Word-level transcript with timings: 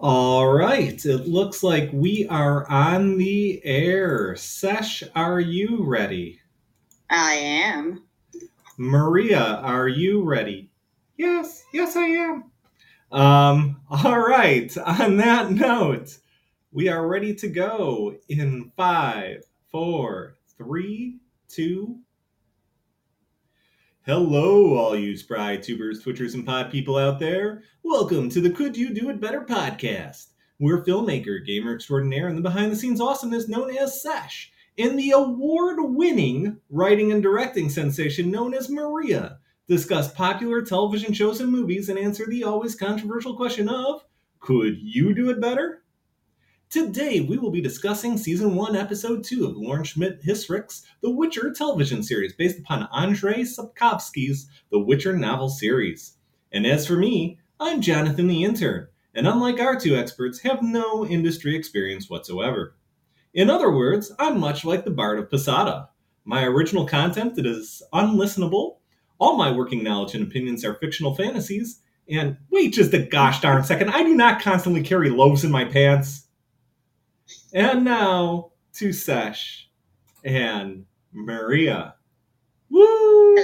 All 0.00 0.46
right, 0.46 1.04
it 1.04 1.26
looks 1.26 1.64
like 1.64 1.90
we 1.92 2.24
are 2.28 2.70
on 2.70 3.18
the 3.18 3.60
air. 3.64 4.36
Sesh, 4.36 5.02
are 5.16 5.40
you 5.40 5.82
ready? 5.82 6.40
I 7.10 7.32
am. 7.32 8.04
Maria, 8.76 9.40
are 9.40 9.88
you 9.88 10.22
ready? 10.22 10.70
Yes, 11.16 11.64
yes, 11.72 11.96
I 11.96 12.04
am. 12.04 12.44
Um, 13.10 13.80
all 13.90 14.20
right, 14.20 14.72
on 14.78 15.16
that 15.16 15.50
note, 15.50 16.16
we 16.70 16.88
are 16.88 17.08
ready 17.08 17.34
to 17.34 17.48
go 17.48 18.14
in 18.28 18.70
five, 18.76 19.42
four, 19.72 20.36
three, 20.56 21.16
two. 21.48 21.98
Hello, 24.08 24.74
all 24.74 24.96
you 24.96 25.18
spry 25.18 25.58
tubers, 25.58 26.02
twitchers, 26.02 26.32
and 26.32 26.46
pod 26.46 26.70
people 26.72 26.96
out 26.96 27.18
there. 27.18 27.62
Welcome 27.82 28.30
to 28.30 28.40
the 28.40 28.48
Could 28.48 28.74
You 28.74 28.88
Do 28.88 29.10
It 29.10 29.20
Better 29.20 29.42
podcast. 29.42 30.28
We're 30.58 30.82
filmmaker, 30.82 31.44
gamer 31.44 31.74
extraordinaire, 31.74 32.28
and 32.28 32.38
the 32.38 32.40
behind 32.40 32.72
the 32.72 32.76
scenes 32.76 33.02
awesomeness 33.02 33.48
known 33.48 33.68
as 33.76 34.00
Sesh, 34.00 34.50
and 34.78 34.98
the 34.98 35.10
award 35.10 35.76
winning 35.80 36.56
writing 36.70 37.12
and 37.12 37.22
directing 37.22 37.68
sensation 37.68 38.30
known 38.30 38.54
as 38.54 38.70
Maria 38.70 39.40
discuss 39.66 40.10
popular 40.10 40.62
television 40.62 41.12
shows 41.12 41.42
and 41.42 41.52
movies 41.52 41.90
and 41.90 41.98
answer 41.98 42.24
the 42.26 42.44
always 42.44 42.74
controversial 42.74 43.36
question 43.36 43.68
of 43.68 44.06
Could 44.40 44.78
you 44.80 45.14
do 45.14 45.28
it 45.28 45.38
better? 45.38 45.82
Today, 46.70 47.20
we 47.20 47.38
will 47.38 47.50
be 47.50 47.62
discussing 47.62 48.18
Season 48.18 48.54
1, 48.54 48.76
Episode 48.76 49.24
2 49.24 49.46
of 49.46 49.56
Lauren 49.56 49.84
Schmidt 49.84 50.20
Hissrich's 50.22 50.84
The 51.00 51.08
Witcher 51.08 51.50
television 51.50 52.02
series, 52.02 52.34
based 52.34 52.58
upon 52.58 52.86
Andrzej 52.88 53.46
Sapkowski's 53.46 54.50
The 54.70 54.78
Witcher 54.78 55.16
novel 55.16 55.48
series. 55.48 56.18
And 56.52 56.66
as 56.66 56.86
for 56.86 56.96
me, 56.96 57.38
I'm 57.58 57.80
Jonathan 57.80 58.26
the 58.26 58.44
Intern, 58.44 58.88
and 59.14 59.26
unlike 59.26 59.58
our 59.60 59.80
two 59.80 59.96
experts, 59.96 60.40
have 60.40 60.62
no 60.62 61.06
industry 61.06 61.56
experience 61.56 62.10
whatsoever. 62.10 62.76
In 63.32 63.48
other 63.48 63.74
words, 63.74 64.12
I'm 64.18 64.38
much 64.38 64.66
like 64.66 64.84
the 64.84 64.90
Bard 64.90 65.18
of 65.18 65.30
Posada. 65.30 65.88
My 66.26 66.44
original 66.44 66.84
content 66.84 67.38
is 67.38 67.80
unlistenable, 67.94 68.76
all 69.18 69.38
my 69.38 69.50
working 69.50 69.82
knowledge 69.82 70.14
and 70.14 70.26
opinions 70.26 70.66
are 70.66 70.74
fictional 70.74 71.14
fantasies, 71.14 71.80
and 72.10 72.36
wait 72.50 72.74
just 72.74 72.92
a 72.92 72.98
gosh 72.98 73.40
darn 73.40 73.64
second, 73.64 73.88
I 73.88 74.02
do 74.02 74.14
not 74.14 74.42
constantly 74.42 74.82
carry 74.82 75.08
loaves 75.08 75.44
in 75.44 75.50
my 75.50 75.64
pants. 75.64 76.26
And 77.52 77.84
now 77.84 78.52
to 78.74 78.92
Sesh 78.92 79.70
and 80.22 80.84
Maria. 81.12 81.94
Woo! 82.68 83.36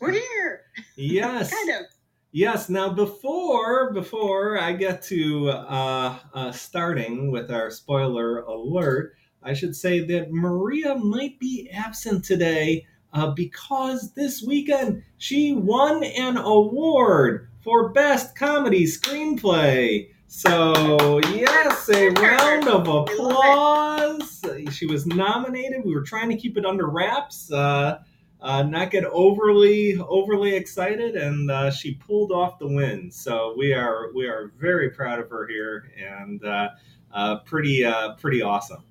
We're 0.00 0.10
here. 0.10 0.62
Yes. 0.96 1.52
kind 1.52 1.70
of. 1.70 1.86
Yes. 2.32 2.68
Now, 2.68 2.92
before 2.92 3.92
before 3.92 4.58
I 4.58 4.72
get 4.72 5.02
to 5.02 5.50
uh, 5.50 6.18
uh, 6.34 6.50
starting 6.50 7.30
with 7.30 7.50
our 7.52 7.70
spoiler 7.70 8.40
alert, 8.40 9.14
I 9.42 9.54
should 9.54 9.76
say 9.76 10.04
that 10.06 10.32
Maria 10.32 10.96
might 10.96 11.38
be 11.38 11.70
absent 11.72 12.24
today 12.24 12.86
uh, 13.12 13.30
because 13.30 14.12
this 14.14 14.42
weekend 14.42 15.02
she 15.18 15.52
won 15.52 16.02
an 16.02 16.36
award 16.36 17.48
for 17.62 17.90
best 17.90 18.34
comedy 18.34 18.84
screenplay. 18.84 20.08
So 20.34 21.20
yes, 21.34 21.90
a 21.90 22.08
round 22.08 22.66
of 22.66 22.88
applause. 22.88 24.42
She 24.70 24.86
was 24.86 25.06
nominated. 25.06 25.84
We 25.84 25.94
were 25.94 26.00
trying 26.02 26.30
to 26.30 26.36
keep 26.36 26.56
it 26.56 26.64
under 26.64 26.88
wraps. 26.88 27.52
Uh, 27.52 27.98
uh, 28.40 28.62
not 28.62 28.90
get 28.90 29.04
overly 29.04 29.98
overly 29.98 30.54
excited, 30.54 31.16
and 31.16 31.50
uh, 31.50 31.70
she 31.70 31.96
pulled 31.96 32.32
off 32.32 32.58
the 32.58 32.66
win. 32.66 33.10
So 33.10 33.54
we 33.58 33.74
are 33.74 34.10
we 34.14 34.26
are 34.26 34.54
very 34.58 34.88
proud 34.88 35.18
of 35.18 35.28
her 35.28 35.46
here, 35.46 35.92
and 36.02 36.42
uh, 36.42 36.70
uh, 37.12 37.40
pretty 37.40 37.84
uh, 37.84 38.14
pretty 38.14 38.40
awesome. 38.40 38.84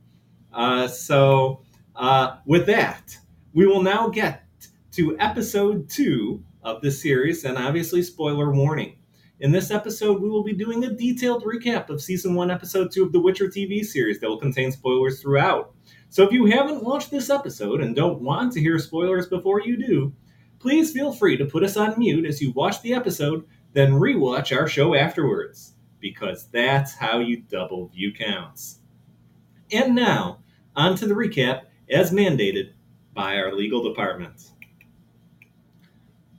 Uh, 0.53 0.87
so 0.87 1.63
uh, 1.95 2.37
with 2.45 2.67
that, 2.67 3.17
we 3.53 3.65
will 3.65 3.81
now 3.81 4.09
get 4.09 4.43
to 4.91 5.17
episode 5.17 5.89
two 5.89 6.43
of 6.61 6.83
the 6.83 6.91
series, 6.91 7.45
and 7.45 7.57
obviously 7.57 8.03
spoiler 8.03 8.53
warning. 8.53 8.95
In 9.41 9.51
this 9.51 9.71
episode, 9.71 10.21
we 10.21 10.29
will 10.29 10.43
be 10.43 10.53
doing 10.53 10.85
a 10.85 10.93
detailed 10.93 11.43
recap 11.43 11.89
of 11.89 11.99
season 11.99 12.35
one, 12.35 12.51
episode 12.51 12.91
two 12.91 13.03
of 13.03 13.11
the 13.11 13.19
Witcher 13.19 13.47
TV 13.47 13.83
series 13.83 14.19
that 14.19 14.29
will 14.29 14.37
contain 14.37 14.71
spoilers 14.71 15.19
throughout. 15.19 15.73
So 16.09 16.21
if 16.23 16.31
you 16.31 16.45
haven't 16.45 16.83
watched 16.83 17.09
this 17.09 17.31
episode 17.31 17.81
and 17.81 17.95
don't 17.95 18.21
want 18.21 18.53
to 18.53 18.59
hear 18.59 18.77
spoilers 18.77 19.25
before 19.25 19.59
you 19.59 19.77
do, 19.77 20.13
please 20.59 20.93
feel 20.93 21.11
free 21.11 21.37
to 21.37 21.45
put 21.45 21.63
us 21.63 21.75
on 21.75 21.97
mute 21.97 22.27
as 22.27 22.39
you 22.39 22.51
watch 22.51 22.83
the 22.83 22.93
episode, 22.93 23.43
then 23.73 23.93
rewatch 23.93 24.55
our 24.55 24.67
show 24.67 24.93
afterwards, 24.93 25.73
because 25.99 26.47
that's 26.49 26.93
how 26.93 27.17
you 27.17 27.37
double 27.37 27.87
view 27.87 28.13
counts. 28.13 28.77
And 29.71 29.95
now, 29.95 30.43
on 30.75 30.95
to 30.97 31.07
the 31.07 31.15
recap 31.15 31.63
as 31.89 32.11
mandated 32.11 32.73
by 33.15 33.37
our 33.37 33.55
legal 33.55 33.81
department. 33.81 34.51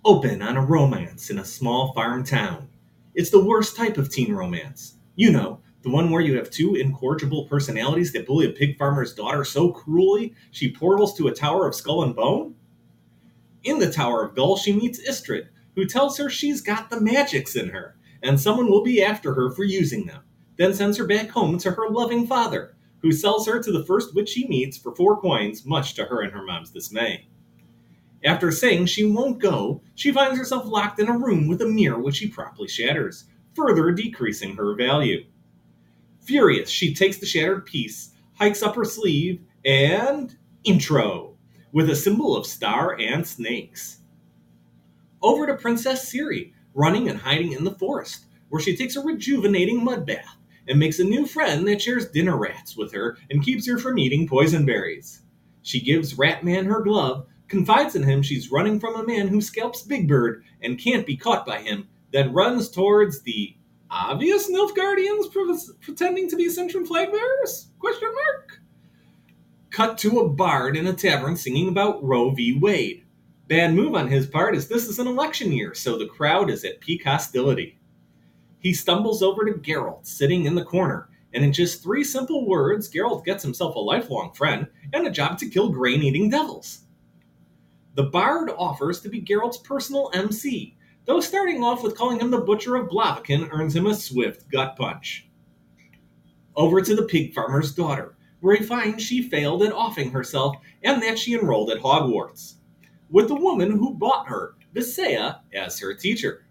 Open 0.05 0.41
on 0.41 0.57
a 0.57 0.65
romance 0.65 1.31
in 1.31 1.41
a 1.41 1.45
small 1.45 1.93
farm 1.95 2.23
town. 2.23 2.69
It's 3.15 3.31
the 3.31 3.45
worst 3.45 3.77
type 3.77 3.99
of 3.99 4.11
teen 4.11 4.33
romance. 4.33 4.95
You 5.17 5.33
know, 5.33 5.61
the 5.83 5.91
one 5.91 6.11
where 6.11 6.23
you 6.23 6.37
have 6.37 6.49
two 6.49 6.77
incorrigible 6.77 7.45
personalities 7.45 8.13
that 8.13 8.27
bully 8.27 8.47
a 8.47 8.51
pig 8.51 8.79
farmer's 8.79 9.15
daughter 9.15 9.45
so 9.45 9.71
cruelly 9.71 10.35
she 10.51 10.73
portals 10.73 11.15
to 11.17 11.29
a 11.29 11.35
tower 11.35 11.67
of 11.67 11.75
skull 11.75 12.05
and 12.05 12.17
bone? 12.17 12.55
In 13.65 13.79
the 13.79 13.93
Tower 13.93 14.25
of 14.25 14.35
Gull, 14.35 14.57
she 14.57 14.73
meets 14.73 14.99
Istredd, 15.07 15.49
who 15.75 15.85
tells 15.85 16.17
her 16.17 16.31
she's 16.31 16.63
got 16.63 16.89
the 16.89 17.01
magics 17.01 17.55
in 17.55 17.69
her, 17.69 17.97
and 18.23 18.41
someone 18.41 18.71
will 18.71 18.83
be 18.83 19.03
after 19.03 19.35
her 19.35 19.51
for 19.51 19.65
using 19.65 20.07
them, 20.07 20.23
then 20.57 20.73
sends 20.73 20.97
her 20.97 21.07
back 21.07 21.29
home 21.29 21.59
to 21.59 21.73
her 21.73 21.91
loving 21.91 22.27
father, 22.27 22.75
who 23.03 23.13
sells 23.13 23.47
her 23.47 23.63
to 23.63 23.73
the 23.73 23.85
first 23.85 24.15
witch 24.15 24.31
she 24.31 24.49
meets 24.49 24.79
for 24.79 24.95
four 24.95 25.21
coins, 25.21 25.67
much 25.67 25.95
to 25.95 26.07
her 26.07 26.23
and 26.23 26.33
her 26.33 26.45
mom's 26.45 26.71
dismay. 26.71 27.27
After 28.25 28.53
saying 28.53 28.87
she 28.87 29.05
won't 29.05 29.41
go, 29.41 29.83
she 29.95 30.13
finds 30.13 30.39
herself 30.39 30.67
locked 30.67 31.01
in 31.01 31.09
a 31.09 31.19
room 31.19 31.49
with 31.49 31.61
a 31.63 31.67
mirror 31.67 31.99
which 31.99 32.17
she 32.17 32.29
promptly 32.29 32.69
shatters, 32.69 33.25
further 33.55 33.91
decreasing 33.91 34.57
her 34.57 34.75
value. 34.75 35.25
Furious, 36.21 36.71
she 36.71 36.95
takes 36.95 37.19
the 37.19 37.27
shattered 37.27 37.67
piece, 37.67 38.13
hikes 38.35 38.63
up 38.63 38.77
her 38.77 38.85
sleeve, 38.85 39.41
and 39.65 40.37
intro 40.65 41.37
with 41.73 41.91
a 41.91 41.97
symbol 41.97 42.37
of 42.37 42.47
star 42.47 42.97
and 43.01 43.27
snakes. 43.27 43.99
Over 45.21 45.47
to 45.47 45.57
Princess 45.57 46.13
Ciri, 46.13 46.53
running 46.75 47.09
and 47.09 47.19
hiding 47.19 47.53
in 47.53 47.65
the 47.65 47.75
forest, 47.75 48.27
where 48.51 48.61
she 48.63 48.77
takes 48.77 48.97
a 48.97 49.01
rejuvenating 49.01 49.83
mud 49.83 50.07
bath 50.07 50.37
and 50.69 50.79
makes 50.79 50.99
a 50.99 51.05
new 51.05 51.27
friend 51.27 51.67
that 51.67 51.83
shares 51.83 52.11
dinner 52.11 52.37
rats 52.37 52.77
with 52.77 52.93
her 52.93 53.17
and 53.31 53.43
keeps 53.43 53.67
her 53.67 53.79
from 53.79 53.99
eating 53.99 54.29
poison 54.29 54.65
berries. 54.65 55.23
She 55.63 55.81
gives 55.81 56.15
Ratman 56.15 56.67
her 56.67 56.83
glove, 56.83 57.27
confides 57.53 57.95
in 57.95 58.03
him 58.03 58.23
she's 58.23 58.51
running 58.51 58.81
from 58.81 58.97
a 58.97 59.07
man 59.07 59.29
who 59.29 59.43
scalps 59.43 59.83
Big 59.83 60.09
Bird 60.09 60.43
and 60.63 60.79
can't 60.79 61.07
be 61.07 61.19
caught 61.19 61.45
by 61.45 61.59
him, 61.59 61.87
then 62.11 62.33
runs 62.33 62.71
towards 62.71 63.21
the 63.21 63.55
obvious 63.91 64.51
Nilfgaardians 64.51 65.31
pre- 65.31 65.75
pretending 65.83 66.31
to 66.31 66.37
be 66.37 66.47
Cintran 66.47 66.87
flag 66.87 67.13
bearers? 67.13 67.69
Question 67.79 68.09
mark. 68.09 68.63
Cut 69.69 69.99
to 69.99 70.21
a 70.21 70.29
bard 70.31 70.79
in 70.79 70.87
a 70.87 70.95
tavern 70.95 71.37
singing 71.37 71.69
about 71.69 72.03
Roe 72.03 72.31
v. 72.31 72.59
Wade. 72.59 73.05
Bad 73.49 73.75
move 73.75 73.95
on 73.95 74.09
his 74.09 74.27
part 74.27 74.57
as 74.57 74.67
this 74.67 74.89
is 74.89 74.99
an 74.99 75.07
election 75.07 75.53
year, 75.53 75.75
so 75.75 75.99
the 75.99 76.07
crowd 76.07 76.49
is 76.49 76.65
at 76.65 76.81
peak 76.81 77.05
hostility. 77.05 77.79
He 78.61 78.73
stumbles 78.73 79.23
over 79.23 79.45
to 79.45 79.61
Geralt, 79.61 80.07
sitting 80.07 80.47
in 80.47 80.55
the 80.55 80.65
corner, 80.65 81.11
and 81.35 81.45
in 81.45 81.53
just 81.53 81.83
three 81.83 82.03
simple 82.03 82.49
words, 82.49 82.91
Geralt 82.91 83.27
gets 83.27 83.43
himself 83.43 83.75
a 83.75 83.79
lifelong 83.79 84.33
friend 84.33 84.69
and 84.95 85.07
a 85.07 85.11
job 85.11 85.37
to 85.37 85.51
kill 85.51 85.69
grain 85.69 86.03
eating 86.03 86.31
devils. 86.31 86.85
The 87.95 88.05
bard 88.05 88.51
offers 88.57 89.01
to 89.01 89.11
be 89.11 89.21
Geralt's 89.21 89.59
personal 89.59 90.11
MC, 90.15 90.77
though 91.05 91.21
starting 91.21 91.63
off 91.63 91.83
with 91.83 91.97
calling 91.97 92.21
him 92.21 92.31
the 92.31 92.41
Butcher 92.41 92.77
of 92.77 92.89
Blaviken 92.89 93.51
earns 93.53 93.77
him 93.77 93.87
a 93.87 93.95
swift 93.95 94.51
gut 94.51 94.77
punch. 94.77 95.29
Over 96.57 96.81
to 96.81 96.97
the 96.97 97.05
pig 97.05 97.35
farmer's 97.35 97.75
daughter, 97.75 98.17
where 98.41 98.57
he 98.57 98.65
finds 98.65 99.03
she 99.03 99.23
failed 99.23 99.63
at 99.63 99.73
offing 99.73 100.11
herself 100.11 100.57
and 100.83 101.03
that 101.03 101.19
she 101.19 101.35
enrolled 101.35 101.71
at 101.71 101.83
Hogwarts, 101.83 102.55
with 103.11 103.29
the 103.29 103.35
woman 103.35 103.71
who 103.73 103.95
bought 103.95 104.27
her, 104.29 104.57
Tissaya, 104.75 105.41
as 105.53 105.79
her 105.79 105.95
teacher. 105.95 106.47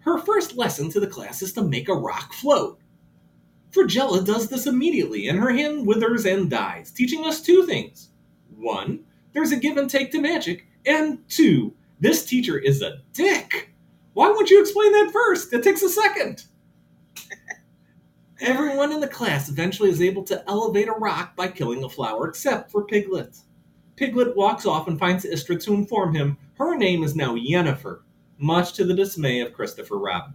Her 0.00 0.18
first 0.18 0.56
lesson 0.56 0.90
to 0.90 1.00
the 1.00 1.06
class 1.06 1.42
is 1.42 1.52
to 1.52 1.62
make 1.62 1.90
a 1.90 1.94
rock 1.94 2.32
float. 2.32 2.80
Fringilla 3.70 4.24
does 4.24 4.48
this 4.48 4.66
immediately, 4.66 5.28
and 5.28 5.38
her 5.38 5.50
hand 5.50 5.86
withers 5.86 6.24
and 6.24 6.50
dies, 6.50 6.90
teaching 6.90 7.26
us 7.26 7.42
two 7.42 7.66
things. 7.66 8.08
One, 8.56 9.04
there's 9.32 9.52
a 9.52 9.56
give 9.56 9.76
and 9.76 9.88
take 9.88 10.12
to 10.12 10.20
magic, 10.20 10.66
and 10.86 11.18
two, 11.28 11.74
this 12.00 12.24
teacher 12.24 12.58
is 12.58 12.82
a 12.82 13.00
dick. 13.12 13.72
Why 14.14 14.28
won't 14.28 14.50
you 14.50 14.60
explain 14.60 14.92
that 14.92 15.12
first? 15.12 15.52
It 15.52 15.62
takes 15.62 15.82
a 15.82 15.88
second. 15.88 16.44
Everyone 18.40 18.92
in 18.92 19.00
the 19.00 19.08
class 19.08 19.48
eventually 19.48 19.90
is 19.90 20.02
able 20.02 20.24
to 20.24 20.42
elevate 20.48 20.88
a 20.88 20.92
rock 20.92 21.36
by 21.36 21.48
killing 21.48 21.84
a 21.84 21.88
flower, 21.88 22.28
except 22.28 22.70
for 22.70 22.84
Piglet. 22.84 23.36
Piglet 23.96 24.34
walks 24.36 24.66
off 24.66 24.88
and 24.88 24.98
finds 24.98 25.24
Istredd 25.24 25.62
to 25.64 25.74
inform 25.74 26.14
him 26.14 26.38
her 26.60 26.76
name 26.76 27.02
is 27.02 27.16
now 27.16 27.36
Yennefer, 27.36 28.00
much 28.36 28.74
to 28.74 28.84
the 28.84 28.92
dismay 28.92 29.40
of 29.40 29.54
Christopher 29.54 29.96
Robin. 29.96 30.34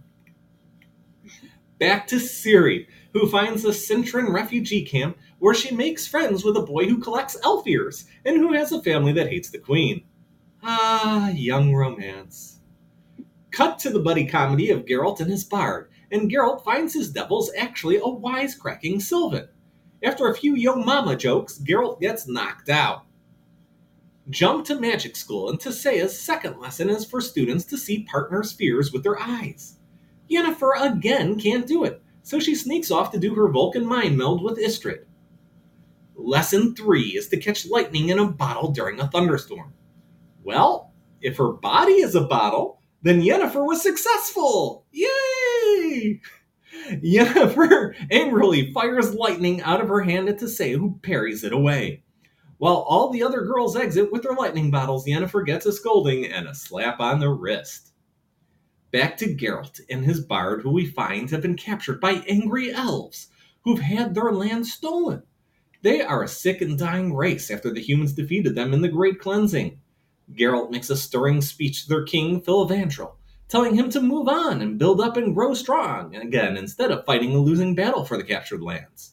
Back 1.78 2.08
to 2.08 2.16
Ciri, 2.16 2.88
who 3.16 3.26
finds 3.26 3.64
a 3.64 3.68
Cintran 3.68 4.30
refugee 4.30 4.84
camp 4.84 5.16
where 5.38 5.54
she 5.54 5.74
makes 5.74 6.06
friends 6.06 6.44
with 6.44 6.54
a 6.56 6.62
boy 6.62 6.86
who 6.86 6.98
collects 6.98 7.38
elf 7.42 7.66
ears 7.66 8.04
and 8.26 8.36
who 8.36 8.52
has 8.52 8.72
a 8.72 8.82
family 8.82 9.10
that 9.12 9.30
hates 9.30 9.48
the 9.48 9.58
queen. 9.58 10.04
Ah, 10.62 11.30
young 11.30 11.74
romance. 11.74 12.60
Cut 13.52 13.78
to 13.78 13.90
the 13.90 14.00
buddy 14.00 14.26
comedy 14.26 14.70
of 14.70 14.84
Geralt 14.84 15.20
and 15.20 15.30
his 15.30 15.44
bard, 15.44 15.88
and 16.12 16.30
Geralt 16.30 16.62
finds 16.62 16.92
his 16.92 17.10
devil's 17.10 17.50
actually 17.56 17.96
a 17.96 18.00
wisecracking 18.00 19.00
Sylvan. 19.00 19.48
After 20.02 20.28
a 20.28 20.34
few 20.34 20.54
young 20.54 20.84
mama 20.84 21.16
jokes, 21.16 21.58
Geralt 21.58 22.00
gets 22.00 22.28
knocked 22.28 22.68
out. 22.68 23.06
Jump 24.28 24.66
to 24.66 24.78
magic 24.78 25.16
school, 25.16 25.48
and 25.48 25.58
Tissaya's 25.58 26.20
second 26.20 26.60
lesson 26.60 26.90
is 26.90 27.06
for 27.06 27.22
students 27.22 27.64
to 27.66 27.78
see 27.78 28.06
partners' 28.10 28.52
fears 28.52 28.92
with 28.92 29.04
their 29.04 29.18
eyes. 29.18 29.78
Yennefer 30.30 30.72
again 30.78 31.40
can't 31.40 31.66
do 31.66 31.84
it, 31.84 32.02
so 32.26 32.40
she 32.40 32.56
sneaks 32.56 32.90
off 32.90 33.12
to 33.12 33.20
do 33.20 33.36
her 33.36 33.48
Vulcan 33.48 33.86
mind 33.86 34.18
meld 34.18 34.42
with 34.42 34.58
Istredd. 34.58 35.04
Lesson 36.16 36.74
3 36.74 37.16
is 37.16 37.28
to 37.28 37.36
catch 37.36 37.68
lightning 37.68 38.08
in 38.08 38.18
a 38.18 38.26
bottle 38.26 38.72
during 38.72 38.98
a 38.98 39.06
thunderstorm. 39.06 39.72
Well, 40.42 40.92
if 41.20 41.36
her 41.36 41.52
body 41.52 41.92
is 41.92 42.16
a 42.16 42.22
bottle, 42.22 42.82
then 43.00 43.22
Yennefer 43.22 43.64
was 43.64 43.80
successful! 43.80 44.86
Yay! 44.90 46.20
Yennefer 46.90 47.94
angrily 48.10 48.72
fires 48.72 49.14
lightning 49.14 49.62
out 49.62 49.80
of 49.80 49.86
her 49.86 50.00
hand 50.00 50.28
at 50.28 50.40
Tissaya, 50.40 50.78
who 50.78 50.98
parries 51.04 51.44
it 51.44 51.52
away. 51.52 52.02
While 52.58 52.84
all 52.88 53.12
the 53.12 53.22
other 53.22 53.42
girls 53.42 53.76
exit 53.76 54.10
with 54.10 54.24
their 54.24 54.34
lightning 54.34 54.72
bottles, 54.72 55.06
Yennefer 55.06 55.46
gets 55.46 55.64
a 55.64 55.72
scolding 55.72 56.26
and 56.26 56.48
a 56.48 56.56
slap 56.56 56.98
on 56.98 57.20
the 57.20 57.28
wrist. 57.28 57.92
Back 58.96 59.18
to 59.18 59.34
Geralt 59.34 59.82
and 59.90 60.06
his 60.06 60.20
bard, 60.20 60.62
who 60.62 60.70
we 60.70 60.86
find 60.86 61.30
have 61.30 61.42
been 61.42 61.58
captured 61.58 62.00
by 62.00 62.24
angry 62.26 62.72
elves 62.72 63.26
who've 63.60 63.80
had 63.82 64.14
their 64.14 64.32
land 64.32 64.66
stolen. 64.66 65.22
They 65.82 66.00
are 66.00 66.22
a 66.22 66.28
sick 66.28 66.62
and 66.62 66.78
dying 66.78 67.14
race 67.14 67.50
after 67.50 67.70
the 67.70 67.82
humans 67.82 68.14
defeated 68.14 68.54
them 68.54 68.72
in 68.72 68.80
the 68.80 68.88
Great 68.88 69.20
Cleansing. 69.20 69.78
Geralt 70.32 70.70
makes 70.70 70.88
a 70.88 70.96
stirring 70.96 71.42
speech 71.42 71.82
to 71.82 71.88
their 71.90 72.04
king, 72.04 72.40
Filavandrel, 72.40 73.16
telling 73.48 73.74
him 73.74 73.90
to 73.90 74.00
move 74.00 74.28
on 74.28 74.62
and 74.62 74.78
build 74.78 75.02
up 75.02 75.18
and 75.18 75.34
grow 75.34 75.52
strong 75.52 76.16
again 76.16 76.56
instead 76.56 76.90
of 76.90 77.04
fighting 77.04 77.34
a 77.34 77.38
losing 77.38 77.74
battle 77.74 78.06
for 78.06 78.16
the 78.16 78.24
captured 78.24 78.62
lands. 78.62 79.12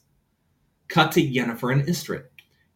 Cut 0.88 1.12
to 1.12 1.20
Yennefer 1.20 1.70
and 1.70 1.86
Istredd. 1.86 2.24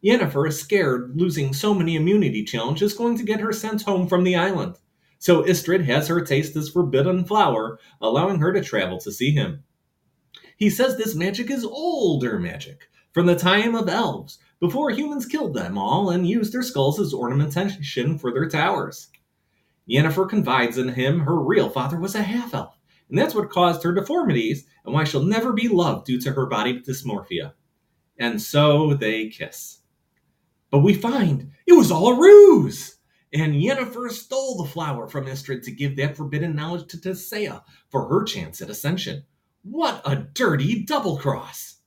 Yennefer 0.05 0.47
is 0.47 0.61
scared 0.61 1.19
losing 1.19 1.55
so 1.55 1.73
many 1.73 1.95
immunity 1.95 2.43
challenges 2.43 2.93
going 2.93 3.17
to 3.17 3.23
get 3.23 3.39
her 3.39 3.51
sent 3.51 3.81
home 3.81 4.07
from 4.07 4.23
the 4.23 4.35
island. 4.35 4.75
So 5.19 5.43
Istredd 5.43 5.85
has 5.85 6.07
her 6.07 6.21
taste 6.21 6.53
this 6.53 6.69
forbidden 6.69 7.25
flower, 7.25 7.77
allowing 8.01 8.39
her 8.39 8.53
to 8.53 8.63
travel 8.63 8.99
to 8.99 9.11
see 9.11 9.31
him. 9.31 9.63
He 10.57 10.69
says 10.69 10.97
this 10.97 11.15
magic 11.15 11.51
is 11.51 11.63
older 11.63 12.39
magic, 12.39 12.89
from 13.13 13.25
the 13.25 13.35
time 13.35 13.75
of 13.75 13.89
elves, 13.89 14.39
before 14.59 14.91
humans 14.91 15.25
killed 15.25 15.53
them 15.53 15.77
all 15.77 16.09
and 16.09 16.27
used 16.27 16.53
their 16.53 16.63
skulls 16.63 16.99
as 16.99 17.13
ornamentation 17.13 18.17
for 18.17 18.31
their 18.33 18.47
towers. 18.47 19.09
Yennefer 19.89 20.29
confides 20.29 20.77
in 20.77 20.89
him 20.89 21.21
her 21.21 21.39
real 21.39 21.69
father 21.69 21.99
was 21.99 22.15
a 22.15 22.21
half 22.21 22.53
elf, 22.53 22.77
and 23.09 23.17
that's 23.17 23.33
what 23.33 23.49
caused 23.49 23.83
her 23.83 23.93
deformities 23.93 24.65
and 24.85 24.93
why 24.93 25.03
she'll 25.03 25.23
never 25.23 25.51
be 25.51 25.67
loved 25.67 26.05
due 26.05 26.21
to 26.21 26.31
her 26.31 26.45
body 26.45 26.79
dysmorphia. 26.79 27.53
And 28.17 28.41
so 28.41 28.93
they 28.93 29.29
kiss. 29.29 29.79
But 30.69 30.79
we 30.79 30.93
find 30.93 31.51
it 31.65 31.73
was 31.73 31.91
all 31.91 32.09
a 32.09 32.19
ruse! 32.19 32.98
And 33.31 33.53
Yennefer 33.53 34.09
stole 34.09 34.57
the 34.57 34.69
flower 34.69 35.07
from 35.07 35.25
Istredd 35.25 35.63
to 35.63 35.71
give 35.71 35.95
that 35.97 36.17
forbidden 36.17 36.55
knowledge 36.55 36.87
to 36.89 36.97
Tissaya 36.97 37.63
for 37.89 38.07
her 38.07 38.23
chance 38.23 38.61
at 38.61 38.69
ascension. 38.69 39.23
What 39.61 40.01
a 40.03 40.15
dirty 40.15 40.83
double 40.83 41.17
cross! 41.17 41.77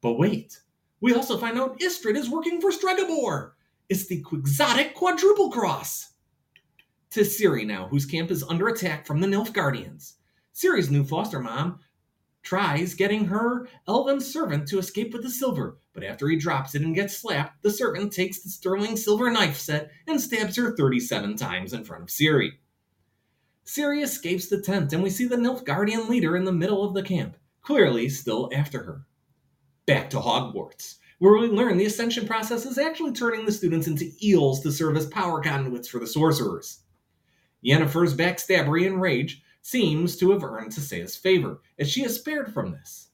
But 0.00 0.14
wait, 0.14 0.62
we 1.00 1.12
also 1.12 1.36
find 1.36 1.58
out 1.58 1.78
Istredd 1.80 2.16
is 2.16 2.30
working 2.30 2.60
for 2.60 2.70
Stregobor! 2.70 3.52
It's 3.88 4.06
the 4.06 4.22
Quixotic 4.22 4.94
quadruple 4.94 5.50
cross! 5.50 6.12
To 7.10 7.20
Ciri 7.20 7.66
now, 7.66 7.88
whose 7.88 8.06
camp 8.06 8.30
is 8.30 8.42
under 8.44 8.68
attack 8.68 9.06
from 9.06 9.20
the 9.20 9.26
Nilfgaardians. 9.26 10.14
Ciri's 10.54 10.90
new 10.90 11.04
foster 11.04 11.40
mom 11.40 11.80
tries 12.42 12.94
getting 12.94 13.26
her 13.26 13.68
elven 13.86 14.20
servant 14.20 14.68
to 14.68 14.78
escape 14.78 15.12
with 15.12 15.22
the 15.22 15.30
silver, 15.30 15.78
but 15.92 16.04
after 16.04 16.28
he 16.28 16.36
drops 16.36 16.74
it 16.74 16.82
and 16.82 16.94
gets 16.94 17.16
slapped, 17.16 17.62
the 17.62 17.70
servant 17.70 18.12
takes 18.12 18.40
the 18.40 18.48
sterling 18.48 18.96
silver 18.96 19.30
knife 19.30 19.58
set 19.58 19.90
and 20.06 20.20
stabs 20.20 20.56
her 20.56 20.76
37 20.76 21.36
times 21.36 21.72
in 21.72 21.84
front 21.84 22.02
of 22.02 22.08
Ciri. 22.08 22.52
Ciri 23.66 24.02
escapes 24.02 24.48
the 24.48 24.62
tent, 24.62 24.92
and 24.92 25.02
we 25.02 25.10
see 25.10 25.26
the 25.26 25.36
Nilfgaardian 25.36 26.08
leader 26.08 26.36
in 26.36 26.44
the 26.44 26.52
middle 26.52 26.82
of 26.84 26.94
the 26.94 27.02
camp, 27.02 27.36
clearly 27.60 28.08
still 28.08 28.48
after 28.54 28.82
her. 28.82 29.06
Back 29.86 30.08
to 30.10 30.18
Hogwarts, 30.18 30.96
where 31.18 31.36
we 31.36 31.48
learn 31.48 31.76
the 31.76 31.84
ascension 31.84 32.26
process 32.26 32.64
is 32.64 32.78
actually 32.78 33.12
turning 33.12 33.44
the 33.44 33.52
students 33.52 33.86
into 33.86 34.10
eels 34.22 34.60
to 34.60 34.72
serve 34.72 34.96
as 34.96 35.06
power 35.06 35.42
conduits 35.42 35.88
for 35.88 35.98
the 35.98 36.06
sorcerers. 36.06 36.80
Yennefer's 37.62 38.14
backstabbery 38.14 38.86
and 38.86 39.02
rage 39.02 39.42
seems 39.62 40.16
to 40.16 40.30
have 40.30 40.44
earned 40.44 40.72
Tissaya's 40.72 41.16
favor, 41.16 41.60
as 41.78 41.88
she 41.90 42.04
is 42.04 42.14
spared 42.14 42.52
from 42.52 42.72
this. 42.72 43.08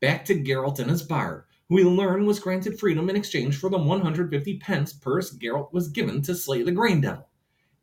Back 0.00 0.24
to 0.26 0.34
Geralt 0.34 0.78
and 0.78 0.90
his 0.90 1.02
bard, 1.02 1.44
who 1.68 1.76
we 1.76 1.84
learn 1.84 2.26
was 2.26 2.40
granted 2.40 2.78
freedom 2.78 3.08
in 3.08 3.16
exchange 3.16 3.56
for 3.56 3.70
the 3.70 3.78
150 3.78 4.58
pence 4.58 4.92
purse 4.92 5.34
Geralt 5.34 5.72
was 5.72 5.88
given 5.88 6.22
to 6.22 6.34
slay 6.34 6.62
the 6.62 6.72
Grain 6.72 7.00
Devil. 7.00 7.28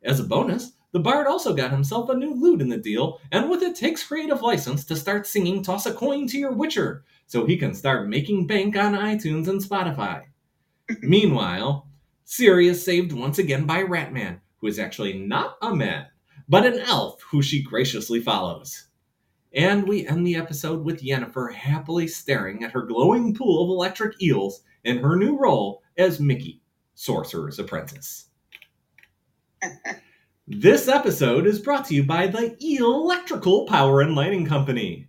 As 0.02 0.20
a 0.20 0.24
bonus, 0.24 0.72
the 0.92 1.00
bard 1.00 1.26
also 1.26 1.54
got 1.54 1.70
himself 1.70 2.08
a 2.08 2.16
new 2.16 2.34
lute 2.34 2.60
in 2.60 2.68
the 2.68 2.76
deal, 2.76 3.20
and 3.30 3.48
with 3.48 3.62
it 3.62 3.76
takes 3.76 4.06
creative 4.06 4.42
license 4.42 4.84
to 4.86 4.96
start 4.96 5.26
singing 5.26 5.62
Toss 5.62 5.86
a 5.86 5.92
Coin 5.92 6.26
to 6.28 6.38
Your 6.38 6.52
Witcher, 6.52 7.04
so 7.26 7.46
he 7.46 7.56
can 7.56 7.74
start 7.74 8.08
making 8.08 8.46
bank 8.46 8.76
on 8.76 8.94
iTunes 8.94 9.46
and 9.46 9.62
Spotify. 9.62 10.24
Meanwhile, 11.02 11.88
Ciri 12.26 12.68
is 12.68 12.84
saved 12.84 13.12
once 13.12 13.38
again 13.38 13.66
by 13.66 13.82
Ratman, 13.82 14.40
who 14.58 14.66
is 14.66 14.78
actually 14.78 15.12
not 15.18 15.56
a 15.62 15.74
man, 15.74 16.06
but 16.50 16.66
an 16.66 16.80
elf 16.80 17.22
who 17.30 17.40
she 17.40 17.62
graciously 17.62 18.20
follows. 18.20 18.88
And 19.54 19.86
we 19.86 20.06
end 20.06 20.26
the 20.26 20.34
episode 20.34 20.84
with 20.84 21.00
Yennefer 21.00 21.54
happily 21.54 22.08
staring 22.08 22.64
at 22.64 22.72
her 22.72 22.82
glowing 22.82 23.36
pool 23.36 23.64
of 23.64 23.70
electric 23.70 24.20
eels 24.20 24.62
in 24.82 24.98
her 24.98 25.14
new 25.16 25.38
role 25.38 25.82
as 25.96 26.18
Mickey, 26.18 26.60
Sorcerer's 26.94 27.60
Apprentice. 27.60 28.30
this 30.48 30.88
episode 30.88 31.46
is 31.46 31.60
brought 31.60 31.84
to 31.84 31.94
you 31.94 32.02
by 32.02 32.26
the 32.26 32.56
Electrical 32.60 33.64
Power 33.66 34.00
and 34.00 34.16
Lighting 34.16 34.44
Company. 34.44 35.08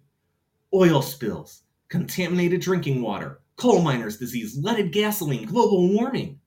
Oil 0.72 1.02
spills, 1.02 1.64
contaminated 1.90 2.62
drinking 2.62 3.02
water, 3.02 3.42
coal 3.56 3.82
miners' 3.82 4.18
disease, 4.18 4.60
leaded 4.62 4.92
gasoline, 4.92 5.48
global 5.48 5.92
warming. 5.92 6.40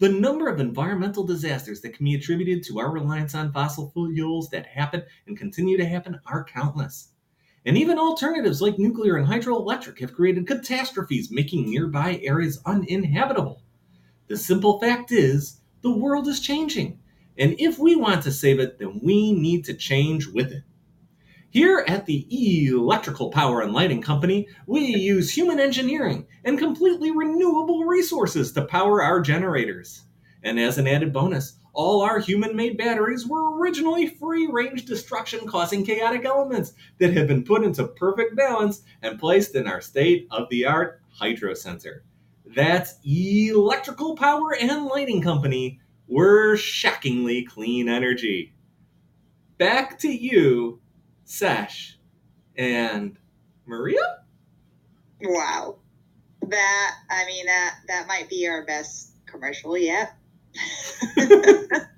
The 0.00 0.08
number 0.08 0.48
of 0.48 0.60
environmental 0.60 1.24
disasters 1.24 1.80
that 1.80 1.94
can 1.94 2.04
be 2.04 2.14
attributed 2.14 2.62
to 2.64 2.78
our 2.78 2.92
reliance 2.92 3.34
on 3.34 3.52
fossil 3.52 3.90
fuels 3.90 4.48
that 4.50 4.66
happen 4.66 5.02
and 5.26 5.36
continue 5.36 5.76
to 5.76 5.84
happen 5.84 6.20
are 6.26 6.44
countless. 6.44 7.08
And 7.66 7.76
even 7.76 7.98
alternatives 7.98 8.62
like 8.62 8.78
nuclear 8.78 9.16
and 9.16 9.26
hydroelectric 9.26 9.98
have 10.00 10.14
created 10.14 10.46
catastrophes, 10.46 11.32
making 11.32 11.68
nearby 11.68 12.20
areas 12.22 12.62
uninhabitable. 12.64 13.62
The 14.28 14.36
simple 14.36 14.78
fact 14.78 15.10
is, 15.10 15.60
the 15.82 15.90
world 15.90 16.28
is 16.28 16.40
changing. 16.40 17.00
And 17.36 17.56
if 17.58 17.78
we 17.78 17.96
want 17.96 18.22
to 18.22 18.32
save 18.32 18.60
it, 18.60 18.78
then 18.78 19.00
we 19.02 19.32
need 19.32 19.64
to 19.64 19.74
change 19.74 20.28
with 20.28 20.52
it. 20.52 20.62
Here 21.50 21.82
at 21.88 22.04
the 22.04 22.26
Electrical 22.68 23.30
Power 23.30 23.62
and 23.62 23.72
Lighting 23.72 24.02
Company, 24.02 24.48
we 24.66 24.80
use 24.80 25.30
human 25.30 25.58
engineering 25.58 26.26
and 26.44 26.58
completely 26.58 27.10
renewable 27.10 27.84
resources 27.84 28.52
to 28.52 28.66
power 28.66 29.02
our 29.02 29.22
generators. 29.22 30.02
And 30.42 30.60
as 30.60 30.76
an 30.76 30.86
added 30.86 31.10
bonus, 31.10 31.58
all 31.72 32.02
our 32.02 32.18
human 32.18 32.54
made 32.54 32.76
batteries 32.76 33.26
were 33.26 33.56
originally 33.58 34.08
free 34.08 34.46
range 34.46 34.84
destruction 34.84 35.46
causing 35.46 35.86
chaotic 35.86 36.26
elements 36.26 36.74
that 36.98 37.14
have 37.16 37.28
been 37.28 37.44
put 37.44 37.64
into 37.64 37.88
perfect 37.88 38.36
balance 38.36 38.82
and 39.00 39.18
placed 39.18 39.54
in 39.54 39.66
our 39.66 39.80
state 39.80 40.28
of 40.30 40.50
the 40.50 40.66
art 40.66 41.00
hydro 41.08 41.54
sensor. 41.54 42.04
That's 42.44 42.98
Electrical 43.02 44.16
Power 44.16 44.54
and 44.54 44.84
Lighting 44.84 45.22
Company. 45.22 45.80
We're 46.08 46.58
shockingly 46.58 47.46
clean 47.46 47.88
energy. 47.88 48.54
Back 49.56 49.98
to 50.00 50.08
you, 50.08 50.80
Sesh 51.28 51.98
and 52.56 53.18
Maria? 53.66 54.24
Wow. 55.20 55.76
That 56.48 56.94
I 57.10 57.26
mean 57.26 57.44
that 57.44 57.74
that 57.86 58.08
might 58.08 58.30
be 58.30 58.48
our 58.48 58.64
best 58.64 59.10
commercial 59.26 59.76
yet. 59.76 60.16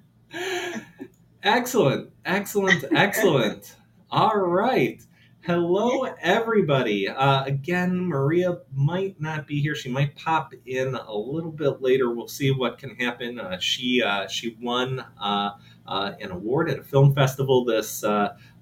excellent, 1.44 2.10
excellent, 2.24 2.84
excellent. 2.92 3.76
All 4.10 4.36
right. 4.36 5.00
Hello, 5.42 6.02
everybody. 6.20 7.08
Uh, 7.08 7.44
again, 7.44 7.98
Maria 8.08 8.58
might 8.74 9.18
not 9.20 9.46
be 9.46 9.62
here. 9.62 9.74
She 9.74 9.88
might 9.88 10.14
pop 10.16 10.52
in 10.66 10.94
a 10.94 11.14
little 11.14 11.52
bit 11.52 11.80
later. 11.80 12.12
We'll 12.12 12.28
see 12.28 12.50
what 12.50 12.78
can 12.78 12.96
happen. 12.96 13.38
Uh, 13.38 13.58
she 13.58 14.02
uh, 14.02 14.26
she 14.26 14.56
won 14.60 15.04
uh, 15.20 15.52
uh, 15.86 16.12
an 16.20 16.30
award 16.32 16.68
at 16.68 16.80
a 16.80 16.82
film 16.82 17.14
festival 17.14 17.64
this 17.64 18.04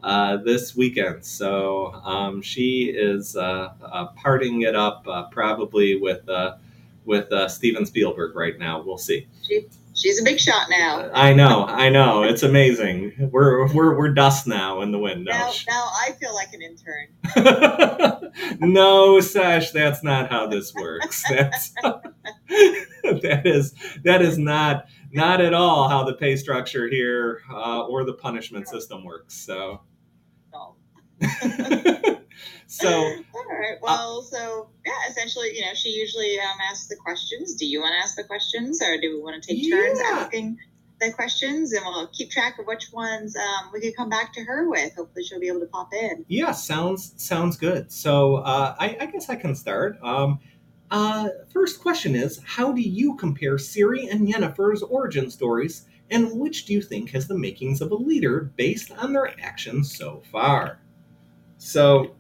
uh, 0.03 0.39
this 0.39 0.77
weekend. 0.77 1.25
So 1.25 1.93
um, 2.05 2.43
she 2.43 2.85
is 2.85 3.37
uh, 3.37 3.73
uh, 3.83 4.09
partying 4.23 4.67
it 4.67 4.75
up, 4.75 5.07
uh, 5.07 5.25
probably 5.25 5.97
with 5.97 6.29
uh, 6.29 6.57
with 7.05 7.33
uh, 7.33 7.49
Steven 7.49 7.87
Spielberg 7.87 8.37
right 8.37 8.59
now. 8.59 8.83
We'll 8.83 8.99
see. 8.99 9.27
She, 9.43 9.67
she's 9.95 10.21
a 10.21 10.25
big 10.25 10.39
shot 10.39 10.67
now. 10.71 11.11
I 11.13 11.33
know, 11.33 11.65
I 11.67 11.89
know. 11.89 12.23
It's 12.23 12.43
amazing. 12.43 13.31
We're 13.33 13.73
we're 13.73 13.97
we're 13.97 14.13
dust 14.13 14.47
now 14.47 14.83
in 14.83 14.93
the 14.93 14.99
wind. 14.99 15.25
Now, 15.25 15.51
now 15.69 15.91
I 16.01 16.13
feel 16.13 16.35
like 16.35 16.53
an 16.53 16.63
intern. 16.63 17.09
no, 18.73 19.21
Sesh, 19.21 19.71
that's 19.71 20.03
not 20.03 20.31
how 20.31 20.47
this 20.47 20.75
works. 20.75 21.25
That's 21.31 21.71
that 23.03 23.43
is 23.45 23.75
that 24.05 24.23
is 24.23 24.39
not 24.39 24.87
not 25.13 25.41
at 25.41 25.55
all 25.55 25.89
how 25.89 26.05
the 26.05 26.15
pay 26.15 26.37
structure 26.37 26.89
here 26.89 27.43
uh, 27.51 27.87
or 27.87 28.05
the 28.05 28.15
punishment 28.15 28.69
system 28.69 29.05
works. 29.05 29.35
So. 29.35 29.81
So 32.71 32.89
all 32.89 33.45
right 33.49 33.79
well 33.81 34.23
so 34.23 34.69
yeah 34.85 34.93
essentially 35.11 35.57
you 35.57 35.63
know 35.63 35.73
she 35.75 35.89
usually 35.89 36.39
um, 36.39 36.57
asks 36.71 36.87
the 36.89 36.97
questions 36.97 37.55
do 37.55 37.65
you 37.67 37.81
want 37.81 37.95
to 37.95 37.99
ask 37.99 38.15
the 38.15 38.25
questions 38.25 38.83
or 38.83 39.01
do 39.01 39.17
we 39.17 39.23
want 39.23 39.43
to 39.43 39.49
take 39.55 39.71
turns 39.71 39.99
Yeah. 40.03 40.19
asking 40.19 40.59
the 41.01 41.11
questions 41.13 41.73
and 41.73 41.83
we'll 41.87 42.09
keep 42.09 42.31
track 42.31 42.59
of 42.59 42.67
which 42.67 42.93
ones 42.93 43.35
um, 43.37 43.71
we 43.73 43.81
could 43.81 43.97
come 43.97 44.11
back 44.11 44.33
to 44.35 44.45
her 44.45 44.69
with 44.69 44.95
hopefully 44.97 45.25
she'll 45.25 45.41
be 45.41 45.49
able 45.49 45.61
to 45.61 45.67
pop 45.67 45.95
in 45.95 46.25
Yeah, 46.29 46.53
sounds 46.53 47.15
sounds 47.17 47.57
good. 47.57 47.91
So 47.91 48.37
uh, 48.37 48.77
I, 48.79 48.97
I 49.01 49.07
guess 49.07 49.29
I 49.31 49.37
can 49.37 49.55
start. 49.55 49.99
Um, 50.03 50.39
uh, 50.91 51.29
first 51.53 51.81
question 51.81 52.15
is, 52.15 52.41
how 52.45 52.73
do 52.73 52.81
you 52.81 53.15
compare 53.17 53.57
Ciri 53.57 54.11
and 54.11 54.27
Yennefer's 54.27 54.83
origin 54.83 55.31
stories, 55.31 55.87
and 56.11 56.33
which 56.39 56.65
do 56.67 56.73
you 56.73 56.83
think 56.83 57.11
has 57.11 57.29
the 57.29 57.39
makings 57.39 57.81
of 57.81 57.91
a 57.93 57.95
leader 57.95 58.53
based 58.57 58.91
on 58.93 59.13
their 59.13 59.39
actions 59.41 59.95
so 59.97 60.23
far? 60.33 60.81
So 61.59 62.15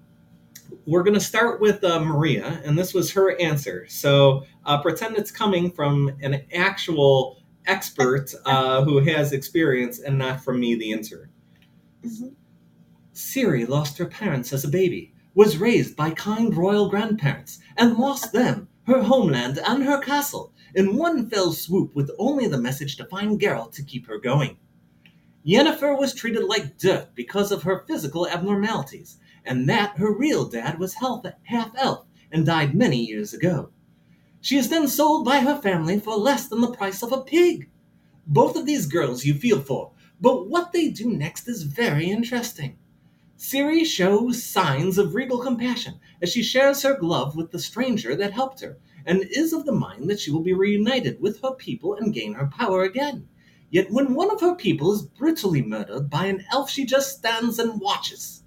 we're 0.85 1.03
going 1.03 1.15
to 1.15 1.21
start 1.21 1.61
with 1.61 1.83
uh, 1.83 2.01
Maria, 2.01 2.61
and 2.65 2.77
this 2.79 2.93
was 2.93 3.11
her 3.13 3.41
answer. 3.41 3.87
So 3.89 4.45
uh, 4.67 4.83
pretend 4.83 5.17
it's 5.17 5.31
coming 5.31 5.71
from 5.71 6.13
an 6.23 6.45
actual 6.53 7.43
expert 7.67 8.35
uh, 8.45 8.83
who 8.85 8.99
has 9.01 9.33
experience 9.33 10.01
and 10.01 10.19
not 10.19 10.43
from 10.43 10.61
me, 10.61 10.75
the 10.75 10.91
intern. 10.91 11.31
Ciri 13.15 13.69
lost 13.69 13.99
her 13.99 14.07
parents 14.07 14.53
as 14.53 14.65
a 14.65 14.69
baby, 14.69 15.15
was 15.35 15.59
raised 15.59 15.97
by 15.97 16.11
kind 16.11 16.57
royal 16.57 16.89
grandparents, 16.89 17.61
and 17.77 17.97
lost 17.97 18.33
them, 18.33 18.69
her 18.87 19.03
homeland, 19.03 19.59
and 19.67 19.85
her 19.85 20.01
castle 20.01 20.53
in 20.75 20.97
one 20.97 21.29
fell 21.29 21.53
swoop 21.53 21.95
with 21.95 22.11
only 22.19 22.47
the 22.47 22.61
message 22.61 22.97
to 22.97 23.05
find 23.07 23.41
Geralt 23.41 23.73
to 23.73 23.83
keep 23.83 24.07
her 24.07 24.19
going. 24.19 24.59
Yennefer 25.47 25.99
was 25.99 26.15
treated 26.15 26.45
like 26.45 26.77
dirt 26.79 27.15
because 27.15 27.53
of 27.53 27.63
her 27.63 27.85
physical 27.87 28.29
abnormalities, 28.29 29.19
and 29.49 29.69
that 29.69 29.97
her 29.97 30.13
real 30.13 30.45
dad 30.45 30.79
was 30.79 30.95
half, 30.95 31.25
elf 31.75 32.05
and 32.31 32.45
died 32.45 32.75
many 32.75 33.03
years 33.03 33.33
ago. 33.33 33.71
She 34.43 34.59
is 34.59 34.69
then 34.69 34.87
sold 34.87 35.25
by 35.25 35.41
her 35.41 35.57
family 35.61 35.99
for 35.99 36.17
less 36.17 36.47
than 36.49 36.61
the 36.61 36.71
price 36.71 37.03
of 37.03 37.13
a 37.13 37.23
pig. 37.23 37.71
Both 38.27 38.57
of 38.57 38.67
these 38.67 38.87
girls 38.87 39.25
you 39.25 39.33
feel 39.33 39.61
for, 39.61 39.93
but 40.21 40.49
what 40.49 40.73
they 40.73 40.91
do 40.91 41.11
next 41.11 41.49
is 41.49 41.63
very 41.63 42.11
interesting. 42.11 42.77
Ciri 43.39 43.87
shows 43.87 44.43
signs 44.43 44.99
of 44.99 45.15
regal 45.15 45.39
compassion 45.39 45.95
as 46.21 46.29
she 46.31 46.43
shares 46.43 46.83
her 46.83 46.99
glove 46.99 47.35
with 47.35 47.51
the 47.51 47.59
stranger 47.59 48.15
that 48.17 48.33
helped 48.33 48.61
her, 48.61 48.77
and 49.07 49.25
is 49.31 49.55
of 49.55 49.65
the 49.65 49.73
mind 49.73 50.11
that 50.11 50.21
she 50.21 50.31
will 50.31 50.43
be 50.43 50.53
reunited 50.53 51.21
with 51.21 51.41
her 51.41 51.53
people 51.53 51.95
and 51.95 52.13
gain 52.13 52.35
her 52.35 52.49
power 52.49 52.83
again. 52.83 53.27
Yet 53.71 53.91
when 53.91 54.15
one 54.15 54.31
of 54.31 54.41
her 54.43 54.55
people 54.55 54.93
is 54.93 55.03
brutally 55.03 55.63
murdered 55.63 56.11
by 56.11 56.27
an 56.27 56.45
elf, 56.53 56.69
she 56.69 56.85
just 56.85 57.17
stands 57.17 57.59
and 57.59 57.81
watches. 57.81 58.43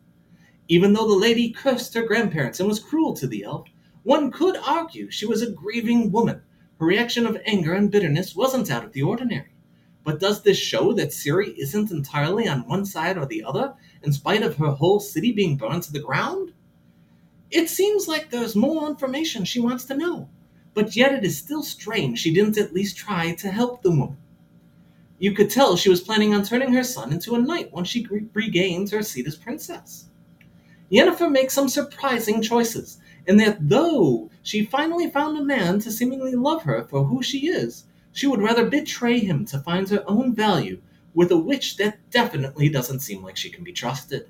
Even 0.71 0.93
though 0.93 1.05
the 1.05 1.13
lady 1.13 1.49
cursed 1.49 1.93
her 1.95 2.01
grandparents 2.01 2.61
and 2.61 2.69
was 2.69 2.79
cruel 2.79 3.13
to 3.15 3.27
the 3.27 3.43
elf, 3.43 3.67
one 4.03 4.31
could 4.31 4.55
argue 4.55 5.11
she 5.11 5.25
was 5.25 5.41
a 5.41 5.51
grieving 5.51 6.13
woman. 6.13 6.41
Her 6.79 6.85
reaction 6.85 7.25
of 7.25 7.41
anger 7.45 7.73
and 7.73 7.91
bitterness 7.91 8.37
wasn't 8.37 8.71
out 8.71 8.85
of 8.85 8.93
the 8.93 9.01
ordinary. 9.01 9.53
But 10.05 10.21
does 10.21 10.43
this 10.43 10.57
show 10.57 10.93
that 10.93 11.09
Ciri 11.09 11.53
isn't 11.57 11.91
entirely 11.91 12.47
on 12.47 12.69
one 12.69 12.85
side 12.85 13.17
or 13.17 13.25
the 13.25 13.43
other, 13.43 13.73
in 14.01 14.13
spite 14.13 14.43
of 14.43 14.55
her 14.55 14.69
whole 14.69 15.01
city 15.01 15.33
being 15.33 15.57
burned 15.57 15.83
to 15.83 15.91
the 15.91 15.99
ground? 15.99 16.53
It 17.49 17.69
seems 17.69 18.07
like 18.07 18.29
there's 18.29 18.55
more 18.55 18.87
information 18.87 19.43
she 19.43 19.59
wants 19.59 19.83
to 19.87 19.97
know, 19.97 20.29
but 20.73 20.95
yet 20.95 21.13
it 21.13 21.25
is 21.25 21.37
still 21.37 21.63
strange 21.63 22.17
she 22.19 22.33
didn't 22.33 22.57
at 22.57 22.73
least 22.73 22.95
try 22.95 23.35
to 23.35 23.51
help 23.51 23.81
the 23.81 23.91
woman. 23.91 24.15
You 25.19 25.33
could 25.33 25.49
tell 25.49 25.75
she 25.75 25.89
was 25.89 25.99
planning 25.99 26.33
on 26.33 26.45
turning 26.45 26.71
her 26.71 26.85
son 26.85 27.11
into 27.11 27.35
a 27.35 27.39
knight 27.39 27.73
once 27.73 27.89
she 27.89 28.07
re- 28.07 28.29
regained 28.33 28.89
her 28.91 29.03
seat 29.03 29.27
as 29.27 29.35
princess. 29.35 30.07
Yennefer 30.91 31.31
makes 31.31 31.53
some 31.53 31.69
surprising 31.69 32.41
choices, 32.41 32.97
in 33.25 33.37
that 33.37 33.69
though 33.69 34.29
she 34.43 34.65
finally 34.65 35.09
found 35.09 35.37
a 35.37 35.43
man 35.43 35.79
to 35.79 35.91
seemingly 35.91 36.35
love 36.35 36.63
her 36.63 36.83
for 36.83 37.05
who 37.05 37.23
she 37.23 37.47
is, 37.47 37.85
she 38.11 38.27
would 38.27 38.41
rather 38.41 38.69
betray 38.69 39.19
him 39.19 39.45
to 39.45 39.59
find 39.59 39.87
her 39.89 40.03
own 40.05 40.35
value 40.35 40.81
with 41.13 41.31
a 41.31 41.37
witch 41.37 41.77
that 41.77 41.97
definitely 42.09 42.67
doesn't 42.67 42.99
seem 42.99 43.23
like 43.23 43.37
she 43.37 43.49
can 43.49 43.63
be 43.63 43.71
trusted. 43.71 44.27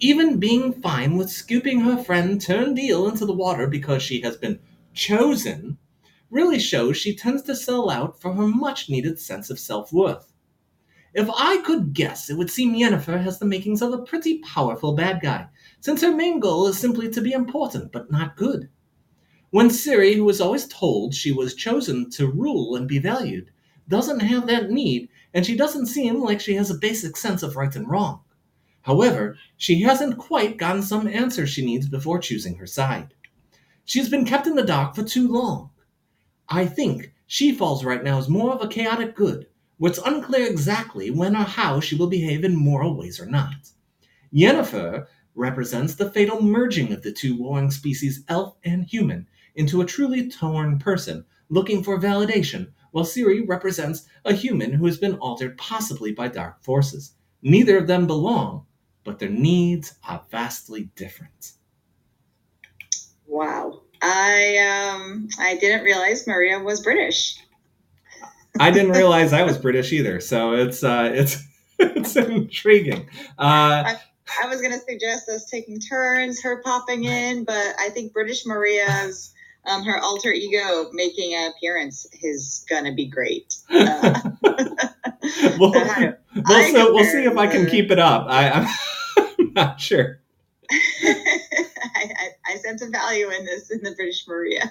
Even 0.00 0.38
being 0.38 0.72
fine 0.72 1.16
with 1.16 1.30
scooping 1.30 1.80
her 1.80 1.96
friend 2.02 2.40
Turndeel 2.40 3.08
into 3.08 3.24
the 3.24 3.32
water 3.32 3.66
because 3.66 4.02
she 4.02 4.20
has 4.20 4.36
been 4.36 4.60
chosen 4.92 5.78
really 6.30 6.58
shows 6.58 6.96
she 6.96 7.14
tends 7.16 7.42
to 7.42 7.56
sell 7.56 7.88
out 7.88 8.20
for 8.20 8.34
her 8.34 8.46
much 8.46 8.90
needed 8.90 9.18
sense 9.18 9.50
of 9.50 9.58
self 9.58 9.92
worth. 9.92 10.27
If 11.18 11.28
I 11.36 11.60
could 11.62 11.94
guess, 11.94 12.30
it 12.30 12.36
would 12.36 12.48
seem 12.48 12.76
Yennefer 12.76 13.20
has 13.20 13.40
the 13.40 13.44
makings 13.44 13.82
of 13.82 13.92
a 13.92 14.04
pretty 14.04 14.38
powerful 14.38 14.92
bad 14.92 15.20
guy, 15.20 15.48
since 15.80 16.00
her 16.00 16.14
main 16.14 16.38
goal 16.38 16.68
is 16.68 16.78
simply 16.78 17.10
to 17.10 17.20
be 17.20 17.32
important 17.32 17.90
but 17.90 18.08
not 18.08 18.36
good. 18.36 18.68
When 19.50 19.68
Ciri, 19.68 20.14
who 20.14 20.24
was 20.24 20.40
always 20.40 20.68
told 20.68 21.16
she 21.16 21.32
was 21.32 21.56
chosen 21.56 22.08
to 22.10 22.30
rule 22.30 22.76
and 22.76 22.86
be 22.86 23.00
valued, 23.00 23.50
doesn't 23.88 24.20
have 24.20 24.46
that 24.46 24.70
need, 24.70 25.08
and 25.34 25.44
she 25.44 25.56
doesn't 25.56 25.86
seem 25.86 26.22
like 26.22 26.40
she 26.40 26.54
has 26.54 26.70
a 26.70 26.78
basic 26.78 27.16
sense 27.16 27.42
of 27.42 27.56
right 27.56 27.74
and 27.74 27.90
wrong. 27.90 28.20
However, 28.82 29.36
she 29.56 29.82
hasn't 29.82 30.18
quite 30.18 30.56
gotten 30.56 30.82
some 30.82 31.08
answers 31.08 31.50
she 31.50 31.66
needs 31.66 31.88
before 31.88 32.20
choosing 32.20 32.54
her 32.58 32.66
side. 32.68 33.12
She's 33.84 34.08
been 34.08 34.24
kept 34.24 34.46
in 34.46 34.54
the 34.54 34.62
dark 34.62 34.94
for 34.94 35.02
too 35.02 35.26
long. 35.26 35.70
I 36.48 36.66
think 36.66 37.12
she 37.26 37.52
falls 37.52 37.84
right 37.84 38.04
now 38.04 38.18
as 38.18 38.28
more 38.28 38.54
of 38.54 38.62
a 38.62 38.68
chaotic 38.68 39.16
good, 39.16 39.48
where 39.78 39.90
it's 39.90 40.00
unclear 40.04 40.46
exactly 40.46 41.10
when 41.10 41.34
or 41.34 41.44
how 41.44 41.80
she 41.80 41.96
will 41.96 42.08
behave 42.08 42.44
in 42.44 42.54
moral 42.54 42.96
ways 42.96 43.18
or 43.18 43.26
not. 43.26 43.70
Yennefer 44.34 45.06
represents 45.34 45.94
the 45.94 46.10
fatal 46.10 46.42
merging 46.42 46.92
of 46.92 47.02
the 47.02 47.12
two 47.12 47.36
warring 47.36 47.70
species, 47.70 48.22
elf 48.28 48.56
and 48.64 48.84
human, 48.84 49.26
into 49.54 49.80
a 49.80 49.86
truly 49.86 50.28
torn 50.28 50.78
person 50.78 51.24
looking 51.48 51.82
for 51.82 51.98
validation, 52.00 52.70
while 52.90 53.04
Ciri 53.04 53.48
represents 53.48 54.06
a 54.24 54.32
human 54.34 54.72
who 54.72 54.86
has 54.86 54.98
been 54.98 55.14
altered 55.16 55.56
possibly 55.56 56.12
by 56.12 56.28
dark 56.28 56.62
forces. 56.62 57.14
Neither 57.42 57.78
of 57.78 57.86
them 57.86 58.06
belong, 58.06 58.66
but 59.04 59.18
their 59.18 59.30
needs 59.30 59.94
are 60.06 60.24
vastly 60.30 60.90
different. 60.94 61.52
wow 63.26 63.82
i 64.02 64.56
um 64.58 65.28
i 65.38 65.56
didn't 65.56 65.84
realize 65.84 66.26
maria 66.26 66.58
was 66.58 66.80
british 66.80 67.38
I 68.60 68.70
didn't 68.70 68.92
realize 68.92 69.32
I 69.32 69.42
was 69.42 69.58
British 69.58 69.92
either, 69.92 70.20
so 70.20 70.52
it's 70.52 70.82
uh, 70.82 71.10
it's 71.12 71.42
it's 71.78 72.16
intriguing. 72.16 73.08
Uh, 73.38 73.94
I 74.42 74.46
was 74.46 74.60
going 74.60 74.72
to 74.72 74.80
suggest 74.80 75.28
us 75.28 75.48
taking 75.48 75.80
turns, 75.80 76.42
her 76.42 76.62
popping 76.62 77.04
in, 77.04 77.44
but 77.44 77.74
I 77.78 77.88
think 77.90 78.12
British 78.12 78.44
Maria's, 78.44 79.32
um, 79.66 79.84
her 79.84 79.98
alter 79.98 80.30
ego 80.30 80.90
making 80.92 81.34
an 81.34 81.50
appearance 81.50 82.06
is 82.22 82.64
going 82.68 82.84
to 82.84 82.92
be 82.92 83.06
great. 83.06 83.56
Uh, 85.40 85.50
we'll, 85.58 85.72
so 85.72 86.14
we'll, 86.34 86.46
I 86.46 86.70
see, 86.70 86.72
we'll 86.72 87.04
see 87.04 87.24
if 87.24 87.36
I 87.36 87.46
can 87.46 87.66
keep 87.66 87.90
it 87.90 87.98
up. 87.98 88.26
I, 88.28 88.50
I'm 89.16 89.52
not 89.52 89.80
sure. 89.80 90.20
I, 90.70 91.14
I, 91.94 92.28
I 92.46 92.56
sense 92.56 92.82
a 92.82 92.88
value 92.88 93.30
in 93.30 93.44
this 93.44 93.70
in 93.70 93.82
the 93.82 93.92
British 93.92 94.26
Maria. 94.26 94.70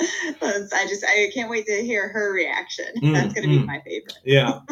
I 0.00 0.86
just 0.88 1.04
I 1.04 1.30
can't 1.34 1.50
wait 1.50 1.66
to 1.66 1.82
hear 1.84 2.08
her 2.08 2.32
reaction. 2.32 2.86
Mm, 3.02 3.14
That's 3.14 3.34
going 3.34 3.48
to 3.48 3.48
be 3.48 3.62
mm. 3.62 3.66
my 3.66 3.80
favorite. 3.80 4.18
Yeah. 4.24 4.60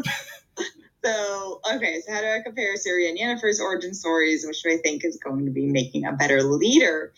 So, 1.07 1.61
okay, 1.77 2.01
so 2.01 2.13
how 2.13 2.21
do 2.21 2.27
I 2.27 2.41
compare 2.45 2.75
Ciri 2.75 3.09
and 3.09 3.17
Yennefer's 3.17 3.61
origin 3.61 3.95
stories, 3.95 4.45
which 4.45 4.61
do 4.65 4.73
I 4.73 4.79
think 4.79 5.05
is 5.05 5.19
going 5.19 5.45
to 5.45 5.53
be 5.53 5.67
making 5.67 6.05
a 6.05 6.13
better 6.13 6.43
leader? 6.43 7.13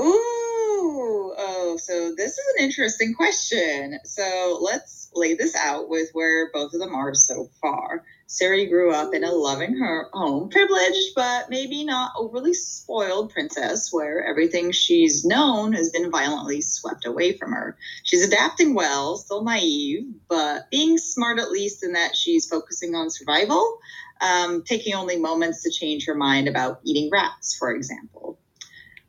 Ooh, 0.00 1.32
oh, 1.38 1.76
so 1.80 2.14
this 2.16 2.32
is 2.32 2.44
an 2.56 2.64
interesting 2.64 3.14
question. 3.14 4.00
So 4.04 4.58
let's 4.62 5.12
lay 5.14 5.34
this 5.34 5.54
out 5.54 5.88
with 5.88 6.10
where 6.12 6.50
both 6.52 6.74
of 6.74 6.80
them 6.80 6.92
are 6.92 7.14
so 7.14 7.48
far. 7.60 8.04
Ciri 8.28 8.68
grew 8.68 8.92
up 8.92 9.14
in 9.14 9.24
a 9.24 9.32
loving 9.32 9.76
her 9.78 10.08
home, 10.12 10.50
privileged 10.50 11.14
but 11.16 11.48
maybe 11.50 11.84
not 11.84 12.12
overly 12.16 12.54
spoiled 12.54 13.30
princess, 13.30 13.90
where 13.92 14.24
everything 14.24 14.70
she's 14.72 15.24
known 15.24 15.72
has 15.72 15.90
been 15.90 16.10
violently 16.10 16.60
swept 16.60 17.06
away 17.06 17.32
from 17.38 17.52
her. 17.52 17.76
She's 18.04 18.26
adapting 18.26 18.74
well, 18.74 19.16
still 19.16 19.42
naive, 19.42 20.04
but 20.28 20.70
being 20.70 20.98
smart 20.98 21.38
at 21.38 21.50
least 21.50 21.82
in 21.84 21.94
that 21.94 22.14
she's 22.16 22.46
focusing 22.48 22.94
on 22.94 23.10
survival. 23.10 23.78
um, 24.20 24.62
taking 24.64 24.94
only 24.94 25.16
moments 25.18 25.62
to 25.62 25.70
change 25.70 26.06
her 26.06 26.14
mind 26.14 26.48
about 26.48 26.80
eating 26.84 27.10
rats, 27.10 27.56
for 27.56 27.70
example. 27.70 28.37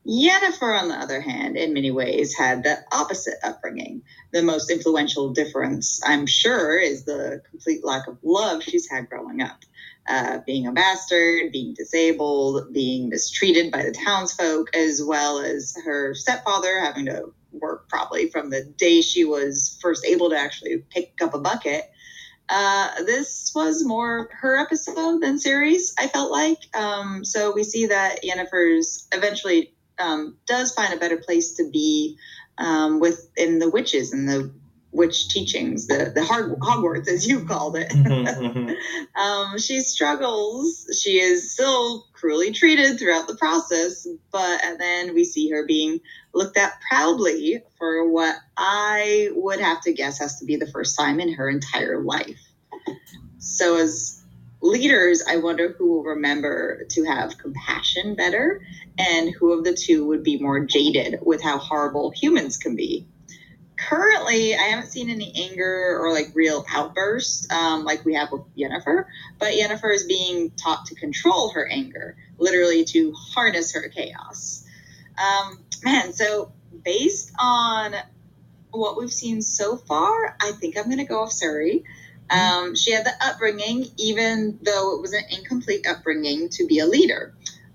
Yennefer, 0.09 0.79
on 0.79 0.87
the 0.87 0.95
other 0.95 1.21
hand, 1.21 1.55
in 1.55 1.73
many 1.73 1.91
ways 1.91 2.35
had 2.35 2.63
the 2.63 2.79
opposite 2.91 3.35
upbringing. 3.43 4.01
The 4.31 4.41
most 4.41 4.71
influential 4.71 5.29
difference, 5.33 6.01
I'm 6.03 6.25
sure, 6.25 6.79
is 6.79 7.05
the 7.05 7.43
complete 7.47 7.85
lack 7.85 8.07
of 8.07 8.17
love 8.23 8.63
she's 8.63 8.89
had 8.89 9.07
growing 9.07 9.41
up. 9.41 9.59
Uh, 10.07 10.39
being 10.47 10.65
a 10.65 10.71
bastard, 10.71 11.51
being 11.51 11.75
disabled, 11.75 12.73
being 12.73 13.09
mistreated 13.09 13.71
by 13.71 13.83
the 13.83 13.91
townsfolk, 13.91 14.75
as 14.75 15.03
well 15.03 15.39
as 15.39 15.77
her 15.85 16.15
stepfather 16.15 16.79
having 16.79 17.05
to 17.05 17.31
work 17.51 17.87
probably 17.87 18.31
from 18.31 18.49
the 18.49 18.63
day 18.63 19.01
she 19.01 19.25
was 19.25 19.77
first 19.79 20.03
able 20.05 20.31
to 20.31 20.37
actually 20.37 20.79
pick 20.89 21.13
up 21.21 21.35
a 21.35 21.39
bucket. 21.39 21.91
Uh, 22.47 23.03
this 23.03 23.51
was 23.53 23.85
more 23.85 24.27
her 24.31 24.57
episode 24.57 25.21
than 25.21 25.37
series, 25.37 25.93
I 25.99 26.07
felt 26.07 26.31
like. 26.31 26.57
Um, 26.73 27.23
so 27.23 27.51
we 27.53 27.63
see 27.63 27.87
that 27.87 28.23
Yennefer's 28.23 29.07
eventually 29.11 29.75
um, 29.99 30.37
does 30.45 30.73
find 30.73 30.93
a 30.93 30.97
better 30.97 31.17
place 31.17 31.53
to 31.53 31.69
be 31.69 32.17
um, 32.57 32.99
within 32.99 33.59
the 33.59 33.69
witches 33.69 34.13
and 34.13 34.27
the 34.27 34.51
witch 34.91 35.29
teachings, 35.29 35.87
the 35.87 36.11
the 36.13 36.21
Hogwarts 36.21 37.07
as 37.07 37.27
you 37.27 37.45
called 37.45 37.75
it. 37.77 37.89
Mm-hmm, 37.89 38.45
mm-hmm. 38.59 39.21
um, 39.21 39.59
she 39.59 39.81
struggles. 39.81 40.87
She 41.01 41.19
is 41.19 41.53
still 41.53 42.05
cruelly 42.13 42.51
treated 42.51 42.99
throughout 42.99 43.27
the 43.27 43.35
process, 43.35 44.07
but 44.31 44.61
then 44.79 45.13
we 45.13 45.25
see 45.25 45.49
her 45.51 45.65
being 45.65 45.99
looked 46.33 46.57
at 46.57 46.79
proudly 46.89 47.61
for 47.77 48.09
what 48.09 48.35
I 48.57 49.29
would 49.33 49.59
have 49.59 49.81
to 49.81 49.93
guess 49.93 50.19
has 50.19 50.39
to 50.39 50.45
be 50.45 50.55
the 50.55 50.67
first 50.67 50.97
time 50.97 51.19
in 51.19 51.33
her 51.33 51.49
entire 51.49 52.01
life. 52.01 52.39
So 53.39 53.77
as 53.77 54.18
leaders, 54.61 55.23
I 55.27 55.37
wonder 55.37 55.69
who 55.77 55.91
will 55.91 56.03
remember 56.03 56.85
to 56.89 57.03
have 57.05 57.37
compassion 57.37 58.15
better 58.15 58.61
and 58.97 59.33
who 59.33 59.53
of 59.53 59.63
the 59.63 59.73
two 59.73 60.05
would 60.07 60.23
be 60.23 60.39
more 60.39 60.59
jaded 60.65 61.19
with 61.21 61.41
how 61.41 61.57
horrible 61.57 62.11
humans 62.11 62.57
can 62.57 62.75
be. 62.75 63.07
Currently, 63.77 64.55
I 64.55 64.63
haven't 64.63 64.89
seen 64.89 65.09
any 65.09 65.31
anger 65.49 65.97
or 66.01 66.11
like 66.11 66.31
real 66.33 66.65
outbursts 66.69 67.49
um, 67.49 67.85
like 67.85 68.03
we 68.03 68.15
have 68.15 68.29
with 68.29 68.41
Yennefer, 68.57 69.05
but 69.39 69.53
Yennefer 69.53 69.93
is 69.95 70.03
being 70.03 70.51
taught 70.51 70.87
to 70.87 70.95
control 70.95 71.51
her 71.53 71.65
anger, 71.65 72.17
literally 72.37 72.83
to 72.85 73.13
harness 73.13 73.73
her 73.73 73.87
chaos. 73.87 74.65
Um, 75.17 75.59
man, 75.81 76.11
so 76.11 76.51
based 76.83 77.31
on 77.39 77.95
what 78.71 78.97
we've 78.97 79.13
seen 79.13 79.41
so 79.41 79.77
far, 79.77 80.35
I 80.41 80.51
think 80.51 80.77
I'm 80.77 80.85
going 80.85 80.97
to 80.97 81.05
go 81.05 81.23
with 81.23 81.31
Ciri. 81.31 81.83
Um, 82.29 82.75
she 82.75 82.91
had 82.91 83.05
the 83.05 83.13
upbringing, 83.21 83.85
even 83.97 84.59
though 84.61 84.95
it 84.95 85.01
was 85.01 85.13
an 85.13 85.23
incomplete 85.31 85.87
upbringing, 85.87 86.49
to 86.49 86.67
be 86.67 86.79
a 86.79 86.85
leader, 86.85 87.33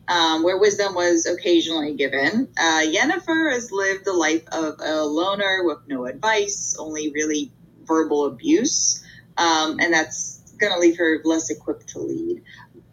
um, 0.08 0.42
where 0.42 0.58
wisdom 0.58 0.94
was 0.94 1.26
occasionally 1.26 1.94
given. 1.94 2.48
Uh, 2.58 2.82
Yennefer 2.84 3.52
has 3.52 3.72
lived 3.72 4.04
the 4.04 4.12
life 4.12 4.44
of 4.52 4.76
a 4.80 5.04
loner 5.04 5.62
with 5.64 5.78
no 5.88 6.06
advice, 6.06 6.76
only 6.78 7.10
really 7.12 7.52
verbal 7.84 8.26
abuse, 8.26 9.04
um, 9.36 9.78
and 9.80 9.92
that's 9.92 10.40
going 10.58 10.72
to 10.72 10.78
leave 10.78 10.98
her 10.98 11.20
less 11.24 11.50
equipped 11.50 11.88
to 11.88 11.98
lead. 11.98 12.42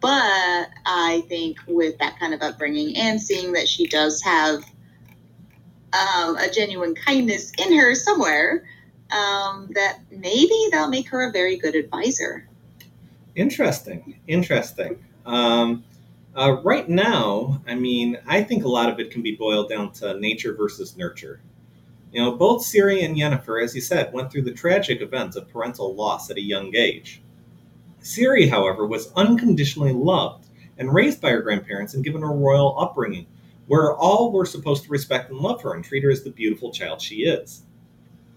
But 0.00 0.68
I 0.84 1.22
think 1.28 1.58
with 1.68 1.98
that 1.98 2.18
kind 2.18 2.34
of 2.34 2.42
upbringing 2.42 2.96
and 2.96 3.22
seeing 3.22 3.52
that 3.52 3.68
she 3.68 3.86
does 3.86 4.20
have 4.22 4.64
um, 5.92 6.36
a 6.36 6.50
genuine 6.50 6.94
kindness 6.94 7.52
in 7.56 7.78
her 7.78 7.94
somewhere, 7.94 8.64
um, 9.12 9.68
that 9.74 10.00
maybe 10.10 10.68
that'll 10.70 10.88
make 10.88 11.08
her 11.08 11.28
a 11.28 11.32
very 11.32 11.56
good 11.56 11.74
advisor. 11.74 12.48
Interesting. 13.34 14.20
Interesting. 14.26 15.04
Um, 15.24 15.84
uh, 16.34 16.60
right 16.62 16.88
now, 16.88 17.62
I 17.66 17.74
mean, 17.74 18.18
I 18.26 18.42
think 18.42 18.64
a 18.64 18.68
lot 18.68 18.88
of 18.88 18.98
it 18.98 19.10
can 19.10 19.22
be 19.22 19.36
boiled 19.36 19.68
down 19.68 19.92
to 19.94 20.18
nature 20.18 20.54
versus 20.54 20.96
nurture. 20.96 21.40
You 22.12 22.20
know, 22.20 22.32
both 22.32 22.62
Ciri 22.62 23.04
and 23.04 23.16
Yennefer, 23.16 23.62
as 23.62 23.74
you 23.74 23.80
said, 23.80 24.12
went 24.12 24.30
through 24.30 24.42
the 24.42 24.52
tragic 24.52 25.00
events 25.00 25.36
of 25.36 25.48
parental 25.48 25.94
loss 25.94 26.30
at 26.30 26.36
a 26.36 26.42
young 26.42 26.74
age. 26.74 27.22
Ciri, 28.02 28.50
however, 28.50 28.86
was 28.86 29.12
unconditionally 29.14 29.92
loved 29.92 30.46
and 30.76 30.92
raised 30.92 31.20
by 31.20 31.30
her 31.30 31.40
grandparents 31.42 31.94
and 31.94 32.04
given 32.04 32.22
a 32.22 32.26
royal 32.26 32.78
upbringing, 32.78 33.26
where 33.66 33.94
all 33.94 34.32
were 34.32 34.44
supposed 34.44 34.84
to 34.84 34.90
respect 34.90 35.30
and 35.30 35.38
love 35.38 35.62
her 35.62 35.74
and 35.74 35.84
treat 35.84 36.02
her 36.02 36.10
as 36.10 36.22
the 36.22 36.30
beautiful 36.30 36.72
child 36.72 37.00
she 37.00 37.22
is. 37.22 37.62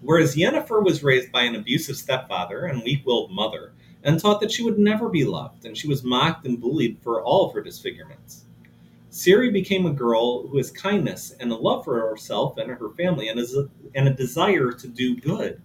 Whereas 0.01 0.36
Yennefer 0.36 0.84
was 0.84 1.03
raised 1.03 1.31
by 1.31 1.43
an 1.43 1.55
abusive 1.55 1.95
stepfather 1.95 2.65
and 2.65 2.84
weak 2.84 3.05
willed 3.05 3.31
mother, 3.31 3.73
and 4.03 4.19
taught 4.19 4.39
that 4.41 4.51
she 4.51 4.63
would 4.63 4.77
never 4.77 5.10
be 5.10 5.25
loved, 5.25 5.65
and 5.65 5.75
she 5.75 5.88
was 5.88 6.03
mocked 6.03 6.45
and 6.45 6.62
bullied 6.62 6.99
for 7.01 7.23
all 7.23 7.47
of 7.47 7.53
her 7.53 7.62
disfigurements. 7.62 8.45
Ciri 9.10 9.51
became 9.51 9.86
a 9.86 9.93
girl 9.93 10.45
who 10.45 10.58
has 10.58 10.69
kindness 10.69 11.34
and 11.39 11.51
a 11.51 11.55
love 11.55 11.86
for 11.86 12.10
herself 12.10 12.58
and 12.58 12.69
her 12.69 12.89
family, 12.91 13.29
and, 13.29 13.39
a, 13.39 13.69
and 13.95 14.08
a 14.08 14.13
desire 14.13 14.71
to 14.71 14.88
do 14.88 15.15
good. 15.15 15.62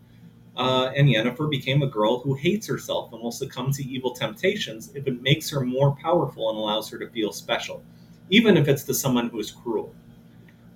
Uh, 0.56 0.92
and 0.96 1.08
Yennefer 1.08 1.50
became 1.50 1.82
a 1.82 1.86
girl 1.86 2.20
who 2.20 2.34
hates 2.34 2.66
herself 2.66 3.12
and 3.12 3.22
will 3.22 3.32
succumb 3.32 3.72
to 3.72 3.84
evil 3.84 4.12
temptations 4.12 4.90
if 4.94 5.06
it 5.06 5.22
makes 5.22 5.50
her 5.50 5.60
more 5.60 5.96
powerful 5.96 6.48
and 6.50 6.58
allows 6.58 6.88
her 6.88 6.98
to 6.98 7.10
feel 7.10 7.32
special, 7.32 7.82
even 8.30 8.56
if 8.56 8.68
it's 8.68 8.84
to 8.84 8.94
someone 8.94 9.28
who 9.30 9.40
is 9.40 9.50
cruel. 9.50 9.94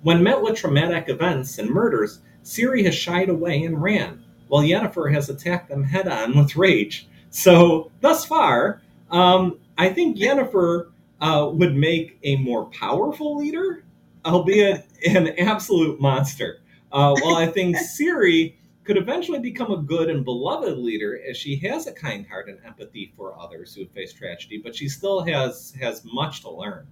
When 0.01 0.21
met 0.21 0.41
with 0.41 0.57
traumatic 0.57 1.09
events 1.09 1.57
and 1.57 1.69
murders, 1.69 2.19
Ciri 2.45 2.85
has 2.85 2.95
shied 2.95 3.27
away 3.27 3.63
and 3.63 3.81
ran, 3.81 4.23
while 4.47 4.63
Yennefer 4.63 5.11
has 5.11 5.29
attacked 5.29 5.67
them 5.67 5.83
head 5.83 6.07
on 6.07 6.37
with 6.37 6.55
rage. 6.55 7.07
So, 7.31 7.91
thus 8.01 8.23
far, 8.23 8.81
um, 9.09 9.59
I 9.77 9.89
think 9.89 10.17
Yennefer 10.17 10.91
uh, 11.19 11.49
would 11.51 11.75
make 11.75 12.19
a 12.23 12.35
more 12.37 12.65
powerful 12.65 13.35
leader, 13.35 13.83
albeit 14.25 14.85
an 15.07 15.37
absolute 15.39 15.99
monster. 15.99 16.61
Uh, 16.91 17.15
while 17.21 17.35
I 17.35 17.47
think 17.47 17.75
Ciri 17.99 18.53
could 18.83 18.97
eventually 18.97 19.39
become 19.39 19.71
a 19.71 19.81
good 19.81 20.09
and 20.09 20.23
beloved 20.23 20.77
leader 20.77 21.19
as 21.27 21.35
she 21.35 21.55
has 21.57 21.87
a 21.87 21.91
kind 21.91 22.25
heart 22.27 22.47
and 22.47 22.59
empathy 22.63 23.11
for 23.17 23.37
others 23.37 23.73
who 23.73 23.81
have 23.81 23.91
faced 23.91 24.15
tragedy, 24.17 24.59
but 24.63 24.75
she 24.75 24.87
still 24.87 25.23
has 25.23 25.73
has 25.81 26.03
much 26.05 26.41
to 26.41 26.51
learn. 26.51 26.85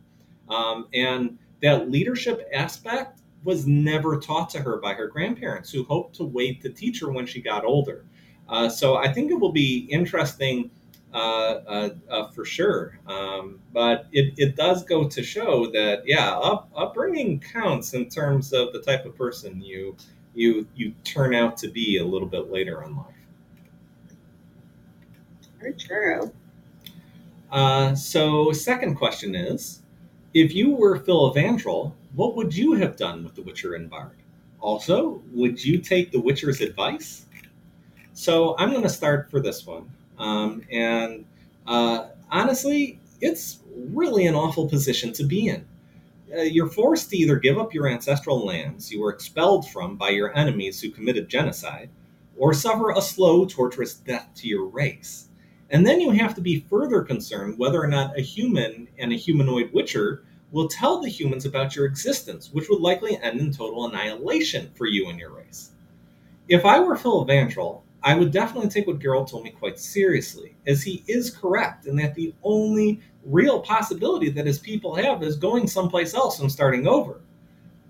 Um, 0.49 0.87
and 0.93 1.37
that 1.61 1.89
leadership 1.91 2.49
aspect 2.51 3.19
was 3.43 3.67
never 3.67 4.19
taught 4.19 4.49
to 4.51 4.59
her 4.59 4.77
by 4.77 4.93
her 4.93 5.07
grandparents, 5.07 5.71
who 5.71 5.83
hoped 5.83 6.15
to 6.15 6.23
wait 6.23 6.61
to 6.61 6.69
teach 6.69 6.99
her 7.01 7.11
when 7.11 7.25
she 7.25 7.41
got 7.41 7.65
older. 7.65 8.05
Uh, 8.47 8.69
so 8.69 8.95
I 8.95 9.11
think 9.11 9.31
it 9.31 9.35
will 9.35 9.51
be 9.51 9.87
interesting 9.89 10.69
uh, 11.13 11.61
uh, 11.67 11.89
uh 12.09 12.27
for 12.29 12.43
sure. 12.43 12.99
Um, 13.07 13.59
but 13.71 14.07
it, 14.11 14.33
it 14.37 14.55
does 14.55 14.83
go 14.83 15.07
to 15.07 15.23
show 15.23 15.69
that, 15.71 16.03
yeah, 16.05 16.31
up, 16.31 16.69
upbringing 16.75 17.39
counts 17.39 17.93
in 17.93 18.09
terms 18.09 18.51
of 18.51 18.73
the 18.73 18.81
type 18.81 19.05
of 19.05 19.15
person 19.15 19.61
you 19.61 19.95
you 20.33 20.67
you 20.75 20.93
turn 21.03 21.35
out 21.35 21.57
to 21.57 21.67
be 21.67 21.97
a 21.99 22.03
little 22.03 22.27
bit 22.27 22.51
later 22.51 22.83
in 22.83 22.95
life. 22.95 23.13
Very 25.59 25.73
true. 25.73 26.33
Uh, 27.51 27.93
so, 27.93 28.51
second 28.51 28.95
question 28.95 29.35
is 29.35 29.83
if 30.33 30.53
you 30.55 30.71
were 30.71 30.97
Phil 30.97 31.33
Filavandrel, 31.33 31.93
what 32.15 32.35
would 32.35 32.55
you 32.55 32.73
have 32.73 32.95
done 32.95 33.23
with 33.23 33.35
The 33.35 33.41
Witcher 33.41 33.75
and 33.75 33.89
Bard? 33.89 34.17
Also, 34.59 35.21
would 35.31 35.63
you 35.63 35.79
take 35.79 36.11
The 36.11 36.19
Witcher's 36.19 36.61
advice? 36.61 37.25
So 38.13 38.55
I'm 38.57 38.69
going 38.69 38.83
to 38.83 38.89
start 38.89 39.29
for 39.29 39.39
this 39.39 39.65
one. 39.65 39.91
Um, 40.17 40.61
and 40.71 41.25
uh, 41.65 42.07
honestly, 42.31 42.99
it's 43.21 43.59
really 43.75 44.27
an 44.27 44.35
awful 44.35 44.69
position 44.69 45.11
to 45.13 45.23
be 45.23 45.47
in. 45.47 45.65
Uh, 46.35 46.41
you're 46.41 46.69
forced 46.69 47.09
to 47.09 47.17
either 47.17 47.37
give 47.37 47.57
up 47.57 47.73
your 47.73 47.87
ancestral 47.87 48.45
lands 48.45 48.91
you 48.91 49.01
were 49.01 49.11
expelled 49.11 49.69
from 49.69 49.95
by 49.97 50.09
your 50.09 50.35
enemies 50.35 50.81
who 50.81 50.89
committed 50.89 51.29
genocide, 51.29 51.89
or 52.37 52.53
suffer 52.53 52.91
a 52.91 53.01
slow, 53.01 53.45
torturous 53.45 53.95
death 53.95 54.29
to 54.35 54.47
your 54.47 54.65
race. 54.65 55.29
And 55.69 55.85
then 55.85 55.99
you 55.99 56.11
have 56.11 56.35
to 56.35 56.41
be 56.41 56.65
further 56.69 57.01
concerned 57.01 57.57
whether 57.57 57.81
or 57.81 57.87
not 57.87 58.17
a 58.17 58.21
human 58.21 58.87
and 58.97 59.11
a 59.11 59.17
humanoid 59.17 59.71
witcher 59.73 60.23
will 60.53 60.67
tell 60.67 61.01
the 61.01 61.09
humans 61.09 61.45
about 61.45 61.75
your 61.75 61.85
existence, 61.85 62.53
which 62.53 62.69
would 62.69 62.79
likely 62.79 63.17
end 63.17 63.41
in 63.41 63.51
total 63.51 63.87
annihilation 63.87 64.69
for 64.75 64.85
you 64.85 65.09
and 65.09 65.19
your 65.19 65.31
race. 65.31 65.71
If 66.47 66.63
I 66.63 66.79
were 66.79 66.95
Phil 66.95 67.25
Filavandrel, 67.25 67.81
I 68.03 68.15
would 68.15 68.31
definitely 68.31 68.69
take 68.69 68.85
what 68.85 68.99
Geralt 68.99 69.29
told 69.29 69.45
me 69.45 69.49
quite 69.49 69.79
seriously, 69.79 70.55
as 70.67 70.83
he 70.83 71.03
is 71.07 71.35
correct 71.35 71.87
in 71.87 71.95
that 71.95 72.13
the 72.13 72.35
only 72.43 73.01
real 73.25 73.61
possibility 73.61 74.29
that 74.29 74.45
his 74.45 74.59
people 74.59 74.93
have 74.93 75.23
is 75.23 75.37
going 75.37 75.67
someplace 75.67 76.13
else 76.13 76.39
and 76.39 76.51
starting 76.51 76.85
over. 76.85 77.21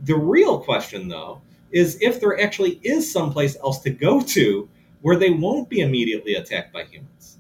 The 0.05 0.15
real 0.15 0.59
question, 0.59 1.09
though, 1.09 1.41
is 1.71 1.97
if 2.01 2.21
there 2.21 2.39
actually 2.39 2.79
is 2.83 3.11
someplace 3.11 3.57
else 3.57 3.79
to 3.79 3.89
go 3.89 4.21
to 4.21 4.69
where 5.01 5.17
they 5.17 5.31
won't 5.31 5.67
be 5.67 5.81
immediately 5.81 6.35
attacked 6.35 6.71
by 6.71 6.85
humans. 6.85 7.39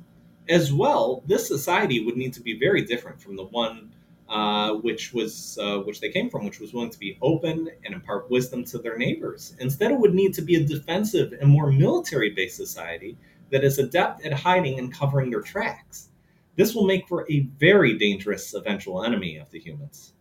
As 0.49 0.73
well, 0.73 1.23
this 1.27 1.47
society 1.47 2.03
would 2.03 2.17
need 2.17 2.33
to 2.33 2.41
be 2.41 2.59
very 2.59 2.81
different 2.81 3.21
from 3.21 3.37
the 3.37 3.45
one 3.45 3.89
uh, 4.33 4.73
which 4.77 5.13
was 5.13 5.59
uh, 5.61 5.77
which 5.81 6.01
they 6.01 6.09
came 6.09 6.27
from, 6.27 6.43
which 6.43 6.59
was 6.59 6.73
willing 6.73 6.89
to 6.89 6.97
be 6.97 7.19
open 7.21 7.69
and 7.85 7.93
impart 7.93 8.31
wisdom 8.31 8.65
to 8.65 8.79
their 8.79 8.97
neighbors. 8.97 9.55
Instead, 9.59 9.91
it 9.91 9.99
would 9.99 10.15
need 10.15 10.33
to 10.33 10.41
be 10.41 10.55
a 10.55 10.63
defensive 10.63 11.33
and 11.39 11.47
more 11.47 11.71
military-based 11.71 12.57
society 12.57 13.15
that 13.51 13.63
is 13.63 13.77
adept 13.77 14.25
at 14.25 14.33
hiding 14.33 14.79
and 14.79 14.91
covering 14.91 15.29
their 15.29 15.41
tracks. 15.41 16.09
This 16.55 16.73
will 16.73 16.87
make 16.87 17.07
for 17.07 17.29
a 17.31 17.41
very 17.59 17.95
dangerous 17.95 18.55
eventual 18.55 19.03
enemy 19.03 19.37
of 19.37 19.51
the 19.51 19.59
humans. 19.59 20.13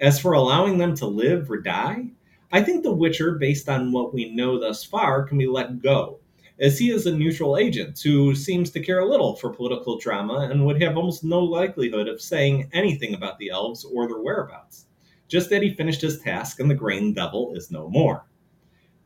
As 0.00 0.18
for 0.18 0.32
allowing 0.32 0.76
them 0.76 0.96
to 0.96 1.06
live 1.06 1.48
or 1.48 1.60
die, 1.60 2.06
I 2.50 2.62
think 2.62 2.82
The 2.82 2.92
Witcher, 2.92 3.36
based 3.38 3.68
on 3.68 3.92
what 3.92 4.12
we 4.12 4.34
know 4.34 4.58
thus 4.58 4.82
far, 4.82 5.22
can 5.22 5.38
be 5.38 5.46
let 5.46 5.80
go, 5.80 6.18
as 6.62 6.78
he 6.78 6.92
is 6.92 7.06
a 7.06 7.14
neutral 7.14 7.58
agent 7.58 8.00
who 8.00 8.36
seems 8.36 8.70
to 8.70 8.80
care 8.80 9.04
little 9.04 9.34
for 9.34 9.50
political 9.52 9.98
drama 9.98 10.48
and 10.48 10.64
would 10.64 10.80
have 10.80 10.96
almost 10.96 11.24
no 11.24 11.40
likelihood 11.40 12.06
of 12.06 12.22
saying 12.22 12.70
anything 12.72 13.14
about 13.14 13.36
the 13.38 13.50
elves 13.50 13.84
or 13.84 14.06
their 14.06 14.20
whereabouts. 14.20 14.86
Just 15.26 15.50
that 15.50 15.62
he 15.62 15.74
finished 15.74 16.00
his 16.00 16.20
task 16.20 16.60
and 16.60 16.70
the 16.70 16.74
Grain 16.76 17.12
Devil 17.12 17.52
is 17.56 17.72
no 17.72 17.88
more. 17.88 18.26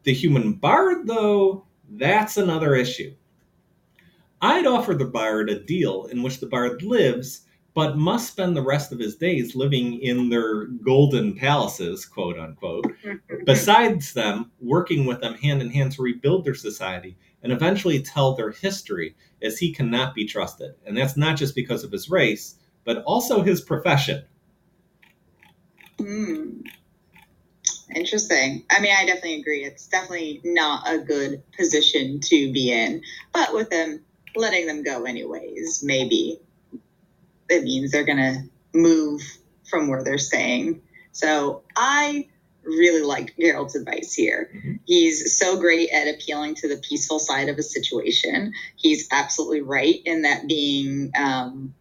The 0.03 0.13
human 0.13 0.53
bard, 0.53 1.07
though, 1.07 1.65
that's 1.89 2.37
another 2.37 2.75
issue. 2.75 3.15
I'd 4.43 4.67
offer 4.67 4.93
the 4.93 5.07
bard 5.07 5.49
a 5.49 5.59
deal 5.59 6.05
in 6.07 6.23
which 6.23 6.41
the 6.41 6.47
bard 6.47 6.83
lives, 6.83 7.47
but 7.73 7.97
must 7.97 8.33
spend 8.33 8.55
the 8.55 8.63
rest 8.63 8.93
of 8.93 8.99
his 8.99 9.17
days 9.17 9.57
living 9.57 10.01
in 10.03 10.29
their 10.29 10.67
golden 10.67 11.35
palaces, 11.35 12.05
quote 12.05 12.39
unquote, 12.39 12.87
besides 13.47 14.13
them, 14.13 14.51
working 14.61 15.07
with 15.07 15.23
them 15.23 15.35
hand 15.35 15.63
in 15.63 15.71
hand 15.71 15.93
to 15.93 16.03
rebuild 16.03 16.45
their 16.45 16.55
society 16.55 17.17
and 17.43 17.53
eventually 17.53 18.03
tell 18.03 18.35
their 18.35 18.51
history, 18.51 19.15
as 19.43 19.59
he 19.59 19.73
cannot 19.73 20.15
be 20.15 20.27
trusted. 20.27 20.75
And 20.87 20.97
that's 20.97 21.17
not 21.17 21.37
just 21.37 21.55
because 21.55 21.85
of 21.85 21.93
his 21.93 22.11
race, 22.11 22.57
but 22.85 23.03
also 23.05 23.43
his 23.43 23.61
profession. 23.61 24.25
Hmm. 25.99 26.61
Interesting. 27.95 28.65
I 28.71 28.81
mean, 28.81 28.93
I 28.97 29.07
definitely 29.07 29.41
agree. 29.41 29.65
It's 29.65 29.87
definitely 29.87 30.41
not 30.45 30.83
a 30.87 30.99
good 30.99 31.43
position 31.57 32.21
to 32.21 32.53
be 32.53 32.73
in. 32.73 33.03
But 33.33 33.55
with 33.55 33.71
them 33.71 34.03
letting 34.35 34.67
them 34.67 34.83
go 34.83 35.05
anyways, 35.05 35.83
maybe 35.85 36.41
it 37.49 37.63
means 37.63 37.93
they're 37.93 38.05
going 38.05 38.19
to 38.19 38.43
move 38.75 39.23
from 39.71 39.89
where 39.89 40.03
they're 40.03 40.19
staying. 40.19 40.83
So 41.13 41.63
I 41.77 42.29
really 42.67 43.03
liked 43.03 43.39
Geralt's 43.39 43.75
advice 43.75 44.13
here. 44.13 44.51
Mm-hmm. 44.55 44.73
He's 44.85 45.39
so 45.39 45.59
great 45.59 45.91
at 45.91 46.09
appealing 46.09 46.57
to 46.57 46.69
the 46.69 46.77
peaceful 46.77 47.19
side 47.19 47.49
of 47.49 47.59
a 47.59 47.63
situation. 47.63 48.53
He's 48.77 49.09
absolutely 49.11 49.63
right 49.63 50.01
in 50.05 50.23
that 50.23 50.47
being 50.47 51.13
um, 51.19 51.75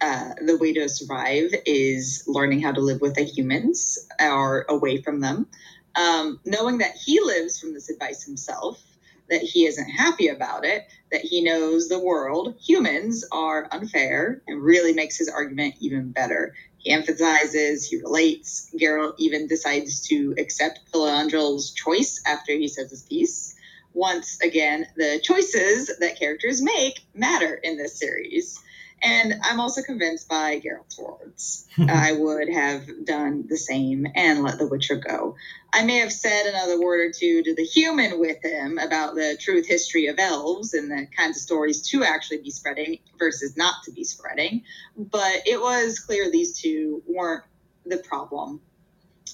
uh, 0.00 0.34
the 0.44 0.58
way 0.58 0.72
to 0.72 0.88
survive 0.88 1.54
is 1.64 2.24
learning 2.26 2.60
how 2.60 2.72
to 2.72 2.80
live 2.80 3.00
with 3.00 3.14
the 3.14 3.22
humans 3.22 4.08
or 4.20 4.66
away 4.68 5.00
from 5.00 5.20
them. 5.20 5.46
Um, 5.94 6.40
knowing 6.44 6.78
that 6.78 6.96
he 6.96 7.20
lives 7.20 7.60
from 7.60 7.74
this 7.74 7.88
advice 7.88 8.24
himself, 8.24 8.82
that 9.30 9.42
he 9.42 9.66
isn't 9.66 9.88
happy 9.88 10.28
about 10.28 10.64
it, 10.64 10.86
that 11.12 11.20
he 11.20 11.42
knows 11.42 11.88
the 11.88 12.00
world, 12.00 12.56
humans 12.60 13.24
are 13.30 13.68
unfair, 13.70 14.42
and 14.46 14.62
really 14.62 14.92
makes 14.92 15.16
his 15.16 15.28
argument 15.28 15.76
even 15.80 16.10
better. 16.10 16.54
He 16.82 16.90
emphasizes, 16.90 17.88
he 17.88 17.98
relates. 17.98 18.68
Geralt 18.74 19.14
even 19.18 19.46
decides 19.46 20.06
to 20.08 20.34
accept 20.38 20.80
Filandrel's 20.92 21.70
choice 21.70 22.20
after 22.26 22.52
he 22.52 22.68
says 22.68 22.90
his 22.90 23.02
piece. 23.02 23.54
Once 23.94 24.40
again, 24.40 24.86
the 24.96 25.20
choices 25.22 25.96
that 26.00 26.18
characters 26.18 26.62
make 26.62 27.04
matter 27.14 27.54
in 27.54 27.76
this 27.76 27.98
series. 27.98 28.58
And 29.02 29.34
I'm 29.42 29.58
also 29.58 29.82
convinced 29.82 30.28
by 30.28 30.60
Geralt's 30.60 30.98
words. 30.98 31.66
I 31.78 32.12
would 32.12 32.48
have 32.48 32.86
done 33.04 33.46
the 33.48 33.56
same 33.56 34.06
and 34.14 34.42
let 34.42 34.58
the 34.58 34.66
Witcher 34.66 34.96
go. 34.96 35.34
I 35.72 35.84
may 35.84 35.98
have 35.98 36.12
said 36.12 36.46
another 36.46 36.80
word 36.80 37.00
or 37.00 37.12
two 37.12 37.42
to 37.42 37.54
the 37.54 37.64
human 37.64 38.20
with 38.20 38.44
him 38.44 38.78
about 38.78 39.14
the 39.14 39.36
truth 39.40 39.66
history 39.66 40.06
of 40.06 40.18
elves 40.18 40.74
and 40.74 40.90
the 40.90 41.08
kinds 41.16 41.38
of 41.38 41.42
stories 41.42 41.82
to 41.88 42.04
actually 42.04 42.42
be 42.42 42.50
spreading 42.50 42.98
versus 43.18 43.56
not 43.56 43.74
to 43.84 43.92
be 43.92 44.04
spreading. 44.04 44.62
But 44.96 45.42
it 45.46 45.60
was 45.60 45.98
clear 45.98 46.30
these 46.30 46.60
two 46.60 47.02
weren't 47.06 47.44
the 47.84 47.98
problem. 47.98 48.60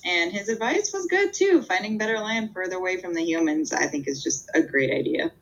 And 0.05 0.33
his 0.33 0.49
advice 0.49 0.93
was 0.93 1.07
good 1.07 1.35
too. 1.35 1.63
Finding 1.63 1.99
better 1.99 2.19
land 2.21 2.55
further 2.55 2.77
away 2.77 3.01
from 3.01 3.15
the 3.15 3.23
humans, 3.23 3.73
I 3.73 3.89
think, 3.89 4.07
is 4.09 4.23
just 4.23 4.49
a 4.55 4.63
great 4.63 4.93
idea. 4.93 5.33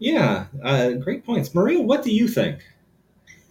Yeah, 0.00 0.46
uh, 0.62 0.90
great 0.94 1.24
points. 1.24 1.54
Maria, 1.54 1.80
what 1.80 2.02
do 2.02 2.10
you 2.12 2.26
think? 2.26 2.58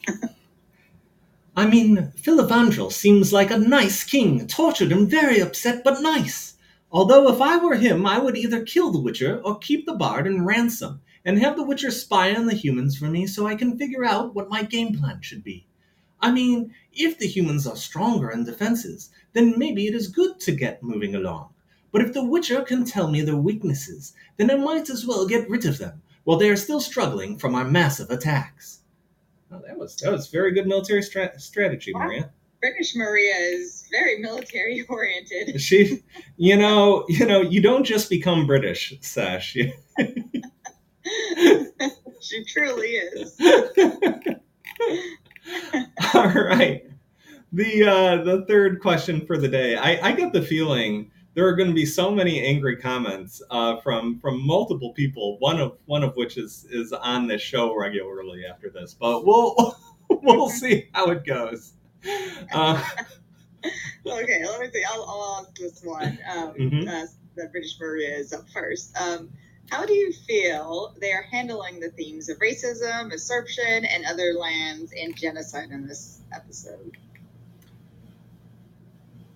I 1.56 1.66
mean, 1.66 2.12
Filavandrel 2.18 2.92
seems 2.92 3.32
like 3.32 3.50
a 3.50 3.58
nice 3.58 4.04
king, 4.04 4.46
tortured 4.48 4.92
and 4.92 5.10
very 5.10 5.40
upset, 5.40 5.86
but 5.86 6.02
nice. 6.02 6.56
Although 6.92 7.32
if 7.32 7.40
I 7.40 7.58
were 7.58 7.76
him, 7.76 8.06
I 8.06 8.20
would 8.20 8.36
either 8.36 8.62
kill 8.66 8.92
the 8.92 9.00
Witcher 9.00 9.40
or 9.42 9.58
keep 9.58 9.86
the 9.86 9.96
Bard 9.96 10.28
in 10.28 10.46
ransom, 10.46 11.00
and 11.24 11.40
have 11.40 11.56
the 11.56 11.64
Witcher 11.64 11.92
spy 11.92 12.36
on 12.36 12.46
the 12.46 12.54
humans 12.54 12.98
for 12.98 13.06
me 13.06 13.26
so 13.26 13.48
I 13.48 13.56
can 13.56 13.78
figure 13.78 14.04
out 14.04 14.36
what 14.36 14.50
my 14.50 14.64
game 14.64 15.00
plan 15.00 15.22
should 15.22 15.46
be. 15.46 15.66
I 16.20 16.32
mean, 16.32 16.76
if 16.92 17.18
the 17.18 17.28
humans 17.28 17.66
are 17.66 17.78
stronger 17.78 18.30
in 18.30 18.44
defenses, 18.44 19.10
then 19.32 19.58
maybe 19.58 19.88
it 19.88 19.96
is 19.96 20.08
good 20.08 20.42
to 20.42 20.52
get 20.52 20.84
moving 20.84 21.16
along. 21.16 21.50
But 21.92 22.02
if 22.02 22.14
the 22.14 22.24
Witcher 22.24 22.64
can 22.64 22.84
tell 22.84 23.08
me 23.10 23.22
their 23.22 23.38
weaknesses, 23.38 24.14
then 24.36 24.52
I 24.52 24.56
might 24.56 24.90
as 24.90 25.06
well 25.06 25.26
get 25.26 25.50
rid 25.50 25.66
of 25.66 25.78
them 25.78 26.03
while 26.24 26.38
they 26.38 26.50
are 26.50 26.56
still 26.56 26.80
struggling 26.80 27.38
from 27.38 27.56
our 27.56 27.66
massive 27.66 28.10
attacks. 28.10 28.80
Oh, 29.52 29.62
that 29.68 29.78
was 29.78 29.96
that 29.98 30.12
was 30.12 30.28
very 30.28 30.52
good 30.54 30.68
military 30.68 31.04
stra- 31.04 31.40
strategy, 31.40 31.94
wow. 31.94 32.06
Maria. 32.06 32.32
British 32.62 32.96
Maria 32.96 33.36
is 33.36 33.88
very 33.92 34.20
military 34.20 34.86
oriented. 34.88 35.60
She, 35.62 36.02
you 36.38 36.56
know, 36.56 37.06
you 37.10 37.26
know, 37.26 37.42
you 37.42 37.62
don't 37.62 37.84
just 37.84 38.10
become 38.10 38.48
British, 38.48 38.94
Sesh. 39.02 39.58
she 42.22 42.44
truly 42.46 42.88
is. 42.88 43.38
All 46.14 46.28
right. 46.30 46.90
The 47.52 47.84
uh, 47.84 48.24
the 48.24 48.46
third 48.48 48.80
question 48.82 49.26
for 49.26 49.38
the 49.38 49.50
day. 49.50 49.76
I, 49.76 50.10
I 50.10 50.14
get 50.14 50.32
the 50.32 50.42
feeling 50.42 51.12
there 51.36 51.48
are 51.48 51.56
going 51.56 51.70
to 51.70 51.74
be 51.76 51.86
so 51.86 52.12
many 52.12 52.46
angry 52.46 52.78
comments 52.78 53.42
uh, 53.50 53.78
from 53.78 54.20
from 54.20 54.46
multiple 54.46 54.94
people. 54.94 55.38
One 55.40 55.60
of 55.60 55.78
one 55.86 56.04
of 56.04 56.16
which 56.16 56.38
is 56.38 56.66
is 56.70 56.94
on 56.94 57.28
this 57.28 57.42
show 57.42 57.76
regularly 57.76 58.46
after 58.46 58.70
this, 58.70 58.94
but 58.94 59.26
we'll 59.26 59.76
we'll 60.10 60.50
see 60.50 60.90
how 60.94 61.10
it 61.10 61.26
goes. 61.26 61.74
Uh, 62.54 62.84
okay, 64.06 64.46
let 64.46 64.60
me 64.60 64.70
see. 64.72 64.84
I'll, 64.88 65.06
I'll 65.08 65.40
ask 65.42 65.56
this 65.56 65.82
one. 65.84 66.20
Um, 66.32 66.54
mm-hmm. 66.54 66.88
uh, 66.88 67.06
the 67.36 67.48
British 67.48 67.80
Maria 67.80 68.16
is 68.16 68.34
up 68.34 68.48
first. 68.50 68.96
Um, 69.00 69.30
how 69.70 69.86
do 69.86 69.94
you 69.94 70.12
feel 70.12 70.94
they 71.00 71.14
are 71.14 71.26
handling 71.32 71.80
the 71.80 71.90
themes 71.90 72.30
of 72.30 72.38
racism, 72.40 73.12
usurpation, 73.12 73.86
and 73.86 74.06
other 74.06 74.34
lands 74.34 74.94
and 75.00 75.16
genocide 75.16 75.72
in 75.72 75.88
this 75.88 76.20
episode? 76.34 76.98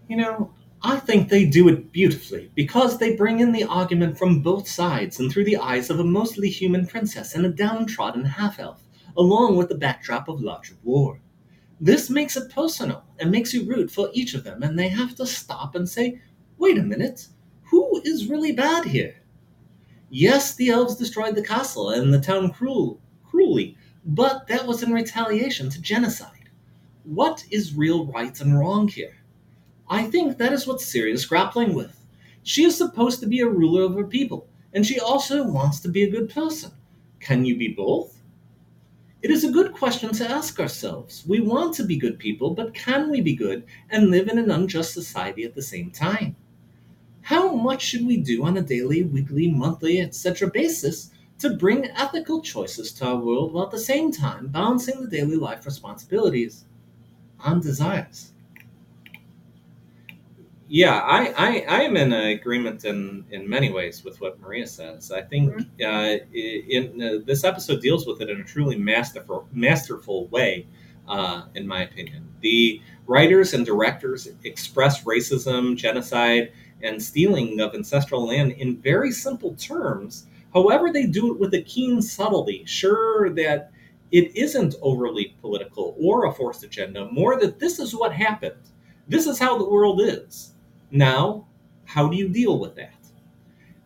You 0.10 0.18
know, 0.18 0.54
I 0.88 1.00
think 1.00 1.28
they 1.28 1.44
do 1.44 1.68
it 1.68 1.92
beautifully 1.92 2.50
because 2.56 2.98
they 2.98 3.18
bring 3.18 3.42
in 3.42 3.52
the 3.52 3.66
argument 3.66 4.18
from 4.18 4.42
both 4.42 4.70
sides 4.70 5.20
and 5.20 5.30
through 5.30 5.44
the 5.44 5.58
eyes 5.58 5.90
of 5.90 6.00
a 6.00 6.04
mostly 6.06 6.50
human 6.50 6.88
princess 6.88 7.36
and 7.36 7.46
a 7.46 7.50
downtrodden 7.50 8.24
half 8.24 8.58
elf, 8.58 8.84
along 9.18 9.58
with 9.58 9.68
the 9.68 9.76
backdrop 9.76 10.30
of 10.30 10.40
larger 10.40 10.76
war. 10.86 11.20
This 11.82 12.10
makes 12.10 12.38
it 12.38 12.50
personal 12.50 13.04
and 13.20 13.30
makes 13.30 13.54
you 13.54 13.66
root 13.66 13.92
for 13.92 14.10
each 14.14 14.34
of 14.34 14.46
them, 14.46 14.64
and 14.64 14.80
they 14.80 14.88
have 14.88 15.14
to 15.16 15.26
stop 15.26 15.76
and 15.76 15.90
say, 15.90 16.22
wait 16.58 16.78
a 16.78 16.84
minute, 16.84 17.28
who 17.64 18.02
is 18.06 18.30
really 18.30 18.54
bad 18.54 18.86
here? 18.86 19.22
Yes, 20.10 20.56
the 20.56 20.70
elves 20.70 20.96
destroyed 20.96 21.36
the 21.36 21.44
castle 21.44 21.90
and 21.90 22.14
the 22.14 22.22
town 22.22 22.54
cruel, 22.54 23.02
cruelly, 23.26 23.76
but 24.06 24.48
that 24.48 24.66
was 24.66 24.84
in 24.84 24.94
retaliation 24.94 25.70
to 25.70 25.82
genocide. 25.82 26.50
What 27.04 27.44
is 27.52 27.76
real 27.76 28.06
right 28.06 28.40
and 28.40 28.58
wrong 28.58 28.88
here? 28.88 29.17
I 29.90 30.04
think 30.04 30.38
that 30.38 30.52
is 30.52 30.68
what 30.68 30.80
Ciri 30.80 31.14
is 31.14 31.26
grappling 31.26 31.74
with. 31.74 32.06
She 32.44 32.66
is 32.66 32.78
supposed 32.78 33.22
to 33.22 33.28
be 33.28 33.40
a 33.40 33.48
ruler 33.48 33.84
of 33.84 33.96
her 33.96 34.06
people, 34.06 34.48
and 34.74 34.86
she 34.86 35.00
also 35.00 35.44
wants 35.44 35.80
to 35.82 35.90
be 35.90 36.04
a 36.04 36.10
good 36.10 36.30
person. 36.30 36.72
Can 37.20 37.46
you 37.46 37.58
be 37.58 37.70
both? 37.70 38.22
It 39.22 39.32
is 39.32 39.44
a 39.44 39.52
good 39.52 39.74
question 39.74 40.12
to 40.12 40.30
ask 40.30 40.60
ourselves. 40.60 41.24
We 41.26 41.40
want 41.40 41.74
to 41.76 41.84
be 41.84 41.98
good 41.98 42.20
people, 42.20 42.54
but 42.54 42.74
can 42.74 43.10
we 43.10 43.22
be 43.22 43.36
good 43.36 43.64
and 43.90 44.12
live 44.12 44.28
in 44.28 44.38
an 44.38 44.52
unjust 44.52 44.94
society 44.94 45.44
at 45.44 45.56
the 45.56 45.62
same 45.62 45.90
time? 45.90 46.36
How 47.22 47.56
much 47.56 47.82
should 47.82 48.06
we 48.06 48.18
do 48.18 48.46
on 48.46 48.58
a 48.58 48.62
daily, 48.62 49.04
weekly, 49.04 49.50
monthly, 49.50 50.00
etc. 50.00 50.50
basis 50.50 51.12
to 51.40 51.56
bring 51.58 51.86
ethical 51.88 52.42
choices 52.42 52.92
to 52.94 53.06
our 53.08 53.18
world 53.18 53.54
while 53.54 53.66
at 53.66 53.72
the 53.72 53.80
same 53.80 54.12
time 54.12 54.48
balancing 54.48 55.02
the 55.02 55.10
daily 55.10 55.36
life 55.36 55.66
responsibilities 55.66 56.66
and 57.44 57.62
desires? 57.62 58.34
Yeah, 60.70 61.00
I, 61.00 61.34
I, 61.38 61.66
I 61.68 61.82
am 61.84 61.96
in 61.96 62.12
agreement 62.12 62.84
in, 62.84 63.24
in 63.32 63.50
many 63.50 63.72
ways 63.72 64.04
with 64.04 64.20
what 64.20 64.40
Maria 64.42 64.68
says. 64.68 65.12
I 65.12 65.22
think 65.22 65.54
mm-hmm. 65.54 65.86
uh, 65.86 66.18
in, 66.34 67.02
uh, 67.02 67.24
this 67.26 67.46
episode 67.46 67.82
deals 67.82 68.06
with 68.06 68.22
it 68.22 68.30
in 68.30 68.42
a 68.42 68.44
truly 68.44 68.78
masterful 68.78 69.48
masterful 69.54 70.28
way, 70.28 70.68
uh, 71.08 71.44
in 71.56 71.66
my 71.66 71.84
opinion. 71.84 72.28
The 72.42 72.82
writers 73.06 73.54
and 73.54 73.66
directors 73.66 74.28
express 74.44 75.06
racism, 75.06 75.78
genocide, 75.78 76.52
and 76.84 77.02
stealing 77.02 77.62
of 77.62 77.74
ancestral 77.74 78.28
land 78.28 78.52
in 78.54 78.78
very 78.82 79.12
simple 79.12 79.56
terms. 79.56 80.28
However, 80.54 80.92
they 80.92 81.06
do 81.06 81.34
it 81.34 81.40
with 81.40 81.54
a 81.54 81.62
keen 81.62 82.02
subtlety. 82.02 82.64
Sure 82.66 83.30
that 83.32 83.72
it 84.12 84.36
isn't 84.36 84.76
overly 84.82 85.36
political 85.40 85.96
or 85.98 86.26
a 86.26 86.34
forced 86.34 86.64
agenda, 86.64 87.10
more 87.12 87.40
that 87.40 87.60
this 87.60 87.80
is 87.80 87.96
what 87.96 88.12
happened. 88.12 88.70
This 89.08 89.28
is 89.28 89.40
how 89.40 89.58
the 89.58 89.70
world 89.70 90.02
is. 90.02 90.54
Now, 90.92 91.48
how 91.86 92.08
do 92.08 92.16
you 92.16 92.30
deal 92.30 92.60
with 92.60 92.76
that? 92.76 92.94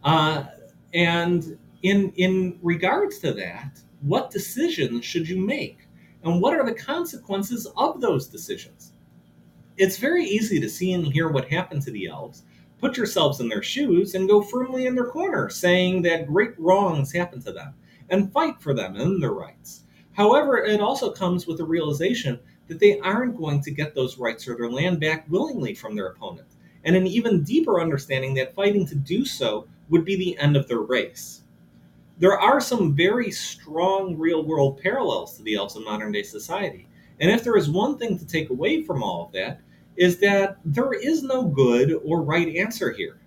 Uh, 0.04 0.46
and 0.94 1.58
in 1.84 2.12
in 2.16 2.60
regards 2.62 3.20
to 3.20 3.34
that, 3.34 3.80
what 4.02 4.32
decisions 4.32 5.06
should 5.06 5.28
you 5.28 5.40
make, 5.40 5.88
and 6.24 6.42
what 6.42 6.54
are 6.54 6.66
the 6.66 6.74
consequences 6.74 7.68
of 7.78 8.02
those 8.02 8.28
decisions? 8.28 8.94
It's 9.78 9.98
very 9.98 10.26
easy 10.26 10.60
to 10.60 10.70
see 10.70 10.94
and 10.94 11.06
hear 11.06 11.30
what 11.30 11.50
happened 11.50 11.82
to 11.84 11.92
the 11.92 12.08
elves, 12.08 12.44
put 12.80 12.98
yourselves 12.98 13.40
in 13.40 13.50
their 13.50 13.64
shoes, 13.64 14.16
and 14.16 14.28
go 14.28 14.42
firmly 14.42 14.86
in 14.86 14.96
their 14.96 15.10
corner, 15.10 15.50
saying 15.50 16.02
that 16.04 16.28
great 16.28 16.60
wrongs 16.60 17.12
happened 17.12 17.44
to 17.46 17.52
them, 17.52 17.74
and 18.10 18.32
fight 18.32 18.62
for 18.62 18.74
them 18.74 18.96
and 18.96 19.22
their 19.22 19.34
rights. 19.34 19.84
However, 20.14 20.58
it 20.58 20.82
also 20.82 21.12
comes 21.12 21.48
with 21.48 21.60
a 21.62 21.66
realization 21.66 22.40
that 22.68 22.80
they 22.80 23.00
aren't 23.00 23.38
going 23.38 23.62
to 23.62 23.72
get 23.72 23.96
those 23.96 24.18
rights 24.18 24.48
or 24.48 24.56
their 24.56 24.70
land 24.70 25.00
back 25.00 25.26
willingly 25.30 25.74
from 25.74 25.96
their 25.96 26.08
opponent, 26.08 26.48
and 26.84 26.96
an 26.96 27.08
even 27.08 27.44
deeper 27.44 27.80
understanding 27.80 28.34
that 28.36 28.56
fighting 28.56 28.86
to 28.88 28.96
do 28.96 29.26
so 29.26 29.68
would 29.90 30.06
be 30.06 30.16
the 30.16 30.38
end 30.38 30.56
of 30.56 30.68
their 30.68 30.80
race. 30.80 31.42
There 32.18 32.40
are 32.40 32.62
some 32.62 32.96
very 32.96 33.32
strong 33.32 34.18
real 34.18 34.44
world 34.44 34.80
parallels 34.82 35.38
to 35.38 35.44
the 35.44 35.56
elves 35.56 35.76
in 35.76 35.84
modern 35.84 36.12
day 36.12 36.24
society. 36.24 36.88
And 37.20 37.32
if 37.32 37.44
there 37.44 37.58
is 37.58 37.70
one 37.70 37.98
thing 37.98 38.18
to 38.18 38.26
take 38.26 38.50
away 38.50 38.84
from 38.84 39.04
all 39.04 39.26
of 39.26 39.32
that, 39.34 39.62
is 39.96 40.20
that 40.20 40.58
there 40.64 40.94
is 40.94 41.24
no 41.24 41.44
good 41.44 42.00
or 42.04 42.22
right 42.22 42.56
answer 42.56 42.92
here. 42.92 43.20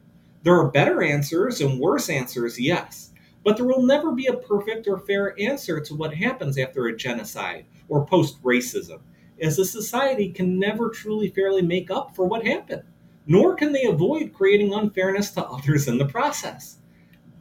There 0.43 0.59
are 0.59 0.71
better 0.71 1.03
answers 1.03 1.61
and 1.61 1.79
worse 1.79 2.09
answers, 2.09 2.59
yes, 2.59 3.11
but 3.45 3.57
there 3.57 3.67
will 3.67 3.83
never 3.83 4.13
be 4.13 4.27
a 4.27 4.37
perfect 4.37 4.89
or 4.89 4.99
fair 4.99 5.39
answer 5.41 5.81
to 5.81 5.95
what 5.95 6.15
happens 6.15 6.59
after 6.59 6.87
a 6.87 6.97
genocide 6.97 7.67
or 7.89 8.07
post 8.07 8.43
racism, 8.43 9.01
as 9.41 9.59
a 9.59 9.65
society 9.65 10.31
can 10.31 10.59
never 10.59 10.91
truly 10.91 11.31
fairly 11.31 11.63
make 11.63 11.91
up 11.91 12.15
for 12.15 12.27
what 12.27 12.47
happened, 12.47 12.83
nor 13.27 13.55
can 13.55 13.73
they 13.73 13.85
avoid 13.85 14.33
creating 14.33 14.73
unfairness 14.73 15.31
to 15.33 15.45
others 15.45 15.89
in 15.89 15.99
the 15.99 16.07
process. 16.07 16.77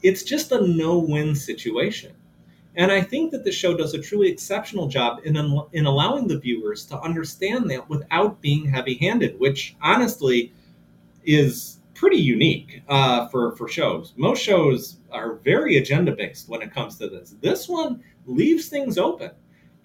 It's 0.01 0.23
just 0.23 0.51
a 0.51 0.65
no 0.67 0.97
win 0.97 1.35
situation. 1.35 2.13
And 2.75 2.91
I 2.91 3.01
think 3.01 3.31
that 3.31 3.43
the 3.43 3.51
show 3.51 3.77
does 3.77 3.93
a 3.93 4.01
truly 4.01 4.29
exceptional 4.29 4.87
job 4.87 5.19
in, 5.23 5.35
in 5.73 5.85
allowing 5.85 6.27
the 6.27 6.39
viewers 6.39 6.85
to 6.87 6.99
understand 6.99 7.69
that 7.69 7.87
without 7.87 8.41
being 8.41 8.65
heavy 8.65 8.95
handed, 8.95 9.39
which 9.39 9.75
honestly 9.81 10.51
is 11.23 11.79
pretty 11.93 12.17
unique 12.17 12.81
uh, 12.89 13.27
for, 13.27 13.55
for 13.55 13.67
shows. 13.67 14.13
Most 14.17 14.41
shows 14.41 14.97
are 15.11 15.35
very 15.35 15.77
agenda 15.77 16.11
based 16.13 16.49
when 16.49 16.61
it 16.61 16.73
comes 16.73 16.97
to 16.97 17.07
this. 17.07 17.35
This 17.41 17.69
one 17.69 18.03
leaves 18.25 18.69
things 18.69 18.97
open. 18.97 19.31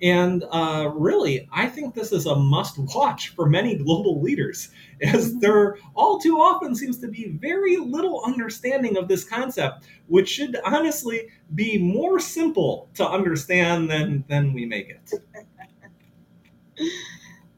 And 0.01 0.45
uh, 0.51 0.91
really, 0.95 1.49
I 1.53 1.67
think 1.67 1.95
this 1.95 2.13
is 2.13 2.27
a 2.27 2.37
must 2.37 2.79
watch 2.79 3.31
for 3.31 3.49
many 3.49 3.77
global 3.77 4.23
leaders, 4.23 4.71
as 5.03 5.31
mm-hmm. 5.31 5.41
there 5.41 5.79
all 5.95 6.19
too 6.19 6.37
often 6.37 6.75
seems 6.75 6.99
to 6.99 7.09
be 7.09 7.37
very 7.41 7.77
little 7.79 8.23
understanding 8.25 8.97
of 8.97 9.09
this 9.09 9.25
concept, 9.25 9.87
which 10.07 10.29
should 10.29 10.57
honestly 10.65 11.29
be 11.55 11.79
more 11.79 12.21
simple 12.21 12.89
to 12.95 13.09
understand 13.09 13.91
than, 13.91 14.25
than 14.29 14.53
we 14.53 14.67
make 14.67 14.89
it. 14.89 15.13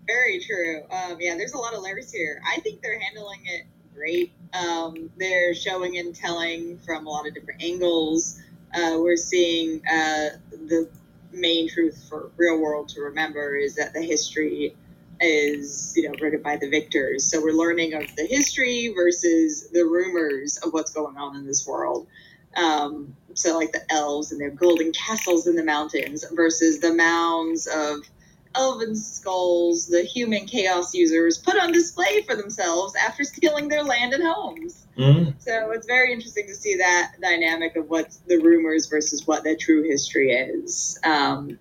very 0.07 0.41
true. 0.41 0.83
Um, 0.91 1.19
yeah, 1.21 1.37
there's 1.37 1.53
a 1.53 1.59
lot 1.59 1.75
of 1.75 1.83
layers 1.83 2.11
here. 2.11 2.41
I 2.47 2.61
think 2.61 2.83
they're 2.83 2.99
handling 2.99 3.41
it 3.45 3.67
great. 3.95 4.33
Um, 4.55 5.11
they're 5.19 5.55
showing 5.55 5.99
and 5.99 6.15
telling 6.15 6.79
from 6.79 7.07
a 7.07 7.11
lot 7.11 7.27
of 7.27 7.35
different 7.35 7.63
angles. 7.63 8.41
Uh, 8.75 8.97
we're 8.99 9.17
seeing 9.17 9.83
uh, 9.87 10.39
the 10.51 10.89
main 11.33 11.69
truth 11.69 12.07
for 12.09 12.31
real 12.37 12.61
world 12.61 12.89
to 12.91 13.01
remember 13.01 13.57
is 13.57 13.77
that 13.77 13.93
the 13.93 14.03
history 14.03 14.75
is 15.21 15.93
you 15.97 16.09
know 16.09 16.15
written 16.21 16.43
by 16.43 16.57
the 16.57 16.69
victors. 16.69 17.25
So 17.25 17.41
we're 17.43 17.53
learning 17.53 17.95
of 17.95 18.05
the 18.17 18.27
history 18.27 18.93
versus 18.95 19.69
the 19.71 19.85
rumors 19.85 20.59
of 20.59 20.73
what's 20.73 20.93
going 20.93 21.17
on 21.17 21.37
in 21.37 21.47
this 21.47 21.67
world. 21.67 22.07
Um, 22.57 23.15
so 23.35 23.57
like 23.57 23.73
the 23.73 23.83
elves 23.91 24.33
and 24.33 24.41
their 24.41 24.51
golden 24.51 24.93
castles 24.93 25.47
in 25.47 25.55
the 25.55 25.63
mountains 25.63 26.25
versus 26.33 26.81
the 26.81 26.93
mounds 26.93 27.67
of 27.67 27.99
elven 28.55 28.97
skulls 28.97 29.87
the 29.87 30.03
human 30.03 30.45
chaos 30.45 30.93
users 30.95 31.39
put 31.39 31.57
on 31.57 31.73
display 31.73 32.23
for 32.23 32.35
themselves 32.35 32.95
after 32.97 33.23
stealing 33.23 33.69
their 33.69 33.85
land 33.85 34.13
and 34.13 34.25
homes. 34.25 34.87
Mm-hmm. 34.99 35.31
so 35.39 35.71
it's 35.71 35.87
very 35.87 36.13
interesting 36.13 36.47
to 36.49 36.55
see 36.55 36.77
that 36.77 37.13
dynamic 37.23 37.77
of 37.77 37.89
what 37.89 38.15
the 38.27 38.39
rumors 38.39 38.87
versus 38.87 39.27
what 39.27 39.45
the 39.45 39.57
true 39.57 39.83
history 39.83 40.33
is. 40.33 40.99
Um, 41.05 41.59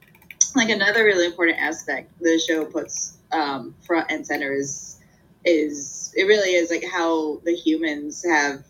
like 0.55 0.69
another 0.69 1.03
really 1.03 1.27
important 1.27 1.59
aspect 1.59 2.11
the 2.19 2.39
show 2.39 2.65
puts 2.65 3.17
um, 3.31 3.75
front 3.85 4.11
and 4.11 4.25
center 4.25 4.51
is 4.51 4.99
is 5.45 6.11
it 6.15 6.23
really 6.23 6.55
is 6.55 6.69
like 6.69 6.83
how 6.91 7.39
the 7.45 7.53
humans 7.53 8.25
have 8.27 8.63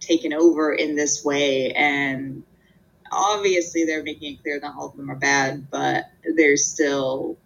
taken 0.00 0.32
over 0.32 0.72
in 0.72 0.96
this 0.96 1.24
way. 1.24 1.72
And 1.72 2.42
obviously 3.12 3.84
they're 3.84 4.02
making 4.02 4.34
it 4.34 4.42
clear 4.42 4.58
not 4.60 4.74
all 4.76 4.88
of 4.88 4.96
them 4.96 5.08
are 5.10 5.16
bad 5.16 5.70
but 5.70 6.10
there's 6.34 6.66
still 6.66 7.38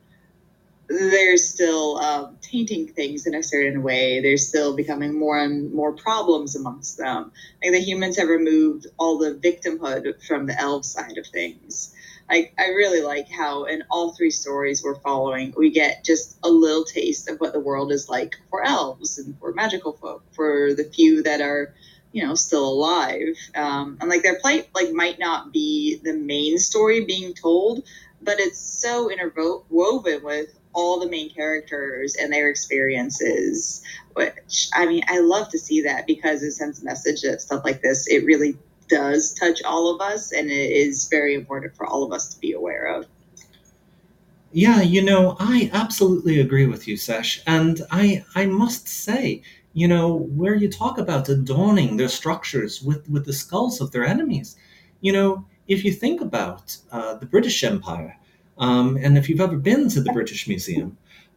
they're 0.91 1.37
still 1.37 1.99
um, 1.99 2.37
tainting 2.43 2.89
things 2.89 3.25
in 3.27 3.35
a 3.37 3.45
certain 3.45 3.85
way. 3.85 4.21
They're 4.21 4.37
still 4.37 4.75
becoming 4.75 5.17
more 5.17 5.39
and 5.39 5.73
more 5.73 5.93
problems 5.93 6.57
amongst 6.57 6.99
them. 6.99 7.31
Like 7.63 7.73
the 7.73 7.81
humans 7.81 8.19
have 8.19 8.29
removed 8.29 8.89
all 8.99 9.19
the 9.19 9.35
victimhood 9.35 10.21
from 10.27 10.47
the 10.47 10.61
elf 10.61 10.85
side 10.85 11.17
of 11.17 11.29
things. 11.29 11.95
Like 12.29 12.55
I 12.59 12.71
really 12.71 13.03
like 13.03 13.29
how 13.29 13.65
in 13.65 13.85
all 13.89 14.15
three 14.15 14.33
stories 14.33 14.83
we're 14.83 14.99
following, 15.01 15.55
we 15.57 15.71
get 15.71 16.05
just 16.05 16.37
a 16.43 16.49
little 16.49 16.85
taste 16.85 17.31
of 17.31 17.39
what 17.39 17.53
the 17.53 17.61
world 17.61 17.93
is 17.93 18.09
like 18.09 18.37
for 18.51 18.65
elves 18.65 19.19
and 19.19 19.39
for 19.39 19.53
magical 19.53 19.93
folk, 19.93 20.25
for 20.33 20.75
the 20.75 20.85
few 20.85 21.23
that 21.23 21.41
are, 21.41 21.73
you 22.11 22.27
know, 22.27 22.35
still 22.35 22.69
alive. 22.69 23.37
Um, 23.55 23.99
and 24.01 24.11
like 24.11 24.25
their 24.25 24.41
plight, 24.41 24.69
like 24.75 24.93
might 24.93 25.21
not 25.21 25.53
be 25.53 26.01
the 26.03 26.15
main 26.15 26.59
story 26.59 27.05
being 27.05 27.33
told, 27.33 27.85
but 28.21 28.41
it's 28.41 28.59
so 28.59 29.09
interwoven 29.09 30.25
with 30.25 30.60
all 30.73 31.01
the 31.01 31.09
main 31.09 31.33
characters 31.35 32.15
and 32.15 32.33
their 32.33 32.49
experiences 32.49 33.83
which 34.15 34.69
i 34.75 34.87
mean 34.87 35.03
i 35.09 35.19
love 35.21 35.49
to 35.49 35.59
see 35.59 35.83
that 35.83 36.07
because 36.07 36.43
it 36.43 36.53
sends 36.53 36.83
a 36.83 36.85
message 36.85 37.23
that 37.23 37.41
stuff 37.41 37.65
like 37.65 37.83
this. 37.83 38.07
It 38.07 38.25
really 38.25 38.57
does 38.89 39.33
touch 39.35 39.63
all 39.63 39.95
of 39.95 40.01
us 40.01 40.33
and 40.33 40.51
it 40.51 40.71
is 40.73 41.09
very 41.09 41.35
important 41.35 41.77
for 41.77 41.87
all 41.87 42.03
of 42.03 42.13
us 42.13 42.35
to 42.35 42.41
be 42.41 42.53
aware 42.53 42.87
of. 42.87 43.07
Yeah 44.53 44.83
you 44.83 45.03
know 45.03 45.37
i 45.39 45.71
absolutely 45.73 46.41
agree 46.41 46.67
with 46.67 46.89
you 46.89 46.97
sesh. 46.97 47.41
And 47.47 47.83
i 47.91 48.25
i 48.35 48.47
must 48.47 48.89
say 48.89 49.43
you 49.73 49.87
know 49.87 50.15
where 50.41 50.55
you 50.55 50.69
talk 50.69 50.99
about 50.99 51.29
adorning 51.29 51.97
their 51.97 52.09
structures 52.09 52.83
with 52.83 53.09
with 53.09 53.27
the 53.27 53.33
skulls 53.33 53.81
of 53.81 53.93
their 53.93 54.05
enemies 54.05 54.57
you 55.01 55.13
know 55.13 55.47
if 55.69 55.85
you 55.85 55.93
think 55.93 56.21
about 56.21 56.77
uh, 56.91 57.15
the 57.15 57.27
british 57.27 57.63
empire 57.63 58.17
um, 58.61 58.99
and 58.99 59.19
if 59.19 59.29
you've 59.29 59.41
ever 59.41 59.57
been 59.57 59.89
to 59.89 60.01
the 60.01 60.13
British 60.13 60.47
Museum, 60.47 60.97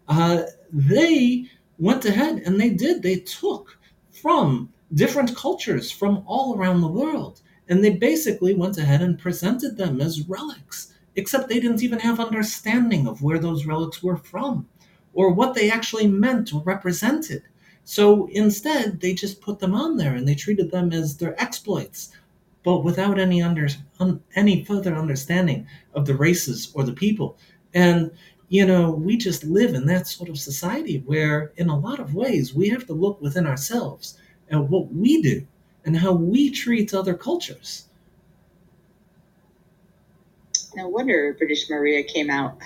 uh, 0.09 0.43
they 0.71 1.45
went 1.79 2.05
ahead 2.05 2.43
and 2.45 2.59
they 2.59 2.69
did. 2.69 3.01
They 3.01 3.19
took 3.19 3.79
from 4.11 4.69
different 4.93 5.35
cultures 5.35 5.89
from 5.89 6.23
all 6.27 6.55
around 6.55 6.81
the 6.81 6.87
world, 6.87 7.41
and 7.69 7.83
they 7.83 7.91
basically 7.91 8.53
went 8.53 8.77
ahead 8.77 9.01
and 9.01 9.17
presented 9.17 9.77
them 9.77 10.01
as 10.01 10.27
relics, 10.27 10.93
except 11.15 11.47
they 11.47 11.61
didn't 11.61 11.81
even 11.81 11.99
have 11.99 12.19
understanding 12.19 13.07
of 13.07 13.21
where 13.21 13.39
those 13.39 13.65
relics 13.65 14.03
were 14.03 14.17
from 14.17 14.67
or 15.13 15.31
what 15.31 15.53
they 15.53 15.71
actually 15.71 16.07
meant 16.07 16.53
or 16.53 16.61
represented. 16.63 17.43
So 17.85 18.27
instead, 18.31 18.99
they 18.99 19.13
just 19.13 19.41
put 19.41 19.59
them 19.59 19.75
on 19.75 19.97
there 19.97 20.15
and 20.15 20.27
they 20.27 20.35
treated 20.35 20.71
them 20.71 20.91
as 20.91 21.17
their 21.17 21.41
exploits 21.41 22.09
but 22.63 22.83
without 22.83 23.19
any 23.19 23.41
under 23.41 23.67
un, 23.99 24.21
any 24.35 24.63
further 24.63 24.95
understanding 24.95 25.67
of 25.93 26.05
the 26.05 26.15
races 26.15 26.71
or 26.73 26.83
the 26.83 26.93
people. 26.93 27.37
And 27.73 28.11
you 28.49 28.65
know, 28.65 28.91
we 28.91 29.17
just 29.17 29.43
live 29.43 29.73
in 29.73 29.87
that 29.87 30.07
sort 30.07 30.29
of 30.29 30.37
society 30.37 31.01
where, 31.07 31.51
in 31.57 31.69
a 31.69 31.79
lot 31.79 31.99
of 31.99 32.13
ways, 32.13 32.53
we 32.53 32.69
have 32.69 32.85
to 32.85 32.93
look 32.93 33.19
within 33.19 33.47
ourselves 33.47 34.17
at 34.51 34.69
what 34.69 34.93
we 34.93 35.23
do 35.23 35.47
and 35.85 35.97
how 35.97 36.13
we 36.13 36.51
treat 36.51 36.93
other 36.93 37.15
cultures. 37.15 37.87
No 40.75 40.87
wonder 40.87 41.35
British 41.37 41.69
Maria 41.69 42.03
came 42.03 42.29
out. 42.29 42.57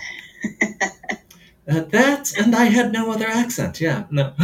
uh, 0.62 1.82
that 1.82 2.34
and 2.38 2.56
I 2.56 2.66
had 2.66 2.92
no 2.92 3.12
other 3.12 3.28
accent. 3.28 3.82
Yeah, 3.82 4.06
no, 4.10 4.34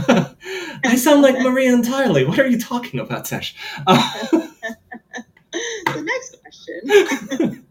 I 0.86 0.96
sound 0.96 1.22
like 1.22 1.40
Maria 1.40 1.74
entirely. 1.74 2.26
What 2.26 2.40
are 2.40 2.48
you 2.48 2.60
talking 2.60 3.00
about, 3.00 3.28
Sesh? 3.28 3.56
Uh, 3.86 4.48
the 5.86 6.02
next 6.02 6.42
question. 6.42 7.66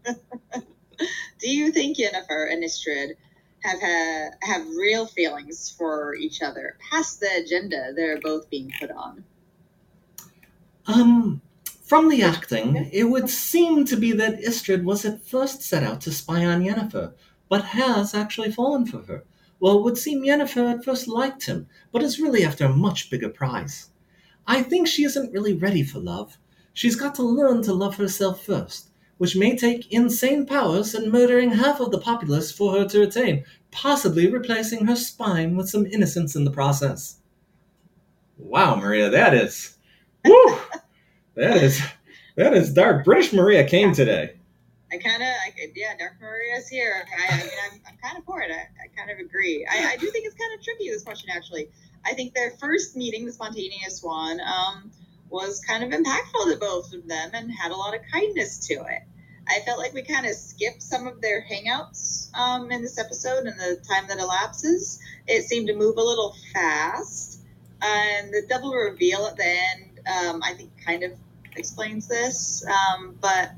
Do 1.39 1.49
you 1.49 1.71
think 1.71 1.97
Yennefer 1.97 2.51
and 2.51 2.63
Istredd 2.63 3.15
have 3.63 3.79
ha- 3.81 4.29
have 4.41 4.67
real 4.69 5.05
feelings 5.05 5.69
for 5.77 6.15
each 6.15 6.41
other 6.41 6.77
past 6.91 7.19
the 7.19 7.29
agenda 7.43 7.93
they're 7.95 8.19
both 8.19 8.49
being 8.49 8.71
put 8.79 8.91
on? 8.91 9.23
Um, 10.85 11.41
from 11.81 12.09
the 12.09 12.23
acting, 12.23 12.89
it 12.91 13.05
would 13.05 13.29
seem 13.29 13.85
to 13.85 13.95
be 13.95 14.11
that 14.13 14.41
Istredd 14.41 14.83
was 14.83 15.05
at 15.05 15.25
first 15.25 15.61
set 15.61 15.83
out 15.83 16.01
to 16.01 16.11
spy 16.11 16.45
on 16.45 16.61
Yennefer, 16.61 17.13
but 17.49 17.63
has 17.65 18.13
actually 18.13 18.51
fallen 18.51 18.85
for 18.85 19.03
her. 19.03 19.23
Well, 19.59 19.77
it 19.77 19.83
would 19.83 19.97
seem 19.97 20.23
Yennefer 20.23 20.73
at 20.73 20.83
first 20.83 21.07
liked 21.07 21.45
him, 21.45 21.67
but 21.91 22.03
is 22.03 22.19
really 22.19 22.43
after 22.43 22.65
a 22.65 22.75
much 22.75 23.09
bigger 23.09 23.29
prize. 23.29 23.89
I 24.45 24.61
think 24.61 24.87
she 24.87 25.03
isn't 25.03 25.31
really 25.31 25.53
ready 25.53 25.83
for 25.83 25.99
love. 25.99 26.37
She's 26.73 26.95
got 26.95 27.15
to 27.15 27.23
learn 27.23 27.61
to 27.63 27.73
love 27.73 27.95
herself 27.97 28.43
first, 28.43 28.89
which 29.17 29.35
may 29.35 29.55
take 29.55 29.91
insane 29.91 30.45
powers 30.45 30.95
and 30.95 31.11
murdering 31.11 31.51
half 31.51 31.79
of 31.79 31.91
the 31.91 31.99
populace 31.99 32.51
for 32.51 32.73
her 32.73 32.85
to 32.89 33.03
attain, 33.03 33.45
possibly 33.71 34.31
replacing 34.31 34.85
her 34.85 34.95
spine 34.95 35.55
with 35.55 35.69
some 35.69 35.85
innocence 35.85 36.35
in 36.35 36.43
the 36.43 36.51
process. 36.51 37.17
Wow, 38.37 38.75
Maria, 38.75 39.09
that 39.09 39.33
is. 39.33 39.77
Woo! 40.25 40.57
that 41.35 41.57
is. 41.57 41.81
That 42.35 42.53
is 42.53 42.73
dark. 42.73 43.05
British 43.05 43.31
Maria 43.31 43.63
came 43.67 43.93
today. 43.93 44.33
I 44.91 44.97
kind 44.97 45.23
of, 45.23 45.29
yeah, 45.75 45.95
Dark 45.97 46.13
Maria's 46.21 46.67
here. 46.67 47.03
I, 47.17 47.33
I 47.33 47.37
mean, 47.37 47.49
I'm, 47.65 47.81
I'm 47.87 47.97
kind 47.97 48.17
of 48.17 48.25
for 48.25 48.41
it. 48.41 48.51
I, 48.51 48.67
I 48.83 48.87
kind 48.95 49.09
of 49.09 49.17
agree. 49.23 49.65
I, 49.71 49.93
I 49.93 49.97
do 49.97 50.09
think 50.11 50.25
it's 50.25 50.35
kind 50.35 50.53
of 50.57 50.63
tricky, 50.63 50.89
this 50.89 51.03
question, 51.03 51.29
actually. 51.31 51.69
I 52.05 52.13
think 52.13 52.33
their 52.33 52.51
first 52.59 52.95
meeting, 52.95 53.25
the 53.25 53.31
spontaneous 53.31 54.03
one, 54.03 54.39
um, 54.41 54.91
was 55.33 55.59
kind 55.67 55.83
of 55.83 55.89
impactful 55.89 56.51
to 56.51 56.57
both 56.59 56.93
of 56.93 57.07
them 57.07 57.31
and 57.33 57.51
had 57.51 57.71
a 57.71 57.75
lot 57.75 57.95
of 57.95 58.01
kindness 58.13 58.67
to 58.67 58.75
it. 58.75 59.01
I 59.47 59.59
felt 59.65 59.79
like 59.79 59.93
we 59.93 60.03
kind 60.03 60.27
of 60.27 60.33
skipped 60.33 60.81
some 60.81 61.07
of 61.07 61.21
their 61.21 61.43
hangouts 61.43 62.33
um, 62.37 62.71
in 62.71 62.83
this 62.83 62.99
episode 62.99 63.45
and 63.45 63.59
the 63.59 63.81
time 63.89 64.07
that 64.07 64.19
elapses. 64.19 64.99
It 65.27 65.43
seemed 65.43 65.67
to 65.67 65.75
move 65.75 65.97
a 65.97 66.01
little 66.01 66.35
fast. 66.53 67.41
And 67.81 68.31
the 68.31 68.43
double 68.47 68.73
reveal 68.73 69.25
at 69.25 69.35
the 69.35 69.45
end, 69.45 69.99
um, 70.07 70.41
I 70.43 70.53
think, 70.53 70.71
kind 70.85 71.03
of 71.03 71.11
explains 71.57 72.07
this. 72.07 72.63
Um, 72.65 73.17
but 73.19 73.51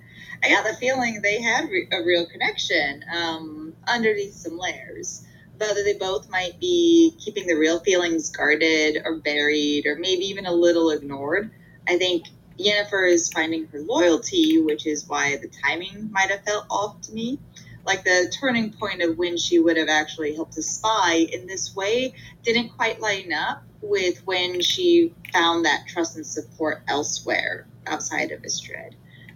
I 0.43 0.49
got 0.49 0.65
the 0.65 0.75
feeling 0.77 1.21
they 1.21 1.41
had 1.41 1.69
re- 1.69 1.89
a 1.91 2.03
real 2.03 2.25
connection 2.25 3.03
um, 3.13 3.73
underneath 3.85 4.33
some 4.33 4.57
layers. 4.57 5.23
Whether 5.57 5.83
they 5.83 5.93
both 5.93 6.29
might 6.29 6.59
be 6.59 7.15
keeping 7.19 7.47
the 7.47 7.55
real 7.55 7.79
feelings 7.79 8.29
guarded 8.29 9.01
or 9.05 9.17
buried 9.17 9.85
or 9.85 9.95
maybe 9.97 10.25
even 10.25 10.45
a 10.45 10.51
little 10.51 10.89
ignored. 10.89 11.51
I 11.87 11.97
think 11.97 12.25
Yennefer 12.59 13.11
is 13.11 13.29
finding 13.29 13.67
her 13.67 13.79
loyalty, 13.81 14.61
which 14.61 14.85
is 14.85 15.07
why 15.07 15.37
the 15.37 15.47
timing 15.47 16.09
might 16.11 16.29
have 16.29 16.43
felt 16.43 16.65
off 16.69 17.01
to 17.01 17.13
me. 17.13 17.39
Like 17.85 18.03
the 18.03 18.33
turning 18.39 18.71
point 18.71 19.01
of 19.01 19.17
when 19.17 19.37
she 19.37 19.59
would 19.59 19.77
have 19.77 19.89
actually 19.89 20.33
helped 20.33 20.57
a 20.57 20.63
spy 20.63 21.27
in 21.31 21.45
this 21.45 21.75
way 21.75 22.15
didn't 22.43 22.69
quite 22.69 22.99
line 22.99 23.31
up 23.31 23.63
with 23.81 24.25
when 24.25 24.61
she 24.61 25.13
found 25.31 25.65
that 25.65 25.85
trust 25.87 26.15
and 26.15 26.25
support 26.25 26.81
elsewhere 26.87 27.67
outside 27.85 28.31
of 28.31 28.41
Istredd, 28.41 28.93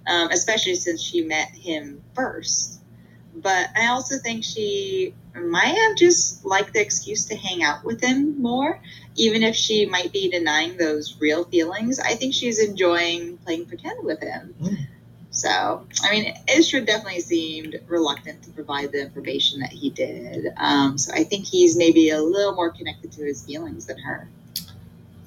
um, 0.07 0.29
especially 0.31 0.75
since 0.75 1.01
she 1.01 1.21
met 1.21 1.49
him 1.49 2.01
first. 2.15 2.81
But 3.35 3.69
I 3.75 3.87
also 3.87 4.17
think 4.17 4.43
she 4.43 5.13
might 5.35 5.75
have 5.75 5.95
just 5.95 6.45
liked 6.45 6.73
the 6.73 6.81
excuse 6.81 7.25
to 7.25 7.35
hang 7.35 7.63
out 7.63 7.83
with 7.83 8.01
him 8.01 8.41
more, 8.41 8.79
even 9.15 9.43
if 9.43 9.55
she 9.55 9.85
might 9.85 10.11
be 10.11 10.29
denying 10.29 10.77
those 10.77 11.19
real 11.19 11.43
feelings. 11.45 11.99
I 11.99 12.15
think 12.15 12.33
she's 12.33 12.59
enjoying 12.59 13.37
playing 13.37 13.65
pretend 13.65 14.03
with 14.03 14.21
him. 14.21 14.55
Mm. 14.61 14.77
So, 15.31 15.85
I 16.03 16.11
mean, 16.11 16.33
Istredd 16.47 16.87
definitely 16.87 17.21
seemed 17.21 17.79
reluctant 17.87 18.43
to 18.43 18.49
provide 18.49 18.91
the 18.91 19.01
information 19.01 19.59
that 19.59 19.71
he 19.71 19.89
did. 19.91 20.47
Um, 20.57 20.97
so 20.97 21.13
I 21.13 21.23
think 21.23 21.45
he's 21.45 21.77
maybe 21.77 22.09
a 22.09 22.21
little 22.21 22.55
more 22.55 22.71
connected 22.71 23.11
to 23.13 23.23
his 23.23 23.45
feelings 23.45 23.85
than 23.85 23.99
her. 23.99 24.27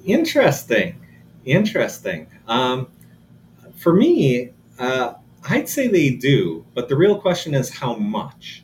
Interesting. 0.05 0.99
Interesting. 1.45 2.27
Um, 2.47 2.87
for 3.77 3.93
me, 3.93 4.51
uh, 4.77 5.13
I'd 5.49 5.69
say 5.69 5.87
they 5.87 6.09
do, 6.09 6.65
but 6.73 6.89
the 6.89 6.95
real 6.95 7.19
question 7.19 7.53
is 7.53 7.69
how 7.69 7.95
much. 7.95 8.62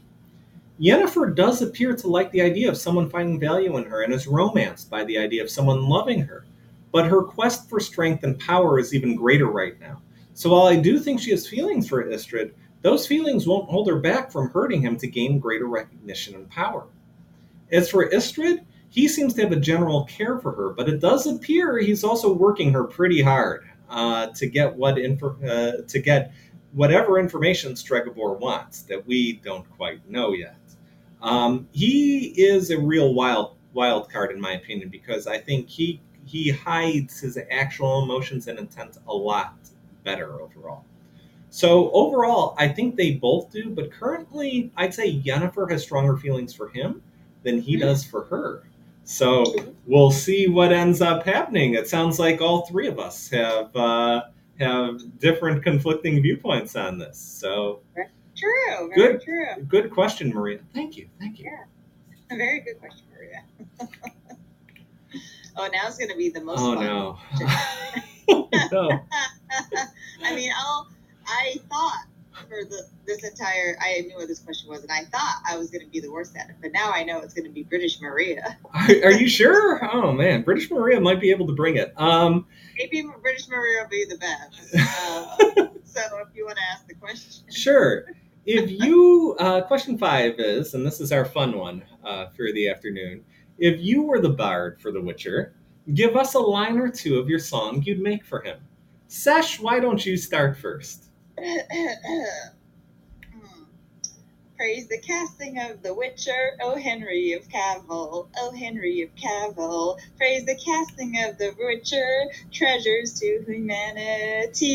Yennefer 0.80 1.36
does 1.36 1.62
appear 1.62 1.94
to 1.94 2.08
like 2.08 2.32
the 2.32 2.42
idea 2.42 2.70
of 2.70 2.78
someone 2.78 3.10
finding 3.10 3.40
value 3.40 3.76
in 3.78 3.84
her 3.84 4.04
and 4.04 4.14
is 4.14 4.28
romanced 4.28 4.90
by 4.90 5.04
the 5.04 5.18
idea 5.18 5.44
of 5.44 5.50
someone 5.50 5.90
loving 5.90 6.22
her. 6.22 6.46
But 6.92 7.06
her 7.08 7.22
quest 7.22 7.70
for 7.70 7.82
strength 7.82 8.24
and 8.24 8.40
power 8.40 8.80
is 8.80 8.96
even 8.96 9.16
greater 9.16 9.48
right 9.48 9.80
now. 9.82 10.02
So 10.34 10.52
while 10.52 10.68
I 10.68 10.78
do 10.78 10.98
think 10.98 11.20
she 11.20 11.32
has 11.32 11.48
feelings 11.48 11.90
for 11.90 12.06
Istredd, 12.06 12.54
those 12.82 13.06
feelings 13.06 13.46
won't 13.46 13.70
hold 13.70 13.90
her 13.90 14.00
back 14.00 14.32
from 14.32 14.52
hurting 14.52 14.82
him 14.82 14.96
to 14.98 15.08
gain 15.08 15.38
greater 15.38 15.68
recognition 15.68 16.34
and 16.36 16.50
power. 16.50 16.88
As 17.74 17.90
for 17.90 18.10
Istredd, 18.10 18.64
he 18.90 19.10
seems 19.10 19.34
to 19.34 19.42
have 19.42 19.52
a 19.52 19.60
general 19.60 20.06
care 20.06 20.40
for 20.40 20.54
her, 20.54 20.70
but 20.70 20.88
it 20.88 21.02
does 21.02 21.28
appear 21.28 21.78
he's 21.78 22.06
also 22.06 22.34
working 22.34 22.72
her 22.72 22.86
pretty 22.86 23.22
hard 23.22 23.68
uh, 23.90 24.28
to 24.28 24.48
get 24.48 24.76
what 24.76 24.98
uh, 24.98 25.72
to 25.88 26.00
get 26.00 26.32
whatever 26.72 27.20
information 27.20 27.74
Stregobor 27.74 28.40
wants 28.40 28.84
that 28.84 29.06
we 29.06 29.34
don't 29.34 29.70
quite 29.72 30.08
know 30.10 30.32
yet. 30.32 30.56
Um, 31.22 31.68
he 31.72 32.28
is 32.38 32.72
a 32.72 32.80
real 32.80 33.14
wild 33.14 33.56
wild 33.74 34.12
card 34.12 34.32
in 34.32 34.42
my 34.42 34.54
opinion 34.54 34.90
because 34.90 35.28
I 35.28 35.38
think 35.38 35.70
he 35.70 36.02
he 36.26 36.50
hides 36.50 37.20
his 37.20 37.38
actual 37.50 38.04
emotions 38.04 38.48
and 38.48 38.60
intent 38.60 38.98
a 39.08 39.14
lot 39.14 39.56
better 40.04 40.42
overall. 40.42 40.86
So 41.50 41.90
overall, 41.92 42.56
I 42.60 42.68
think 42.68 42.96
they 42.96 43.12
both 43.14 43.52
do, 43.52 43.72
but 43.72 43.92
currently, 43.92 44.72
I'd 44.78 44.94
say 44.94 45.20
Yennefer 45.22 45.70
has 45.72 45.82
stronger 45.82 46.16
feelings 46.18 46.54
for 46.54 46.70
him 46.70 47.02
than 47.44 47.60
he 47.60 47.74
mm-hmm. 47.74 47.88
does 47.88 48.04
for 48.04 48.26
her. 48.26 48.64
So 49.04 49.44
we'll 49.88 50.12
see 50.12 50.48
what 50.48 50.72
ends 50.72 51.02
up 51.02 51.26
happening. 51.26 51.74
It 51.74 51.88
sounds 51.88 52.20
like 52.20 52.42
all 52.42 52.68
three 52.68 52.88
of 52.88 53.00
us 53.00 53.28
have 53.30 53.76
uh, 53.76 54.24
have 54.60 55.20
different 55.20 55.64
conflicting 55.64 56.22
viewpoints 56.22 56.76
on 56.76 57.00
this. 57.00 57.18
So 57.18 57.82
true, 58.40 58.92
good, 58.96 59.22
true. 59.22 59.64
Good 59.68 59.92
question, 59.92 60.30
Maria. 60.34 60.60
Thank 60.74 60.98
you, 60.98 61.10
thank 61.20 61.40
you. 61.40 61.46
Yeah, 61.46 62.36
a 62.36 62.38
very 62.38 62.60
good 62.62 62.80
question, 62.80 63.06
Maria. 63.14 63.44
oh, 65.58 65.70
now 65.72 65.88
it's 65.88 65.98
going 65.98 66.12
to 66.12 66.18
be 66.18 66.30
the 66.30 66.42
most. 66.42 66.60
Oh 66.60 66.74
no. 66.76 67.18
no. 68.72 68.90
I 70.24 70.36
mean, 70.36 70.52
I'll. 70.56 70.88
I 71.26 71.58
thought 71.70 72.06
for 72.48 72.64
the 72.64 72.88
this 73.06 73.24
entire 73.24 73.78
I 73.82 74.02
knew 74.02 74.16
what 74.16 74.28
this 74.28 74.40
question 74.40 74.70
was, 74.70 74.84
and 74.84 74.92
I 74.92 75.04
thought 75.06 75.42
I 75.48 75.58
was 75.58 75.70
going 75.70 75.84
to 75.84 75.92
be 75.92 76.00
the 76.00 76.12
worst 76.12 76.36
at 76.36 76.50
it, 76.50 76.56
but 76.62 76.72
now 76.72 76.92
I 76.92 77.04
know 77.04 77.20
it's 77.20 77.34
going 77.34 77.46
to 77.46 77.52
be 77.52 77.64
British 77.64 78.00
Maria. 78.02 78.58
Are 78.74 79.12
you 79.12 79.28
sure? 79.28 79.80
Oh 79.92 80.12
man, 80.12 80.44
British 80.44 80.70
Maria 80.70 81.00
might 81.00 81.20
be 81.20 81.32
able 81.32 81.48
to 81.48 81.54
bring 81.54 81.78
it. 81.78 81.94
Um, 81.98 82.46
maybe 82.78 83.04
British 83.22 83.48
Maria 83.50 83.84
will 83.84 83.90
be 83.90 84.06
the 84.06 84.18
best. 84.18 84.76
Uh, 84.76 85.68
so 85.84 86.02
if 86.20 86.36
you 86.36 86.46
want 86.46 86.58
to 86.58 86.64
ask 86.72 86.88
the 86.88 86.96
question, 86.96 87.44
sure. 87.52 88.06
If 88.46 88.72
you 88.72 89.36
uh, 89.40 89.62
question 89.62 89.98
five 89.98 90.40
is, 90.40 90.74
and 90.74 90.86
this 90.86 91.02
is 91.02 91.12
our 91.12 91.26
fun 91.26 91.58
one 91.58 91.84
uh, 92.04 92.28
for 92.30 92.52
the 92.54 92.70
afternoon. 92.70 93.24
If 93.58 93.80
you 93.82 94.04
were 94.04 94.22
the 94.22 94.30
bard 94.30 94.80
for 94.82 94.92
The 94.92 95.02
Witcher, 95.02 95.54
give 95.94 96.16
us 96.16 96.34
a 96.34 96.40
line 96.40 96.78
or 96.78 96.90
two 96.90 97.20
of 97.20 97.28
your 97.28 97.40
song 97.40 97.84
you'd 97.84 98.00
make 98.00 98.26
for 98.26 98.42
him. 98.42 98.60
Sesh, 99.08 99.60
why 99.60 99.80
don't 99.80 100.06
you 100.06 100.16
start 100.16 100.58
first? 100.58 101.06
Praise 104.58 104.88
the 104.88 105.00
casting 105.00 105.58
of 105.60 105.82
The 105.84 105.94
Witcher, 105.94 106.58
O 106.62 106.76
Henry 106.76 107.34
of 107.34 107.48
Cavill, 107.48 108.28
O 108.38 108.52
Henry 108.52 109.02
of 109.02 109.10
Cavill. 109.16 109.98
Praise 110.18 110.46
the 110.46 110.56
casting 110.56 111.18
of 111.24 111.38
The 111.38 111.56
Witcher, 111.58 112.26
treasures 112.52 113.20
to 113.20 113.44
humanity. 113.48 114.70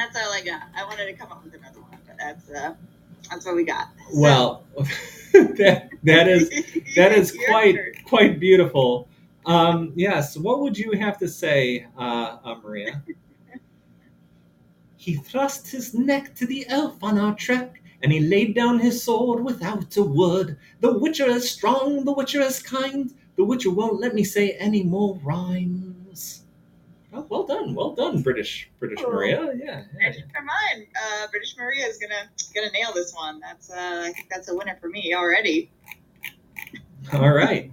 That's 0.00 0.16
all 0.16 0.32
I 0.32 0.40
got. 0.40 0.62
I 0.74 0.82
wanted 0.84 1.04
to 1.08 1.12
come 1.12 1.30
up 1.30 1.44
with 1.44 1.52
another 1.52 1.82
one, 1.82 1.98
but 2.06 2.16
that's 2.18 2.48
uh, 2.48 2.72
that's 3.28 3.44
what 3.44 3.54
we 3.54 3.64
got. 3.64 3.88
So. 4.10 4.18
Well, 4.18 4.64
that 5.34 5.90
that 6.04 6.26
is 6.26 6.48
that 6.96 7.12
is 7.12 7.36
quite 7.46 7.76
quite 8.06 8.40
beautiful. 8.40 9.08
Um, 9.44 9.92
yes. 9.94 10.38
What 10.38 10.60
would 10.60 10.78
you 10.78 10.92
have 10.92 11.18
to 11.18 11.28
say, 11.28 11.86
uh, 11.98 12.38
uh, 12.42 12.54
Maria? 12.64 13.02
he 14.96 15.16
thrust 15.16 15.70
his 15.70 15.92
neck 15.92 16.34
to 16.36 16.46
the 16.46 16.66
elf 16.68 17.04
on 17.04 17.18
our 17.18 17.34
trek, 17.34 17.82
and 18.02 18.10
he 18.10 18.20
laid 18.20 18.54
down 18.54 18.78
his 18.78 19.02
sword 19.02 19.44
without 19.44 19.94
a 19.98 20.02
word. 20.02 20.56
The 20.80 20.98
Witcher 20.98 21.28
is 21.28 21.50
strong, 21.50 22.06
the 22.06 22.12
Witcher 22.12 22.40
is 22.40 22.62
kind. 22.62 23.12
The 23.36 23.44
Witcher 23.44 23.70
won't 23.70 24.00
let 24.00 24.14
me 24.14 24.24
say 24.24 24.52
any 24.52 24.82
more 24.82 25.20
rhymes. 25.22 26.44
Oh, 27.12 27.26
well 27.28 27.44
done, 27.44 27.74
well 27.74 27.94
done, 27.94 28.22
British 28.22 28.70
British 28.78 29.00
oh. 29.04 29.10
Maria. 29.10 29.52
Yeah, 29.56 29.84
yeah. 29.98 30.12
For 30.12 30.42
mine, 30.42 30.86
uh, 30.96 31.26
British 31.30 31.56
Maria 31.56 31.86
is 31.86 31.98
gonna 31.98 32.28
gonna 32.54 32.70
nail 32.72 32.92
this 32.94 33.12
one. 33.14 33.40
That's 33.40 33.70
uh, 33.70 34.04
I 34.06 34.12
think 34.12 34.28
that's 34.30 34.48
a 34.48 34.54
winner 34.54 34.78
for 34.80 34.88
me 34.88 35.14
already. 35.14 35.70
All 37.12 37.30
right 37.30 37.72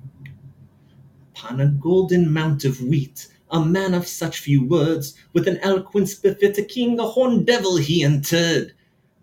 upon 1.38 1.62
a 1.62 1.68
golden 1.68 2.32
mount 2.32 2.66
of 2.66 2.82
wheat, 2.82 3.28
a 3.52 3.64
man 3.64 3.94
of 3.94 4.08
such 4.08 4.40
few 4.40 4.66
words, 4.66 5.16
with 5.34 5.48
an 5.48 5.58
eloquence 5.60 6.16
befit 6.16 6.58
a 6.58 6.64
king, 6.64 7.00
a 7.00 7.04
horned 7.04 7.46
devil 7.46 7.78
he 7.78 8.04
entered. 8.04 8.74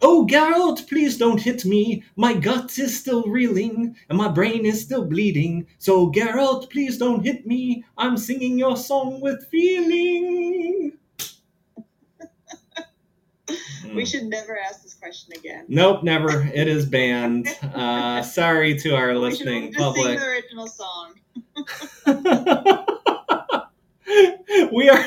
Oh, 0.07 0.27
Geralt, 0.31 0.87
please 0.87 1.17
don't 1.17 1.41
hit 1.41 1.65
me. 1.65 2.05
My 2.17 2.35
gut 2.35 2.79
is 2.79 2.99
still 3.01 3.23
reeling, 3.25 3.97
and 4.11 4.19
my 4.19 4.29
brain 4.29 4.67
is 4.67 4.83
still 4.83 5.07
bleeding. 5.07 5.67
So, 5.79 6.11
Geralt, 6.13 6.69
please 6.71 6.99
don't 6.99 7.25
hit 7.25 7.47
me. 7.47 7.85
I'm 7.97 8.19
singing 8.19 8.59
your 8.59 8.77
song 8.77 9.21
with 9.23 9.47
feeling. 9.51 10.93
We 13.95 14.03
Mm. 14.03 14.07
should 14.11 14.25
never 14.25 14.59
ask 14.59 14.83
this 14.83 14.95
question 14.95 15.33
again. 15.39 15.65
Nope, 15.69 16.03
never. 16.03 16.51
It 16.55 16.69
is 16.69 16.85
banned. 16.87 17.47
Uh, 17.75 18.23
sorry 18.23 18.77
to 18.81 18.95
our 18.95 19.09
We 19.09 19.15
should 19.15 19.47
listening 19.47 19.73
just 19.73 19.95
sing 19.95 19.95
public. 19.95 20.19
the 20.19 20.27
original 20.27 20.67
song. 20.69 21.15
we 24.73 24.89
are 24.91 25.05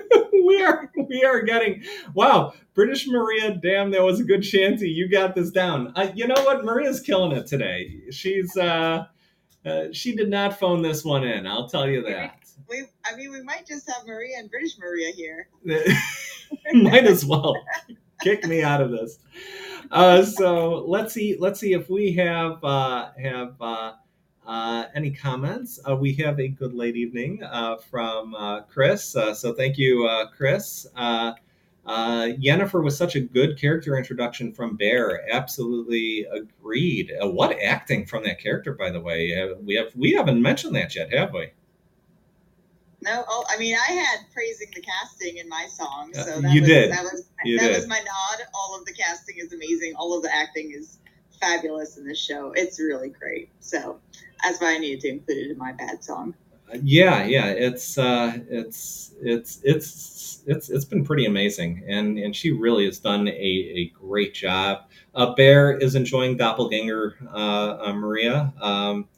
we 0.32 0.62
are 0.62 0.90
we 1.08 1.24
are 1.24 1.42
getting 1.42 1.82
wow 2.14 2.52
british 2.74 3.06
maria 3.06 3.56
damn 3.62 3.90
that 3.90 4.02
was 4.02 4.20
a 4.20 4.24
good 4.24 4.44
shanty. 4.44 4.88
You 4.88 5.08
got 5.08 5.34
this 5.34 5.50
down. 5.50 5.92
Uh, 5.96 6.10
you 6.14 6.26
know 6.26 6.42
what? 6.42 6.64
Maria's 6.64 7.00
killing 7.00 7.36
it 7.36 7.46
today. 7.46 8.02
She's 8.10 8.56
uh, 8.56 9.06
uh 9.64 9.84
she 9.92 10.14
did 10.14 10.28
not 10.28 10.58
phone 10.58 10.82
this 10.82 11.04
one 11.04 11.24
in 11.24 11.46
i'll 11.46 11.68
tell 11.68 11.88
you 11.88 12.02
that. 12.02 12.38
We, 12.68 12.84
I 13.04 13.16
mean, 13.16 13.32
we 13.32 13.42
might 13.42 13.66
just 13.66 13.90
have 13.90 14.06
Maria 14.06 14.38
and 14.38 14.50
British 14.50 14.78
Maria 14.78 15.10
here. 15.12 15.48
might 16.72 17.04
as 17.04 17.24
well. 17.24 17.56
Kick 18.20 18.46
me 18.46 18.62
out 18.62 18.80
of 18.80 18.90
this. 18.90 19.18
Uh 19.90 20.22
so 20.22 20.84
let's 20.86 21.12
see 21.12 21.36
let's 21.38 21.60
see 21.60 21.72
if 21.72 21.90
we 21.90 22.12
have 22.14 22.62
uh 22.64 23.10
have 23.20 23.60
uh 24.46 24.84
any 24.94 25.10
comments? 25.10 25.78
Uh, 25.88 25.96
we 25.96 26.14
have 26.14 26.40
a 26.40 26.48
good 26.48 26.74
late 26.74 26.96
evening 26.96 27.42
uh, 27.42 27.76
from 27.76 28.34
uh, 28.34 28.62
Chris. 28.62 29.14
Uh, 29.14 29.34
so 29.34 29.52
thank 29.52 29.78
you, 29.78 30.06
uh, 30.06 30.26
Chris. 30.30 30.86
Uh, 30.96 31.32
uh, 31.84 32.28
was 32.74 32.96
such 32.96 33.16
a 33.16 33.20
good 33.20 33.58
character 33.58 33.96
introduction 33.96 34.52
from 34.52 34.76
Bear. 34.76 35.22
Absolutely 35.30 36.26
agreed. 36.32 37.12
Uh, 37.20 37.28
what 37.28 37.56
acting 37.60 38.06
from 38.06 38.24
that 38.24 38.38
character, 38.40 38.72
by 38.72 38.90
the 38.90 39.00
way? 39.00 39.36
Uh, 39.36 39.56
we 39.64 39.74
have 39.74 39.94
we 39.96 40.12
haven't 40.12 40.40
mentioned 40.40 40.74
that 40.76 40.94
yet, 40.94 41.12
have 41.12 41.32
we? 41.32 41.50
No, 43.04 43.24
oh, 43.26 43.44
I 43.48 43.58
mean, 43.58 43.74
I 43.74 43.92
had 43.92 44.18
praising 44.32 44.68
the 44.72 44.80
casting 44.80 45.38
in 45.38 45.48
my 45.48 45.66
song, 45.66 46.12
so 46.14 46.40
that 46.40 46.52
you 46.52 46.60
was, 46.60 46.70
did. 46.70 46.92
That 46.92 47.02
was 47.02 47.28
You 47.44 47.58
that 47.58 47.66
did. 47.66 47.76
was 47.76 47.88
my 47.88 47.98
nod. 47.98 48.46
All 48.54 48.78
of 48.78 48.86
the 48.86 48.92
casting 48.92 49.38
is 49.38 49.52
amazing. 49.52 49.94
All 49.96 50.16
of 50.16 50.22
the 50.22 50.32
acting 50.32 50.70
is 50.70 50.98
fabulous 51.42 51.98
in 51.98 52.06
this 52.06 52.18
show. 52.18 52.52
It's 52.56 52.78
really 52.80 53.10
great. 53.10 53.50
So 53.60 53.98
that's 54.42 54.60
why 54.60 54.74
I 54.74 54.78
needed 54.78 55.00
to 55.00 55.08
include 55.08 55.38
it 55.38 55.50
in 55.50 55.58
my 55.58 55.72
bad 55.72 56.02
song. 56.02 56.34
Uh, 56.72 56.78
yeah, 56.82 57.24
yeah. 57.24 57.46
It's 57.48 57.98
uh, 57.98 58.38
it's 58.48 59.12
it's 59.20 59.60
it's 59.64 60.42
it's 60.46 60.70
it's 60.70 60.84
been 60.84 61.04
pretty 61.04 61.26
amazing, 61.26 61.84
and 61.86 62.18
and 62.18 62.34
she 62.34 62.52
really 62.52 62.86
has 62.86 62.98
done 62.98 63.28
a, 63.28 63.32
a 63.32 63.92
great 64.00 64.34
job. 64.34 64.84
Uh, 65.14 65.34
Bear 65.34 65.76
is 65.76 65.94
enjoying 65.96 66.36
Doppelganger 66.36 67.16
uh, 67.34 67.88
uh, 67.88 67.92
Maria. 67.92 68.52
Um, 68.60 69.08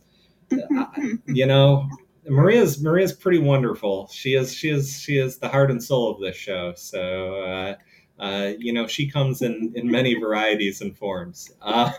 I- 0.53 1.19
you 1.27 1.47
know, 1.47 1.89
Maria's 2.27 2.83
Maria's 2.83 3.13
pretty 3.13 3.39
wonderful. 3.39 4.09
She 4.13 4.35
is 4.35 4.53
she 4.55 4.71
is 4.71 4.99
she 4.99 5.19
is 5.19 5.39
the 5.39 5.49
heart 5.49 5.71
and 5.71 5.83
soul 5.83 6.11
of 6.11 6.21
this 6.21 6.37
show. 6.37 6.73
So 6.75 7.77
uh, 8.19 8.53
you 8.59 8.73
know, 8.73 8.87
she 8.87 9.09
comes 9.11 9.43
in 9.43 9.73
in 9.75 9.91
many 9.91 10.15
varieties 10.15 10.81
and 10.81 10.97
forms. 10.97 11.51
Um, 11.63 11.93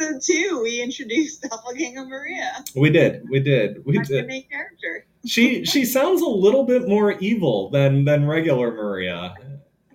So 0.00 0.16
two, 0.24 0.60
we 0.62 0.80
introduced 0.80 1.42
Doppelganger 1.42 2.04
Maria, 2.06 2.64
we 2.76 2.88
did, 2.88 3.28
we 3.28 3.40
did, 3.40 3.84
we 3.84 3.98
our 3.98 4.04
did. 4.04 4.26
main 4.28 4.46
character. 4.48 5.04
She 5.26 5.64
she 5.64 5.84
sounds 5.84 6.22
a 6.22 6.28
little 6.28 6.62
bit 6.62 6.86
more 6.86 7.18
evil 7.18 7.68
than 7.70 8.04
than 8.04 8.24
regular 8.24 8.70
Maria, 8.70 9.34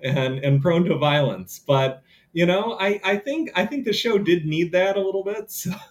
and 0.04 0.40
and 0.40 0.62
prone 0.62 0.84
to 0.86 0.98
violence. 0.98 1.60
But 1.66 2.04
you 2.34 2.46
know, 2.46 2.78
I 2.82 3.00
I 3.06 3.16
think 3.16 3.52
I 3.56 3.66
think 3.66 3.86
the 3.86 3.94
show 3.94 4.18
did 4.18 4.46
need 4.46 4.74
that 4.74 4.98
a 4.98 5.00
little 5.02 5.24
bit. 5.24 5.50
So. 5.50 5.72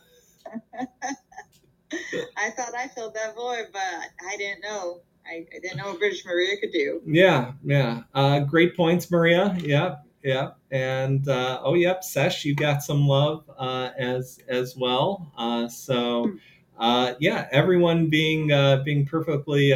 I 2.36 2.50
thought 2.50 2.74
I 2.76 2.88
filled 2.88 3.14
that 3.14 3.34
void, 3.34 3.68
but 3.72 3.80
I 3.80 4.36
didn't 4.36 4.62
know. 4.62 5.00
I, 5.26 5.46
I 5.54 5.58
didn't 5.60 5.76
know 5.76 5.86
what 5.86 5.98
British 5.98 6.24
Maria 6.24 6.56
could 6.58 6.72
do. 6.72 7.00
Yeah, 7.06 7.52
yeah. 7.64 8.02
Uh, 8.14 8.40
great 8.40 8.76
points, 8.76 9.10
Maria. 9.10 9.56
Yeah, 9.60 9.96
yeah. 10.22 10.50
And 10.70 11.26
uh, 11.28 11.60
oh, 11.62 11.74
yep, 11.74 12.04
Sesh, 12.04 12.44
you 12.44 12.54
got 12.54 12.82
some 12.82 13.06
love 13.06 13.44
uh, 13.58 13.90
as 13.98 14.40
as 14.48 14.76
well. 14.76 15.32
Uh, 15.36 15.68
so, 15.68 16.32
uh, 16.78 17.14
yeah, 17.20 17.48
everyone 17.52 18.08
being 18.08 18.52
uh, 18.52 18.82
being 18.84 19.06
perfectly 19.06 19.72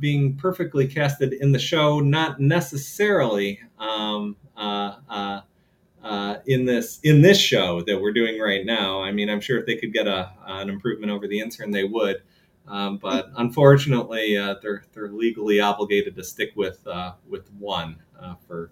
being 0.00 0.36
perfectly 0.36 0.86
casted 0.86 1.32
in 1.32 1.52
the 1.52 1.58
show, 1.58 2.00
not 2.00 2.38
necessarily 2.40 3.60
um, 3.78 4.36
uh, 4.56 6.36
in 6.46 6.66
this 6.66 7.00
in 7.02 7.22
this 7.22 7.38
show 7.38 7.80
that 7.82 8.00
we're 8.00 8.12
doing 8.12 8.38
right 8.38 8.64
now. 8.66 9.02
I 9.02 9.10
mean, 9.10 9.30
I'm 9.30 9.40
sure 9.40 9.58
if 9.58 9.66
they 9.66 9.76
could 9.76 9.92
get 9.92 10.06
a 10.06 10.30
an 10.46 10.68
improvement 10.68 11.10
over 11.10 11.26
the 11.26 11.40
intern, 11.40 11.70
they 11.70 11.84
would. 11.84 12.22
Um, 12.66 12.96
but 12.96 13.30
unfortunately, 13.36 14.36
uh, 14.36 14.56
they're 14.62 14.84
they're 14.92 15.10
legally 15.10 15.60
obligated 15.60 16.16
to 16.16 16.24
stick 16.24 16.52
with 16.56 16.86
uh, 16.86 17.12
with 17.28 17.50
one 17.52 17.96
uh, 18.18 18.34
for 18.46 18.70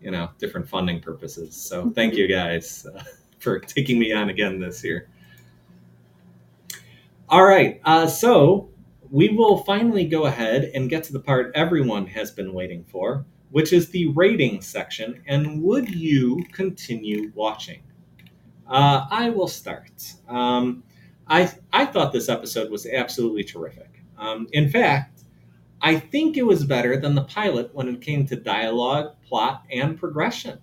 you 0.00 0.10
know 0.10 0.30
different 0.38 0.68
funding 0.68 1.00
purposes. 1.00 1.54
So 1.54 1.90
thank 1.90 2.14
you 2.14 2.26
guys 2.26 2.86
uh, 2.86 3.02
for 3.38 3.58
taking 3.60 3.98
me 3.98 4.12
on 4.12 4.28
again 4.28 4.60
this 4.60 4.82
year. 4.82 5.08
All 7.28 7.44
right, 7.44 7.80
uh, 7.84 8.06
so 8.06 8.70
we 9.10 9.28
will 9.28 9.58
finally 9.64 10.04
go 10.04 10.24
ahead 10.24 10.70
and 10.74 10.88
get 10.90 11.04
to 11.04 11.12
the 11.12 11.20
part 11.20 11.52
everyone 11.54 12.06
has 12.06 12.30
been 12.30 12.52
waiting 12.52 12.84
for, 12.84 13.24
which 13.50 13.72
is 13.72 13.90
the 13.90 14.06
rating 14.08 14.60
section. 14.62 15.22
And 15.26 15.62
would 15.62 15.88
you 15.94 16.44
continue 16.52 17.30
watching? 17.34 17.82
Uh, 18.66 19.06
I 19.10 19.30
will 19.30 19.48
start. 19.48 20.14
Um, 20.28 20.82
I 21.28 21.52
I 21.72 21.86
thought 21.86 22.12
this 22.12 22.28
episode 22.28 22.70
was 22.70 22.86
absolutely 22.86 23.44
terrific. 23.44 24.02
Um, 24.16 24.48
in 24.52 24.68
fact, 24.68 25.22
I 25.80 25.98
think 25.98 26.36
it 26.36 26.46
was 26.46 26.64
better 26.64 26.96
than 26.96 27.14
the 27.14 27.24
pilot 27.24 27.74
when 27.74 27.88
it 27.88 28.00
came 28.00 28.26
to 28.26 28.36
dialogue, 28.36 29.14
plot, 29.28 29.64
and 29.70 29.98
progression. 29.98 30.58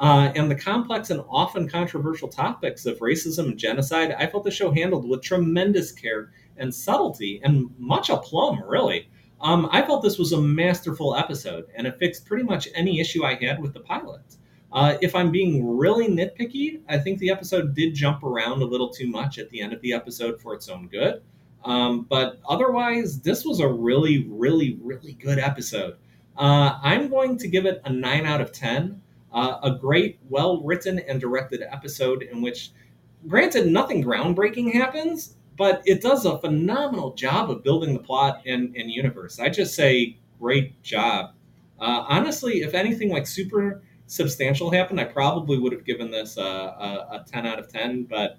Uh, 0.00 0.32
and 0.34 0.50
the 0.50 0.54
complex 0.54 1.10
and 1.10 1.22
often 1.28 1.68
controversial 1.68 2.28
topics 2.28 2.84
of 2.86 2.98
racism 2.98 3.46
and 3.46 3.58
genocide, 3.58 4.12
I 4.18 4.26
felt 4.26 4.44
the 4.44 4.50
show 4.50 4.70
handled 4.72 5.08
with 5.08 5.22
tremendous 5.22 5.92
care 5.92 6.32
and 6.56 6.74
subtlety 6.74 7.40
and 7.44 7.70
much 7.78 8.10
aplomb, 8.10 8.62
really. 8.64 9.08
Um, 9.40 9.68
I 9.70 9.82
felt 9.82 10.02
this 10.02 10.18
was 10.18 10.32
a 10.32 10.40
masterful 10.40 11.14
episode, 11.14 11.66
and 11.74 11.86
it 11.86 11.98
fixed 11.98 12.26
pretty 12.26 12.44
much 12.44 12.68
any 12.74 12.98
issue 13.00 13.24
I 13.24 13.34
had 13.34 13.60
with 13.60 13.74
the 13.74 13.80
pilot. 13.80 14.36
Uh, 14.74 14.98
if 15.00 15.14
I'm 15.14 15.30
being 15.30 15.76
really 15.78 16.08
nitpicky, 16.08 16.80
I 16.88 16.98
think 16.98 17.20
the 17.20 17.30
episode 17.30 17.76
did 17.76 17.94
jump 17.94 18.24
around 18.24 18.60
a 18.60 18.64
little 18.64 18.90
too 18.90 19.06
much 19.06 19.38
at 19.38 19.48
the 19.50 19.60
end 19.60 19.72
of 19.72 19.80
the 19.82 19.92
episode 19.92 20.40
for 20.40 20.52
its 20.52 20.68
own 20.68 20.88
good. 20.88 21.22
Um, 21.64 22.06
but 22.10 22.40
otherwise, 22.48 23.20
this 23.20 23.44
was 23.44 23.60
a 23.60 23.68
really, 23.68 24.26
really, 24.28 24.76
really 24.82 25.12
good 25.12 25.38
episode. 25.38 25.96
Uh, 26.36 26.78
I'm 26.82 27.08
going 27.08 27.38
to 27.38 27.46
give 27.48 27.66
it 27.66 27.80
a 27.84 27.92
9 27.92 28.26
out 28.26 28.40
of 28.40 28.50
10. 28.50 29.00
Uh, 29.32 29.58
a 29.62 29.70
great, 29.70 30.18
well 30.28 30.60
written 30.62 30.98
and 30.98 31.20
directed 31.20 31.62
episode 31.62 32.22
in 32.22 32.42
which, 32.42 32.72
granted, 33.28 33.68
nothing 33.68 34.02
groundbreaking 34.02 34.72
happens, 34.72 35.36
but 35.56 35.82
it 35.86 36.02
does 36.02 36.24
a 36.24 36.38
phenomenal 36.38 37.14
job 37.14 37.48
of 37.48 37.62
building 37.62 37.94
the 37.94 38.00
plot 38.00 38.42
and, 38.44 38.74
and 38.76 38.90
universe. 38.90 39.38
I 39.38 39.50
just 39.50 39.76
say, 39.76 40.18
great 40.40 40.82
job. 40.82 41.30
Uh, 41.78 42.04
honestly, 42.08 42.62
if 42.62 42.74
anything 42.74 43.10
like 43.10 43.26
super 43.26 43.82
substantial 44.14 44.70
happened, 44.70 45.00
I 45.00 45.04
probably 45.04 45.58
would 45.58 45.72
have 45.72 45.84
given 45.84 46.10
this 46.10 46.36
a, 46.36 46.42
a, 46.42 47.08
a 47.12 47.24
10 47.30 47.46
out 47.46 47.58
of 47.58 47.68
10. 47.68 48.04
But, 48.04 48.38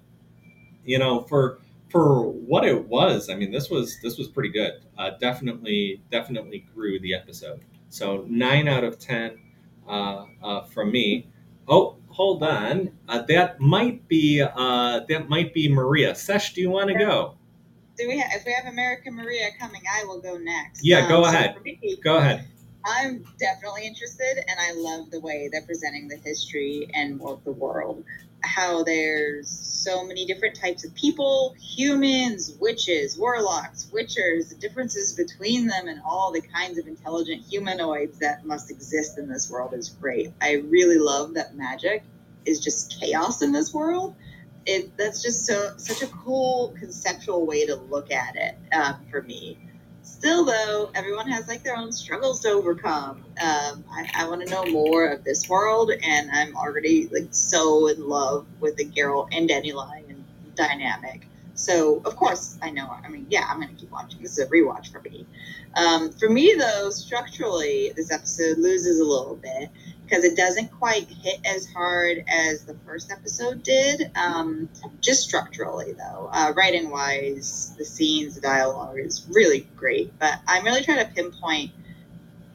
you 0.84 0.98
know, 0.98 1.20
for 1.22 1.60
for 1.88 2.28
what 2.28 2.64
it 2.64 2.88
was, 2.88 3.30
I 3.30 3.36
mean, 3.36 3.52
this 3.52 3.70
was 3.70 3.96
this 4.02 4.18
was 4.18 4.28
pretty 4.28 4.48
good. 4.48 4.84
Uh, 4.98 5.10
definitely, 5.20 6.02
definitely 6.10 6.66
grew 6.74 6.98
the 6.98 7.14
episode. 7.14 7.60
So 7.90 8.24
nine 8.28 8.66
out 8.66 8.82
of 8.82 8.98
ten 8.98 9.38
uh, 9.88 10.24
uh, 10.42 10.62
from 10.64 10.90
me. 10.90 11.28
Oh, 11.68 11.96
hold 12.08 12.42
on, 12.42 12.90
uh, 13.08 13.22
that 13.28 13.60
might 13.60 14.06
be 14.08 14.42
uh, 14.42 15.00
that 15.08 15.28
might 15.28 15.54
be 15.54 15.72
Maria. 15.72 16.14
Sesh, 16.14 16.54
do 16.54 16.60
you 16.60 16.70
want 16.70 16.88
to 16.88 16.98
go? 16.98 17.36
Do 17.96 18.08
we 18.08 18.18
have, 18.18 18.30
if 18.34 18.44
we 18.44 18.52
have 18.52 18.70
American 18.70 19.14
Maria 19.14 19.48
coming, 19.58 19.80
I 19.90 20.04
will 20.04 20.20
go 20.20 20.36
next. 20.36 20.84
Yeah, 20.84 21.08
go 21.08 21.22
so 21.22 21.30
ahead. 21.30 21.54
for 21.54 21.62
me, 21.62 21.98
Go 22.04 22.18
ahead. 22.18 22.46
I'm 22.86 23.24
definitely 23.36 23.84
interested, 23.84 24.44
and 24.48 24.60
I 24.60 24.72
love 24.76 25.10
the 25.10 25.18
way 25.18 25.48
they're 25.50 25.66
presenting 25.66 26.06
the 26.06 26.16
history 26.16 26.88
and 26.94 27.20
of 27.20 27.42
the 27.42 27.50
world. 27.50 28.04
How 28.44 28.84
there's 28.84 29.48
so 29.48 30.06
many 30.06 30.24
different 30.24 30.54
types 30.54 30.84
of 30.84 30.94
people 30.94 31.56
humans, 31.58 32.56
witches, 32.60 33.18
warlocks, 33.18 33.90
witchers, 33.92 34.50
the 34.50 34.54
differences 34.60 35.14
between 35.14 35.66
them, 35.66 35.88
and 35.88 36.00
all 36.06 36.30
the 36.30 36.40
kinds 36.40 36.78
of 36.78 36.86
intelligent 36.86 37.44
humanoids 37.44 38.20
that 38.20 38.46
must 38.46 38.70
exist 38.70 39.18
in 39.18 39.28
this 39.28 39.50
world 39.50 39.74
is 39.74 39.88
great. 39.88 40.32
I 40.40 40.62
really 40.68 40.98
love 40.98 41.34
that 41.34 41.56
magic 41.56 42.04
is 42.44 42.60
just 42.60 43.00
chaos 43.00 43.42
in 43.42 43.50
this 43.50 43.74
world. 43.74 44.14
It, 44.64 44.96
that's 44.96 45.22
just 45.22 45.44
so 45.44 45.74
such 45.76 46.02
a 46.02 46.06
cool 46.06 46.72
conceptual 46.78 47.46
way 47.46 47.66
to 47.66 47.74
look 47.74 48.12
at 48.12 48.36
it 48.36 48.56
um, 48.72 49.06
for 49.10 49.22
me 49.22 49.58
still 50.16 50.46
though 50.46 50.90
everyone 50.94 51.28
has 51.28 51.46
like 51.46 51.62
their 51.62 51.76
own 51.76 51.92
struggles 51.92 52.40
to 52.40 52.48
overcome. 52.48 53.22
Um, 53.40 53.84
i, 53.92 54.08
I 54.14 54.28
want 54.28 54.40
to 54.42 54.50
know 54.50 54.64
more 54.64 55.08
of 55.08 55.24
this 55.24 55.46
world 55.46 55.90
and 55.90 56.30
i'm 56.32 56.56
already 56.56 57.06
like 57.08 57.28
so 57.32 57.88
in 57.88 58.08
love 58.08 58.46
with 58.58 58.76
the 58.76 58.86
Geralt 58.86 59.28
and 59.32 59.46
dandelion 59.46 60.24
dynamic. 60.54 61.26
So 61.54 62.00
of 62.06 62.16
course 62.16 62.58
i 62.62 62.70
know 62.70 62.88
i 63.04 63.08
mean 63.08 63.26
yeah 63.28 63.44
i'm 63.48 63.60
gonna 63.60 63.74
keep 63.74 63.90
watching. 63.90 64.22
This 64.22 64.32
is 64.32 64.38
a 64.38 64.46
rewatch 64.46 64.90
for 64.90 65.00
me. 65.00 65.26
Um, 65.74 66.10
for 66.12 66.30
me 66.30 66.54
though 66.58 66.88
structurally 66.88 67.92
this 67.94 68.10
episode 68.10 68.56
loses 68.56 68.98
a 69.00 69.04
little 69.04 69.36
bit 69.36 69.68
because 70.06 70.24
it 70.24 70.36
doesn't 70.36 70.70
quite 70.78 71.08
hit 71.08 71.40
as 71.44 71.66
hard 71.66 72.24
as 72.28 72.64
the 72.64 72.74
first 72.86 73.10
episode 73.10 73.62
did. 73.62 74.10
Um, 74.14 74.68
just 75.00 75.22
structurally, 75.22 75.92
though, 75.92 76.30
uh, 76.32 76.52
writing 76.56 76.90
wise, 76.90 77.74
the 77.76 77.84
scenes, 77.84 78.36
the 78.36 78.40
dialogue 78.40 78.98
is 78.98 79.26
really 79.30 79.66
great. 79.76 80.16
But 80.18 80.38
I'm 80.46 80.64
really 80.64 80.84
trying 80.84 81.04
to 81.04 81.12
pinpoint 81.12 81.72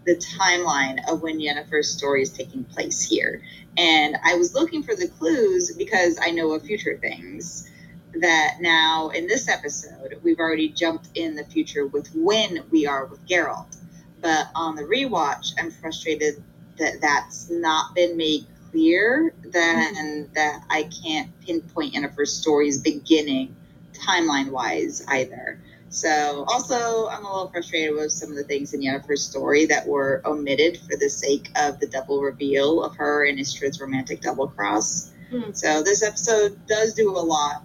the 0.06 0.16
timeline 0.16 0.97
of 1.10 1.22
when 1.22 1.39
Yennefer's 1.39 1.89
story 1.89 2.22
is 2.22 2.30
taking 2.30 2.64
place 2.64 3.02
here. 3.02 3.41
And 3.78 4.16
I 4.24 4.36
was 4.36 4.54
looking 4.54 4.82
for 4.82 4.95
the 4.95 5.08
clues 5.08 5.76
because 5.76 6.18
I 6.22 6.32
know 6.32 6.54
of 6.54 6.64
future 6.64 6.97
things 6.97 7.70
that 8.14 8.58
now 8.60 9.10
in 9.10 9.28
this 9.28 9.47
episode 9.47 10.20
we've 10.22 10.39
already 10.39 10.68
jumped 10.68 11.10
in 11.16 11.36
the 11.36 11.45
future 11.45 11.86
with 11.88 12.14
when 12.14 12.64
we 12.72 12.88
are 12.88 13.06
with 13.06 13.26
Geralt. 13.28 13.78
But 14.22 14.47
on 14.56 14.76
the 14.76 14.84
rewatch, 14.84 15.54
I'm 15.58 15.72
frustrated 15.72 16.43
that 16.82 17.00
that's 17.00 17.50
not 17.50 17.96
been 17.96 18.18
made 18.18 18.46
clear 18.72 19.34
then 19.44 19.96
mm-hmm. 19.96 20.34
that 20.34 20.64
I 20.70 20.84
can't 20.84 21.30
pinpoint 21.42 21.94
Yennefer's 21.94 22.34
story's 22.34 22.80
beginning 22.80 23.56
timeline 23.94 24.50
wise 24.50 25.04
either. 25.08 25.62
So 25.90 26.46
also 26.48 27.08
I'm 27.10 27.26
a 27.26 27.32
little 27.32 27.50
frustrated 27.50 27.96
with 27.96 28.12
some 28.12 28.30
of 28.30 28.36
the 28.36 28.44
things 28.44 28.74
in 28.74 28.82
Yennefer's 28.82 29.24
story 29.24 29.66
that 29.66 29.86
were 29.86 30.22
omitted 30.26 30.78
for 30.80 30.96
the 30.98 31.10
sake 31.10 31.50
of 31.56 31.80
the 31.80 31.88
double 31.88 32.22
reveal 32.22 32.84
of 32.84 32.96
her 32.96 33.26
and 33.26 33.38
Istredd's 33.38 33.80
romantic 33.80 34.22
double 34.22 34.48
cross. 34.48 35.12
Mm. 35.32 35.56
So 35.56 35.84
this 35.84 36.02
episode 36.02 36.66
does 36.66 36.94
do 36.94 37.10
a 37.10 37.20
lot 37.20 37.64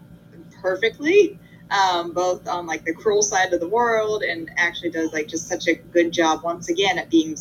perfectly 0.60 1.38
um, 1.70 2.12
both 2.12 2.46
on 2.48 2.66
like 2.66 2.84
the 2.84 2.94
cruel 2.94 3.22
side 3.22 3.52
of 3.52 3.60
the 3.60 3.68
world 3.68 4.22
and 4.22 4.50
actually 4.56 4.90
does 4.90 5.12
like 5.12 5.28
just 5.28 5.48
such 5.48 5.66
a 5.68 5.74
good 5.74 6.12
job 6.12 6.42
once 6.42 6.68
again 6.68 6.98
at 6.98 7.10
being 7.10 7.36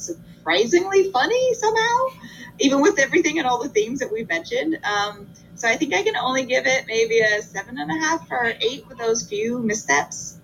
surprisingly 0.46 1.12
funny 1.12 1.54
somehow, 1.56 2.06
even 2.60 2.80
with 2.80 3.00
everything 3.00 3.40
and 3.40 3.48
all 3.48 3.62
the 3.62 3.70
themes 3.70 4.00
that 4.00 4.12
we've 4.12 4.30
mentioned. 4.30 4.78
Um, 4.84 5.28
so 5.56 5.68
I 5.68 5.76
think 5.76 5.94
I 5.96 6.04
can 6.04 6.16
only 6.16 6.46
give 6.46 6.68
it 6.68 6.86
maybe 6.88 7.20
a 7.20 7.42
seven 7.42 7.80
and 7.80 7.90
a 7.90 7.96
half 7.96 8.30
or 8.30 8.54
eight 8.62 8.88
with 8.88 9.00
those 9.00 9.28
few 9.28 9.58
missteps. 9.60 10.38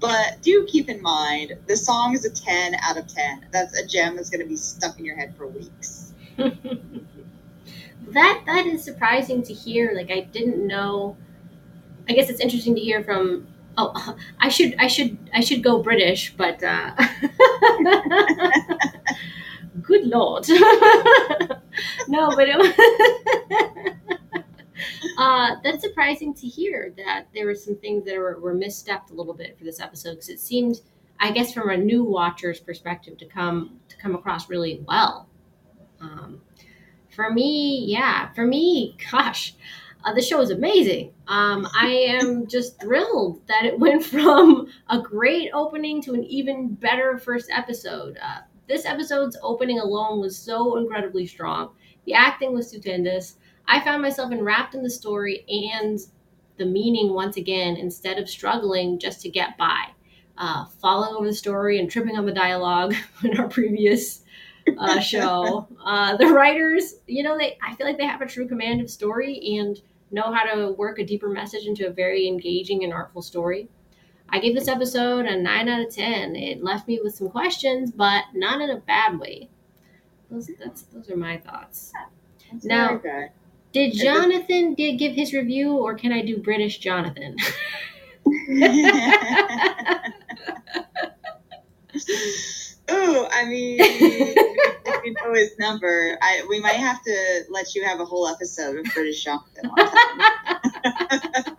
But 0.00 0.42
do 0.42 0.66
keep 0.68 0.88
in 0.88 1.00
mind 1.00 1.52
the 1.68 1.76
song 1.76 2.14
is 2.14 2.24
a 2.24 2.30
10 2.30 2.74
out 2.82 2.98
of 2.98 3.06
10. 3.06 3.46
That's 3.52 3.78
a 3.78 3.86
gem 3.86 4.16
that's 4.16 4.28
going 4.28 4.42
to 4.42 4.48
be 4.48 4.56
stuck 4.56 4.98
in 4.98 5.04
your 5.04 5.16
head 5.16 5.36
for 5.36 5.46
weeks. 5.46 6.12
that 6.36 6.52
that 8.46 8.66
is 8.66 8.82
surprising 8.82 9.44
to 9.44 9.54
hear. 9.54 9.92
Like 9.94 10.10
I 10.10 10.22
didn't 10.22 10.66
know 10.66 11.16
I 12.08 12.12
guess 12.12 12.28
it's 12.28 12.40
interesting 12.40 12.74
to 12.74 12.80
hear 12.80 13.02
from. 13.02 13.46
Oh, 13.76 14.16
I 14.40 14.48
should 14.48 14.74
I 14.78 14.88
should 14.88 15.16
I 15.32 15.40
should 15.40 15.62
go 15.62 15.82
British, 15.82 16.34
but 16.36 16.62
uh, 16.62 16.92
good 19.86 20.06
lord, 20.06 20.46
no, 22.08 22.30
but 22.34 22.48
it, 22.48 23.94
uh, 25.18 25.56
that's 25.62 25.82
surprising 25.82 26.34
to 26.34 26.46
hear 26.46 26.92
that 26.96 27.26
there 27.34 27.46
were 27.46 27.54
some 27.54 27.76
things 27.76 28.04
that 28.04 28.16
were, 28.16 28.38
were 28.40 28.54
misstepped 28.54 29.10
a 29.10 29.14
little 29.14 29.34
bit 29.34 29.56
for 29.58 29.64
this 29.64 29.80
episode 29.80 30.12
because 30.12 30.28
it 30.28 30.40
seemed, 30.40 30.80
I 31.20 31.30
guess, 31.30 31.52
from 31.52 31.70
a 31.70 31.76
new 31.76 32.04
watcher's 32.04 32.60
perspective, 32.60 33.18
to 33.18 33.26
come 33.26 33.78
to 33.88 33.96
come 33.96 34.14
across 34.14 34.48
really 34.48 34.82
well. 34.86 35.28
Um, 36.00 36.40
for 37.10 37.30
me, 37.30 37.84
yeah, 37.86 38.32
for 38.32 38.46
me, 38.46 38.96
gosh, 39.10 39.54
uh, 40.04 40.12
the 40.12 40.22
show 40.22 40.40
is 40.40 40.50
amazing. 40.50 41.12
Um, 41.28 41.66
I 41.74 41.88
am 42.20 42.46
just 42.48 42.80
thrilled 42.80 43.40
that 43.46 43.64
it 43.64 43.78
went 43.78 44.04
from 44.04 44.66
a 44.90 45.00
great 45.00 45.50
opening 45.54 46.02
to 46.02 46.14
an 46.14 46.24
even 46.24 46.74
better 46.74 47.18
first 47.18 47.50
episode. 47.50 48.18
Uh, 48.22 48.40
this 48.68 48.86
episode's 48.86 49.36
opening 49.42 49.78
alone 49.78 50.20
was 50.20 50.36
so 50.36 50.76
incredibly 50.76 51.26
strong. 51.26 51.70
The 52.06 52.14
acting 52.14 52.54
was 52.54 52.68
stupendous. 52.68 53.36
I 53.66 53.80
found 53.80 54.02
myself 54.02 54.32
enwrapped 54.32 54.74
in 54.74 54.82
the 54.82 54.90
story 54.90 55.44
and 55.48 55.98
the 56.56 56.66
meaning 56.66 57.12
once 57.12 57.36
again 57.36 57.76
instead 57.76 58.18
of 58.18 58.28
struggling 58.28 58.98
just 58.98 59.20
to 59.22 59.28
get 59.28 59.56
by. 59.56 59.86
Uh, 60.36 60.64
falling 60.80 61.14
over 61.14 61.26
the 61.26 61.34
story 61.34 61.78
and 61.78 61.88
tripping 61.90 62.16
on 62.16 62.26
the 62.26 62.32
dialogue 62.32 62.92
in 63.22 63.38
our 63.38 63.48
previous 63.48 64.22
uh, 64.78 64.98
show. 65.00 65.68
Uh, 65.84 66.16
the 66.16 66.26
writers, 66.26 66.94
you 67.06 67.22
know, 67.22 67.38
they 67.38 67.56
I 67.62 67.74
feel 67.74 67.86
like 67.86 67.98
they 67.98 68.06
have 68.06 68.20
a 68.20 68.26
true 68.26 68.48
command 68.48 68.80
of 68.80 68.90
story 68.90 69.58
and 69.58 69.80
know 70.10 70.32
how 70.32 70.44
to 70.44 70.72
work 70.72 70.98
a 70.98 71.04
deeper 71.04 71.28
message 71.28 71.66
into 71.66 71.86
a 71.86 71.90
very 71.90 72.26
engaging 72.26 72.84
and 72.84 72.92
artful 72.92 73.22
story. 73.22 73.68
I 74.28 74.40
gave 74.40 74.54
this 74.54 74.68
episode 74.68 75.26
a 75.26 75.40
9 75.40 75.68
out 75.68 75.86
of 75.86 75.94
10. 75.94 76.36
It 76.36 76.62
left 76.62 76.88
me 76.88 77.00
with 77.02 77.14
some 77.14 77.30
questions, 77.30 77.90
but 77.90 78.24
not 78.34 78.60
in 78.60 78.70
a 78.70 78.76
bad 78.76 79.18
way. 79.18 79.48
Those, 80.30 80.50
those 80.92 81.10
are 81.10 81.16
my 81.16 81.38
thoughts. 81.38 81.92
That's 82.50 82.64
now, 82.64 83.00
did 83.72 83.94
Jonathan 83.94 84.74
did 84.74 84.98
give 84.98 85.14
his 85.14 85.32
review, 85.34 85.76
or 85.76 85.94
can 85.94 86.12
I 86.12 86.22
do 86.22 86.38
British 86.38 86.78
Jonathan? 86.78 87.36
Oh, 92.86 93.28
I 93.32 93.46
mean, 93.46 93.78
you 93.78 95.14
know 95.14 95.32
his 95.32 95.58
number. 95.58 96.18
I 96.20 96.44
we 96.48 96.60
might 96.60 96.74
have 96.74 97.02
to 97.04 97.44
let 97.48 97.74
you 97.74 97.82
have 97.84 98.00
a 98.00 98.04
whole 98.04 98.28
episode 98.28 98.78
of 98.78 98.84
British 98.92 99.24
Jonathan. 99.24 99.70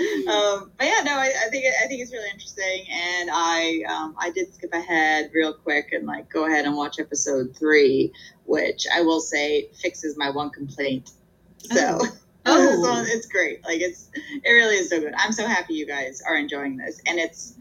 um, 0.28 0.72
but 0.78 0.86
yeah, 0.86 1.02
no, 1.04 1.12
I, 1.12 1.32
I, 1.46 1.50
think 1.50 1.66
I 1.82 1.86
think 1.86 2.02
it's 2.02 2.12
really 2.12 2.30
interesting, 2.30 2.86
and 2.90 3.30
I 3.32 3.82
um, 3.88 4.14
I 4.18 4.30
did 4.30 4.54
skip 4.54 4.72
ahead 4.72 5.30
real 5.34 5.52
quick 5.52 5.92
and 5.92 6.06
like 6.06 6.30
go 6.30 6.46
ahead 6.46 6.64
and 6.64 6.76
watch 6.76 6.98
episode 6.98 7.56
three, 7.56 8.12
which 8.44 8.86
I 8.94 9.02
will 9.02 9.20
say 9.20 9.70
fixes 9.80 10.16
my 10.16 10.30
one 10.30 10.50
complaint. 10.50 11.10
So. 11.58 11.98
Oh. 12.00 12.08
Oh. 12.46 12.82
so 12.82 13.10
it's 13.10 13.24
great. 13.24 13.64
Like 13.64 13.80
it's 13.80 14.10
it 14.14 14.50
really 14.50 14.76
is 14.76 14.90
so 14.90 15.00
good. 15.00 15.14
I'm 15.16 15.32
so 15.32 15.46
happy 15.46 15.72
you 15.72 15.86
guys 15.86 16.20
are 16.28 16.36
enjoying 16.36 16.76
this. 16.76 17.00
And 17.06 17.18
it's 17.18 17.56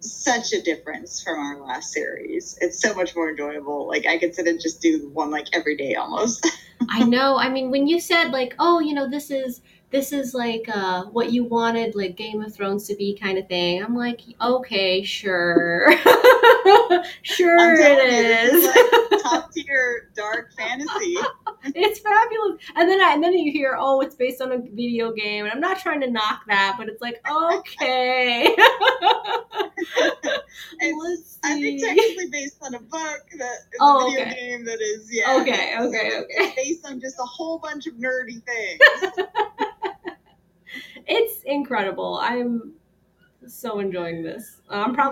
such 0.00 0.52
a 0.52 0.60
difference 0.60 1.22
from 1.22 1.38
our 1.38 1.60
last 1.60 1.92
series. 1.92 2.58
It's 2.60 2.80
so 2.80 2.94
much 2.94 3.14
more 3.14 3.30
enjoyable. 3.30 3.86
Like 3.86 4.06
I 4.06 4.18
could 4.18 4.34
sit 4.34 4.46
and 4.46 4.60
just 4.60 4.82
do 4.82 5.08
one 5.12 5.30
like 5.30 5.46
every 5.52 5.76
day 5.76 5.94
almost. 5.94 6.46
I 6.88 7.04
know. 7.04 7.36
I 7.36 7.48
mean, 7.48 7.70
when 7.70 7.86
you 7.86 8.00
said 8.00 8.30
like, 8.30 8.54
oh, 8.58 8.80
you 8.80 8.94
know, 8.94 9.08
this 9.08 9.30
is 9.30 9.60
this 9.92 10.12
is 10.12 10.34
like 10.34 10.68
uh, 10.74 11.04
what 11.04 11.32
you 11.32 11.44
wanted 11.44 11.94
like 11.94 12.16
game 12.16 12.42
of 12.42 12.52
thrones 12.54 12.88
to 12.88 12.96
be 12.96 13.16
kind 13.16 13.38
of 13.38 13.46
thing. 13.46 13.82
I'm 13.82 13.94
like 13.94 14.22
okay 14.40 15.02
sure. 15.02 15.88
Sure 17.22 17.74
it 17.74 17.98
is 17.98 18.64
like 18.64 19.22
top 19.22 19.52
tier 19.52 20.10
dark 20.14 20.52
fantasy. 20.54 21.16
It's 21.64 22.00
fabulous. 22.00 22.62
And 22.76 22.88
then 22.88 23.00
I, 23.00 23.12
and 23.14 23.22
then 23.22 23.32
you 23.32 23.52
hear 23.52 23.76
oh 23.78 24.00
it's 24.00 24.14
based 24.14 24.40
on 24.40 24.52
a 24.52 24.58
video 24.58 25.12
game. 25.12 25.44
And 25.44 25.52
i'm 25.52 25.60
not 25.60 25.78
trying 25.78 26.00
to 26.00 26.10
knock 26.10 26.42
that 26.48 26.76
but 26.78 26.88
it's 26.88 27.02
like 27.02 27.20
okay. 27.28 28.56
It's, 30.84 31.38
I 31.44 31.60
think 31.60 31.82
technically 31.82 32.28
based 32.30 32.56
on 32.62 32.74
a 32.74 32.80
book 32.80 33.24
that 33.38 33.58
is 33.72 33.78
oh, 33.80 34.06
a 34.06 34.10
video 34.10 34.26
okay. 34.26 34.34
game 34.34 34.64
that 34.64 34.80
is 34.80 35.08
yeah. 35.10 35.36
Okay 35.40 35.74
okay 35.78 36.20
okay. 36.20 36.52
based 36.56 36.86
on 36.86 37.00
just 37.00 37.18
a 37.18 37.24
whole 37.24 37.58
bunch 37.58 37.86
of 37.86 37.94
nerdy 37.94 38.42
things 38.44 38.80
it's 41.06 41.42
incredible. 41.44 42.18
I'm 42.22 42.72
so 43.46 43.80
enjoying 43.80 44.22
this. 44.22 44.60
I'm 44.68 44.94
probably 44.94 45.10